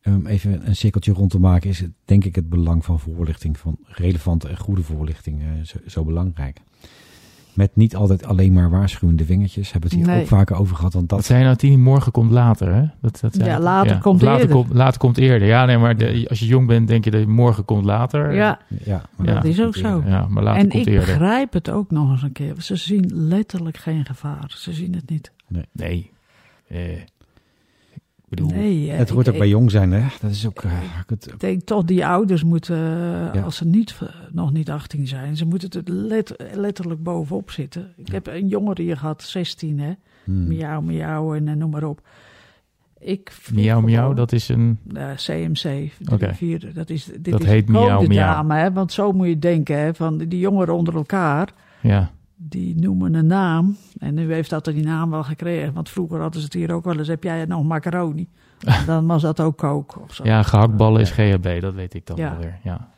um, 0.04 0.28
even 0.28 0.68
een 0.68 0.76
cirkeltje 0.76 1.14
rond 1.14 1.32
te 1.32 1.40
maken, 1.40 1.70
is 1.70 1.80
het 1.80 1.92
denk 2.06 2.26
ik 2.26 2.36
het 2.36 2.50
belang 2.50 2.86
van 2.86 3.00
voorlichting, 3.00 3.58
van 3.58 3.78
relevante 3.84 4.48
en 4.48 4.58
goede 4.58 4.84
voorlichting, 4.84 5.42
eh, 5.42 5.48
zo, 5.64 5.78
zo 5.88 6.04
belangrijk. 6.04 6.62
Met 7.54 7.76
niet 7.76 7.96
altijd 7.96 8.26
alleen 8.26 8.54
maar 8.54 8.70
waarschuwende 8.70 9.26
vingertjes. 9.26 9.72
Hebben 9.72 9.90
we 9.90 9.96
het 9.96 10.06
hier 10.06 10.14
Nee. 10.16 10.24
ook 10.24 10.30
vaker 10.30 10.56
over 10.56 10.76
gehad. 10.76 10.94
Want 10.94 11.10
Wat 11.10 11.20
dat, 11.20 11.28
zei 11.28 11.40
je 11.40 11.46
nou, 11.46 11.58
Tini? 11.58 11.78
Morgen 11.78 12.12
komt 12.12 12.32
later, 12.32 12.74
hè? 12.74 12.84
Dat, 13.02 13.18
dat 13.22 13.36
Ja, 13.36 13.60
later 13.60 13.98
komt 14.00 14.22
later 14.22 14.42
eerder. 14.42 14.56
Komt, 14.56 14.74
later 14.74 15.00
komt 15.00 15.18
eerder. 15.18 15.48
Ja, 15.48 15.66
nee, 15.66 15.78
maar 15.78 15.98
de- 15.98 16.26
als 16.30 16.40
je 16.40 16.46
jong 16.46 16.68
bent, 16.68 16.88
denk 16.88 17.04
je 17.04 17.12
dat 17.12 17.26
morgen 17.26 17.66
komt 17.66 17.86
later. 17.86 18.34
ja, 18.34 18.60
ja, 18.86 19.02
maar 19.18 19.28
Ja. 19.28 19.34
dat 19.34 19.44
is 19.46 19.62
ook 19.62 19.76
zo. 19.76 20.04
Ja, 20.06 20.28
maar 20.28 20.44
later 20.44 20.62
En 20.62 20.70
komt 20.70 20.88
ik 20.88 20.94
eerder. 20.94 21.08
begrijp 21.08 21.54
het 21.54 21.70
ook 21.70 21.92
nog 21.92 22.12
eens 22.12 22.24
een 22.24 22.32
keer. 22.32 22.54
Ze 22.58 22.76
zien 22.76 23.12
letterlijk 23.14 23.78
geen 23.78 24.06
gevaar. 24.06 24.44
Ze 24.48 24.74
zien 24.74 24.94
het 24.96 25.10
niet. 25.10 25.32
Nee. 25.72 26.12
Eh, 26.68 26.92
ik 26.92 27.06
bedoel, 28.36 28.50
Nee, 28.50 28.92
eh, 28.92 28.98
het 28.98 29.10
hoort 29.10 29.28
ik- 29.28 29.34
ook 29.34 29.40
bij 29.40 29.48
jong 29.48 29.72
zijn, 29.72 29.92
hè? 29.92 30.08
Dat 30.22 30.32
is 30.32 30.48
ook... 30.48 30.62
eh, 30.64 30.72
het, 31.08 31.28
Ik 31.28 31.40
denk 31.40 31.62
toch, 31.62 31.84
die 31.84 32.06
ouders 32.06 32.44
moeten, 32.44 32.76
eh, 32.76 33.34
Ja. 33.34 33.42
als 33.42 33.56
ze 33.56 33.66
niet, 33.66 34.00
nog 34.32 34.52
niet 34.52 34.70
18 34.70 35.08
zijn, 35.08 35.38
ze 35.38 35.46
moeten 35.46 35.70
er 35.70 35.92
let- 35.94 36.36
letterlijk 36.54 37.04
bovenop 37.04 37.52
zitten. 37.52 37.94
Ik 37.98 38.08
heb 38.08 38.28
een 38.28 38.48
jongere 38.48 38.82
hier 38.82 38.98
gehad, 38.98 39.24
16, 39.24 39.80
hè. 39.80 39.92
hmm. 40.24 40.48
Miauw, 40.48 40.82
miauw 40.82 41.36
en 41.36 41.58
noem 41.58 41.70
maar 41.70 41.84
op. 41.84 42.02
Ik 43.00 43.38
miauw, 43.54 43.82
miauw, 43.82 44.00
gewoon- 44.02 44.16
dat 44.16 44.32
is 44.32 44.50
een... 44.50 44.80
Eh, 44.94 45.10
CMC, 45.16 45.92
drie, 46.00 46.34
vierde. 46.34 46.72
Dat 46.74 46.90
is, 46.90 47.06
dit 47.06 47.32
Dat 47.32 47.42
is 47.44 47.48
heet 47.50 47.66
de 47.66 47.72
miauw, 47.72 48.02
miauw. 48.02 48.10
dame, 48.34 48.56
hè, 48.56 48.72
want 48.72 48.92
zo 48.92 49.12
moet 49.12 49.28
je 49.28 49.40
denken, 49.40 49.80
hè, 49.80 49.94
van 49.94 50.18
die 50.18 50.40
jongeren 50.40 50.74
onder 50.76 50.96
elkaar, 50.96 51.50
Ja, 51.82 52.12
die 52.44 52.76
noemen 52.80 53.14
een 53.14 53.26
naam. 53.28 53.78
En 53.98 54.14
nu 54.14 54.34
heeft 54.34 54.50
dat 54.50 54.66
die 54.66 54.84
naam 54.84 55.10
wel 55.10 55.24
gekregen, 55.24 55.74
want 55.74 55.90
vroeger 55.90 56.20
hadden 56.20 56.40
ze 56.40 56.46
het 56.46 56.54
hier 56.56 56.72
ook 56.74 56.84
wel 56.86 56.98
eens, 56.98 57.08
heb 57.08 57.24
jij 57.24 57.46
nog 57.46 57.64
macaroni? 57.64 58.28
Dan 58.86 59.08
was 59.08 59.22
dat 59.22 59.40
ook 59.40 59.58
kook 59.58 59.98
of 60.04 60.14
zo. 60.14 60.24
ja 60.24 60.44
gehaktballen 60.44 61.02
is 61.02 61.12
GHB, 61.12 61.62
dat 61.62 61.74
weet 61.74 61.94
ik 61.94 62.06
dan 62.08 62.18
Ja. 62.18 62.30
wel 62.32 62.40
weer. 62.40 62.60
Ja. 62.64 62.90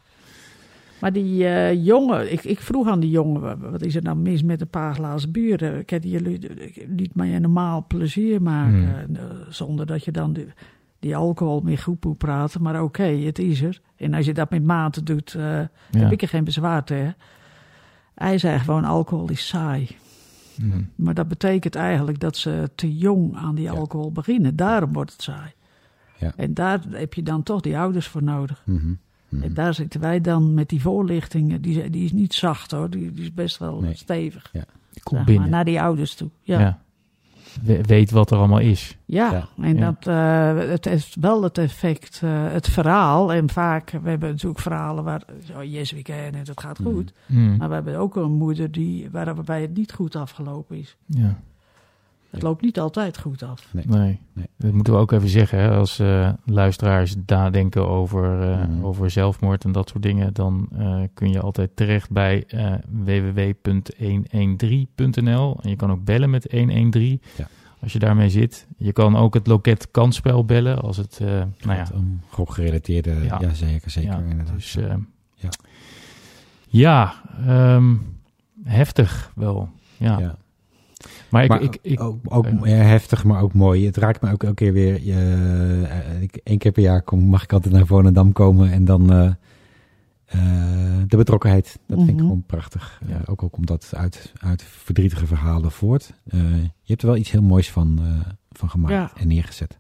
Maar 0.99 1.13
die 1.13 1.47
eh, 1.47 1.85
jongen, 1.85 2.31
ik, 2.31 2.43
ik 2.43 2.59
vroeg 2.59 2.87
aan 2.87 2.99
die 2.99 3.09
jongen, 3.09 3.41
wa- 3.41 3.57
wat 3.57 3.81
is 3.81 3.95
er 3.95 4.01
nou 4.03 4.17
mis 4.17 4.43
met 4.43 4.61
een 4.61 4.67
paar 4.69 4.93
glazen? 4.95 5.33
Eh, 5.33 5.85
Kunnen 5.85 6.09
jullie 6.09 6.39
niet 6.87 7.15
maar 7.15 7.27
je 7.27 7.39
normaal 7.39 7.85
plezier 7.87 8.41
maken, 8.41 8.89
Hmm. 9.05 9.15
eh, 9.15 9.21
zonder 9.49 9.85
dat 9.85 10.03
je 10.05 10.11
dan 10.11 10.33
die, 10.33 10.47
die 10.99 11.15
alcohol 11.15 11.61
meer 11.61 11.77
goed 11.77 12.03
moet 12.05 12.17
praten. 12.17 12.61
Maar 12.61 12.83
oké, 12.83 13.03
het 13.03 13.39
is 13.39 13.61
er. 13.61 13.81
En 13.95 14.13
als 14.13 14.25
je 14.25 14.33
dat 14.33 14.49
met 14.49 14.63
mate 14.63 15.03
doet, 15.03 15.33
eh, 15.33 15.43
Ja. 15.43 15.67
heb 15.91 16.11
ik 16.11 16.21
er 16.21 16.27
geen 16.27 16.43
bezwaar 16.43 16.83
tegen. 16.83 17.15
Hij 18.16 18.38
zei 18.38 18.59
gewoon, 18.59 18.86
alcohol 18.86 19.30
is 19.30 19.47
saai. 19.47 19.88
Mhm. 20.61 20.82
Maar 20.95 21.14
dat 21.14 21.28
betekent 21.28 21.76
eigenlijk 21.76 22.20
dat 22.20 22.38
ze 22.38 22.70
te 22.76 22.97
jong 22.97 23.36
aan 23.36 23.55
die 23.55 23.64
Ja. 23.64 23.72
alcohol 23.72 24.11
beginnen. 24.11 24.55
Daarom 24.55 24.93
wordt 24.93 25.11
het 25.11 25.22
saai. 25.22 25.51
Ja. 26.20 26.34
En 26.36 26.53
daar 26.53 26.80
heb 26.89 27.14
je 27.14 27.24
dan 27.24 27.43
toch 27.43 27.61
die 27.61 27.78
ouders 27.78 28.07
voor 28.07 28.24
nodig. 28.24 28.61
Mhm. 28.66 28.93
Mhm. 29.30 29.43
En 29.43 29.53
daar 29.53 29.74
zitten 29.74 29.99
wij 29.99 30.22
dan 30.22 30.53
met 30.53 30.70
die 30.70 30.82
voorlichting. 30.82 31.59
Die, 31.59 31.89
die 31.89 32.03
is 32.05 32.11
niet 32.11 32.34
zacht 32.34 32.72
hoor, 32.72 32.89
die, 32.89 33.11
die 33.11 33.24
is 33.24 33.34
best 33.34 33.57
wel 33.57 33.80
Nee. 33.80 33.95
stevig. 33.95 34.49
Die 34.51 34.61
zeg 34.91 35.03
komt 35.03 35.16
maar, 35.16 35.24
binnen. 35.26 35.49
naar 35.49 35.66
die 35.66 35.82
ouders 35.82 36.16
toe. 36.16 36.30
Ja. 36.41 36.82
Weet 37.61 38.11
wat 38.11 38.31
er 38.31 38.37
allemaal 38.37 38.59
is. 38.59 38.97
Ja, 39.05 39.31
Ja, 39.31 39.47
en 39.63 39.77
ja. 39.77 39.85
Dat, 39.91 40.07
eh, 40.07 40.69
het 40.69 40.85
heeft 40.85 41.15
wel 41.19 41.43
het 41.43 41.57
effect, 41.57 42.19
eh, 42.23 42.29
het 42.51 42.69
verhaal. 42.69 43.33
En 43.33 43.49
vaak, 43.49 43.89
we 44.03 44.09
hebben 44.09 44.29
natuurlijk 44.29 44.61
verhalen 44.61 45.03
waar, 45.03 45.23
oh, 45.57 45.63
yes 45.63 45.91
we 45.91 46.01
can, 46.01 46.15
en 46.15 46.35
het 46.35 46.59
gaat 46.61 46.79
Mhm. 46.79 46.89
goed. 46.89 47.13
Mm. 47.25 47.57
Maar 47.57 47.67
we 47.67 47.73
hebben 47.73 47.95
ook 47.97 48.15
een 48.15 48.31
moeder 48.31 48.71
die, 48.71 49.09
waarbij 49.11 49.61
het 49.61 49.75
niet 49.75 49.93
goed 49.93 50.15
afgelopen 50.15 50.77
is. 50.77 50.97
Ja. 51.05 51.39
Het 52.34 52.41
loopt 52.41 52.61
niet 52.61 52.79
altijd 52.79 53.19
goed 53.19 53.43
af. 53.43 53.67
Nee. 53.71 53.86
Nee. 53.88 54.19
Nee. 54.34 54.47
dat 54.57 54.71
moeten 54.73 54.93
we 54.93 54.99
ook 54.99 55.11
even 55.11 55.29
zeggen. 55.29 55.59
Hè? 55.59 55.71
Als 55.75 55.99
eh, 55.99 56.29
luisteraars 56.45 57.15
nadenken 57.25 57.88
over, 57.88 58.41
eh, 58.51 58.67
Mhm. 58.67 58.86
over 58.86 59.09
zelfmoord 59.11 59.63
en 59.63 59.71
dat 59.71 59.89
soort 59.89 60.03
dingen, 60.03 60.34
dan 60.34 60.67
eh, 60.77 61.01
kun 61.13 61.29
je 61.31 61.39
altijd 61.39 61.75
terecht 61.75 62.11
bij 62.11 62.43
eh, 62.47 62.73
www.113.nl. 63.03 65.59
En 65.61 65.69
je 65.69 65.75
kan 65.75 65.91
ook 65.91 66.03
bellen 66.03 66.29
met 66.29 66.47
113 66.51 67.21
Ja. 67.38 67.47
als 67.81 67.93
je 67.93 67.99
daarmee 67.99 68.29
zit. 68.29 68.67
Je 68.77 68.91
kan 68.91 69.15
ook 69.15 69.34
het 69.34 69.47
loket 69.47 69.91
kansspel 69.91 70.45
bellen 70.45 70.81
als 70.81 70.97
het, 70.97 71.19
eh, 71.21 71.27
nou 71.27 71.77
ja, 71.77 71.88
Om 71.93 72.21
gokgerelateerde, 72.29 73.11
Ja. 73.23 73.38
ja, 73.41 73.53
zeker, 73.53 73.89
zeker. 73.91 74.11
ja, 74.11 74.17
inderdaad. 74.29 74.53
dus, 74.55 74.75
eh, 74.75 74.93
Ja. 75.36 75.49
ja, 76.67 77.13
ehm, 77.47 77.95
heftig 78.63 79.31
wel. 79.36 79.69
Ja. 79.97 80.36
Maar 81.29 81.43
ik, 81.43 81.49
maar 81.49 81.61
ik, 81.61 81.77
ik, 81.81 82.01
ook, 82.01 82.17
ook 82.23 82.45
eh, 82.45 82.59
ja, 82.77 82.83
heftig, 82.83 83.23
maar 83.23 83.41
ook 83.41 83.53
mooi. 83.53 83.85
Het 83.85 83.97
raakt 83.97 84.21
me 84.21 84.31
ook 84.31 84.43
elke 84.43 84.55
keer 84.55 84.73
weer. 84.73 85.03
je- 85.03 85.87
eh, 85.89 86.21
ik, 86.21 86.35
één 86.43 86.57
keer 86.57 86.71
per 86.71 86.83
jaar 86.83 87.01
kom, 87.01 87.23
mag 87.23 87.43
ik 87.43 87.53
altijd 87.53 87.73
naar 87.73 87.85
Volendam 87.85 88.31
komen 88.31 88.71
en 88.71 88.85
dan 88.85 89.11
eh, 89.13 89.25
eh, 90.25 91.03
de 91.07 91.17
betrokkenheid. 91.17 91.79
Dat 91.87 91.97
vind 91.97 92.09
ik 92.09 92.15
Mhm. 92.15 92.23
gewoon 92.23 92.43
prachtig. 92.45 93.01
Ja. 93.07 93.13
Eh, 93.15 93.21
ook 93.25 93.41
al 93.41 93.49
komt 93.49 93.67
dat 93.67 93.91
uit, 93.95 94.33
uit 94.39 94.63
verdrietige 94.63 95.25
verhalen 95.25 95.71
voort. 95.71 96.13
Eh, 96.27 96.39
je 96.61 96.69
hebt 96.91 97.01
er 97.01 97.07
wel 97.07 97.17
iets 97.17 97.31
heel 97.31 97.41
moois 97.41 97.71
van, 97.71 97.99
eh, 98.03 98.31
van 98.51 98.69
gemaakt 98.69 98.93
Ja. 98.93 99.11
en 99.21 99.27
neergezet. 99.27 99.79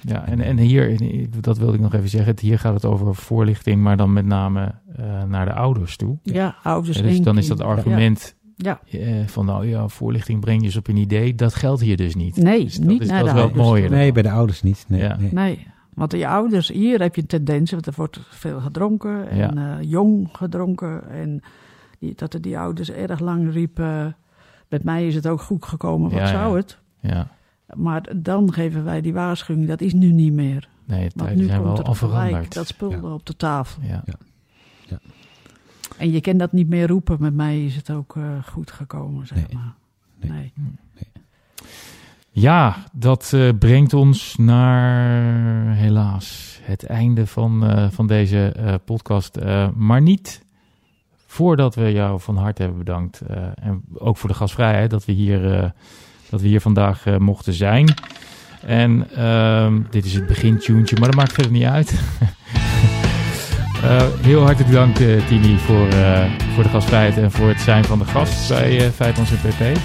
Ja, 0.00 0.26
en, 0.26 0.40
en 0.40 0.58
hier, 0.58 0.98
dat 1.40 1.58
wilde 1.58 1.74
ik 1.74 1.80
nog 1.80 1.94
even 1.94 2.08
zeggen, 2.08 2.34
hier 2.40 2.58
gaat 2.58 2.74
het 2.74 2.84
over 2.84 3.14
voorlichting, 3.14 3.82
maar 3.82 3.96
dan 3.96 4.12
met 4.12 4.24
name 4.26 4.74
eh, 4.96 5.22
naar 5.24 5.44
de 5.46 5.52
ouders 5.52 5.96
toe. 5.96 6.18
Ja, 6.22 6.56
ouders 6.62 6.96
Ja, 6.98 7.02
dus 7.02 7.20
dan 7.20 7.38
is 7.38 7.46
dat 7.46 7.60
argument 7.60 8.34
Ja. 8.60 8.80
eh, 8.90 9.26
van, 9.26 9.44
nou 9.46 9.66
ja, 9.66 9.88
voorlichting 9.88 10.40
breng 10.40 10.60
je 10.60 10.66
eens 10.66 10.76
op 10.76 10.88
een 10.88 10.96
idee, 10.96 11.34
dat 11.34 11.54
geldt 11.54 11.80
hier 11.80 11.96
dus 11.96 12.14
niet. 12.14 12.36
Nee, 12.36 12.64
Dus 12.64 12.74
dat 12.76 12.86
niet 12.88 13.00
is, 13.00 13.08
naar 13.08 13.16
dat 13.24 13.24
de 13.26 13.30
is 13.30 13.38
wel 13.40 13.48
het 13.48 13.52
ouders 13.56 13.68
mooie. 13.68 13.86
toe. 13.88 13.96
Nee, 13.96 14.12
bij 14.12 14.22
de 14.22 14.30
ouders 14.30 14.62
niet. 14.62 14.84
Nee, 14.88 15.00
Ja. 15.00 15.16
nee. 15.18 15.32
Nee, 15.32 15.66
want 15.94 16.10
die 16.10 16.28
ouders, 16.28 16.68
hier 16.68 17.00
heb 17.00 17.14
je 17.14 17.20
een 17.20 17.26
tendens, 17.26 17.70
want 17.70 17.86
er 17.86 17.92
wordt 17.96 18.20
veel 18.30 18.60
gedronken 18.60 19.28
en 19.30 19.58
eh, 19.58 19.76
jong 19.80 20.28
gedronken. 20.32 21.08
En 21.10 21.40
die, 21.98 22.12
dat 22.16 22.34
er 22.34 22.40
die 22.40 22.58
ouders 22.58 22.90
erg 22.90 23.20
lang 23.20 23.52
riepen, 23.52 24.16
met 24.68 24.84
mij 24.84 25.06
is 25.06 25.14
het 25.14 25.26
ook 25.28 25.40
goed 25.40 25.64
gekomen, 25.64 26.10
wat 26.10 26.18
Ja, 26.20 26.26
ja. 26.26 26.32
zou 26.32 26.56
het? 26.56 26.78
Ja, 27.00 27.28
Maar 27.74 28.12
dan 28.16 28.52
geven 28.52 28.84
wij 28.84 29.00
die 29.00 29.12
waarschuwing, 29.12 29.68
dat 29.68 29.80
is 29.80 29.92
nu 29.94 30.12
niet 30.12 30.32
meer. 30.32 30.68
nee, 30.84 31.04
de 31.08 31.12
Want 31.14 31.34
nu 31.36 31.44
zijn 31.44 31.62
komt 31.62 31.68
wel 31.70 31.78
er 31.78 31.84
al 31.84 31.94
gelijk 31.94 32.14
veranderd. 32.26 32.54
dat 32.54 32.66
spul 32.66 32.90
Ja. 32.90 33.00
op 33.12 33.26
de 33.26 33.36
tafel. 33.36 33.82
Ja. 33.86 34.04
En 35.98 36.10
je 36.12 36.20
kan 36.20 36.36
dat 36.36 36.52
niet 36.52 36.68
meer 36.68 36.86
roepen, 36.86 37.16
met 37.20 37.34
mij 37.34 37.64
is 37.64 37.76
het 37.76 37.90
ook 37.90 38.16
eh, 38.16 38.22
goed 38.46 38.70
gekomen, 38.70 39.26
zeg 39.26 39.38
Nee. 39.38 39.46
maar. 39.52 39.74
Nee. 40.20 40.52
Nee. 40.94 41.08
Ja, 42.30 42.76
dat 42.92 43.32
eh, 43.34 43.48
brengt 43.58 43.94
ons 43.94 44.36
naar 44.36 45.74
helaas 45.74 46.58
het 46.62 46.84
einde 46.86 47.26
van, 47.26 47.64
eh, 47.66 47.86
van 47.90 48.06
deze 48.06 48.52
podcast. 48.84 49.38
Maar 49.74 50.02
niet 50.02 50.44
voordat 51.26 51.74
we 51.74 51.92
jou 51.92 52.20
van 52.20 52.36
harte 52.36 52.62
hebben 52.62 52.78
bedankt. 52.78 53.20
en 53.54 53.82
ook 53.94 54.16
voor 54.16 54.28
de 54.28 54.34
gastvrijheid 54.36 54.90
dat 54.90 55.04
we 55.04 55.12
hier, 55.12 55.72
dat 56.30 56.40
we 56.40 56.48
hier 56.48 56.60
vandaag 56.60 57.18
mochten 57.18 57.52
zijn. 57.52 57.94
En 58.62 59.10
ehm, 59.14 59.80
dit 59.90 60.04
is 60.04 60.14
het 60.14 60.26
begintuntje, 60.26 60.96
maar 60.98 61.08
dat 61.08 61.16
maakt 61.16 61.32
verder 61.32 61.52
niet 61.52 61.64
uit. 61.64 62.00
Eh, 63.82 64.02
heel 64.20 64.42
hartelijk 64.42 64.72
dank, 64.72 64.98
eh, 64.98 65.26
Tini, 65.26 65.58
voor, 65.58 65.88
eh, 65.88 66.24
voor 66.54 66.62
de 66.62 66.68
gastvrijheid 66.68 67.16
en 67.16 67.30
voor 67.30 67.48
het 67.48 67.60
zijn 67.60 67.84
van 67.84 67.98
de 67.98 68.04
gast 68.04 68.48
bij 68.48 68.78
eh 68.78 68.90
Feitons 68.94 69.30
en 69.30 69.36
PP. 69.36 69.78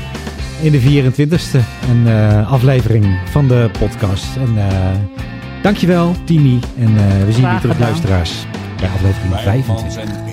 In 0.64 0.72
de 0.72 0.80
24ste 0.80 1.60
een, 1.90 2.08
eh, 2.08 2.52
aflevering 2.52 3.20
van 3.30 3.48
de 3.48 3.70
podcast. 3.80 4.36
En 4.36 4.58
eh, 4.58 4.78
dankjewel, 5.62 6.16
Tini. 6.26 6.60
En 6.80 6.98
eh, 6.98 7.26
we 7.26 7.32
zien 7.32 7.44
jullie 7.44 7.60
terug, 7.60 7.80
luisteraars, 7.80 8.46
bij 8.78 8.90
aflevering 8.90 9.44
Wijmans 9.44 9.82
25. 9.82 10.18
en 10.18 10.33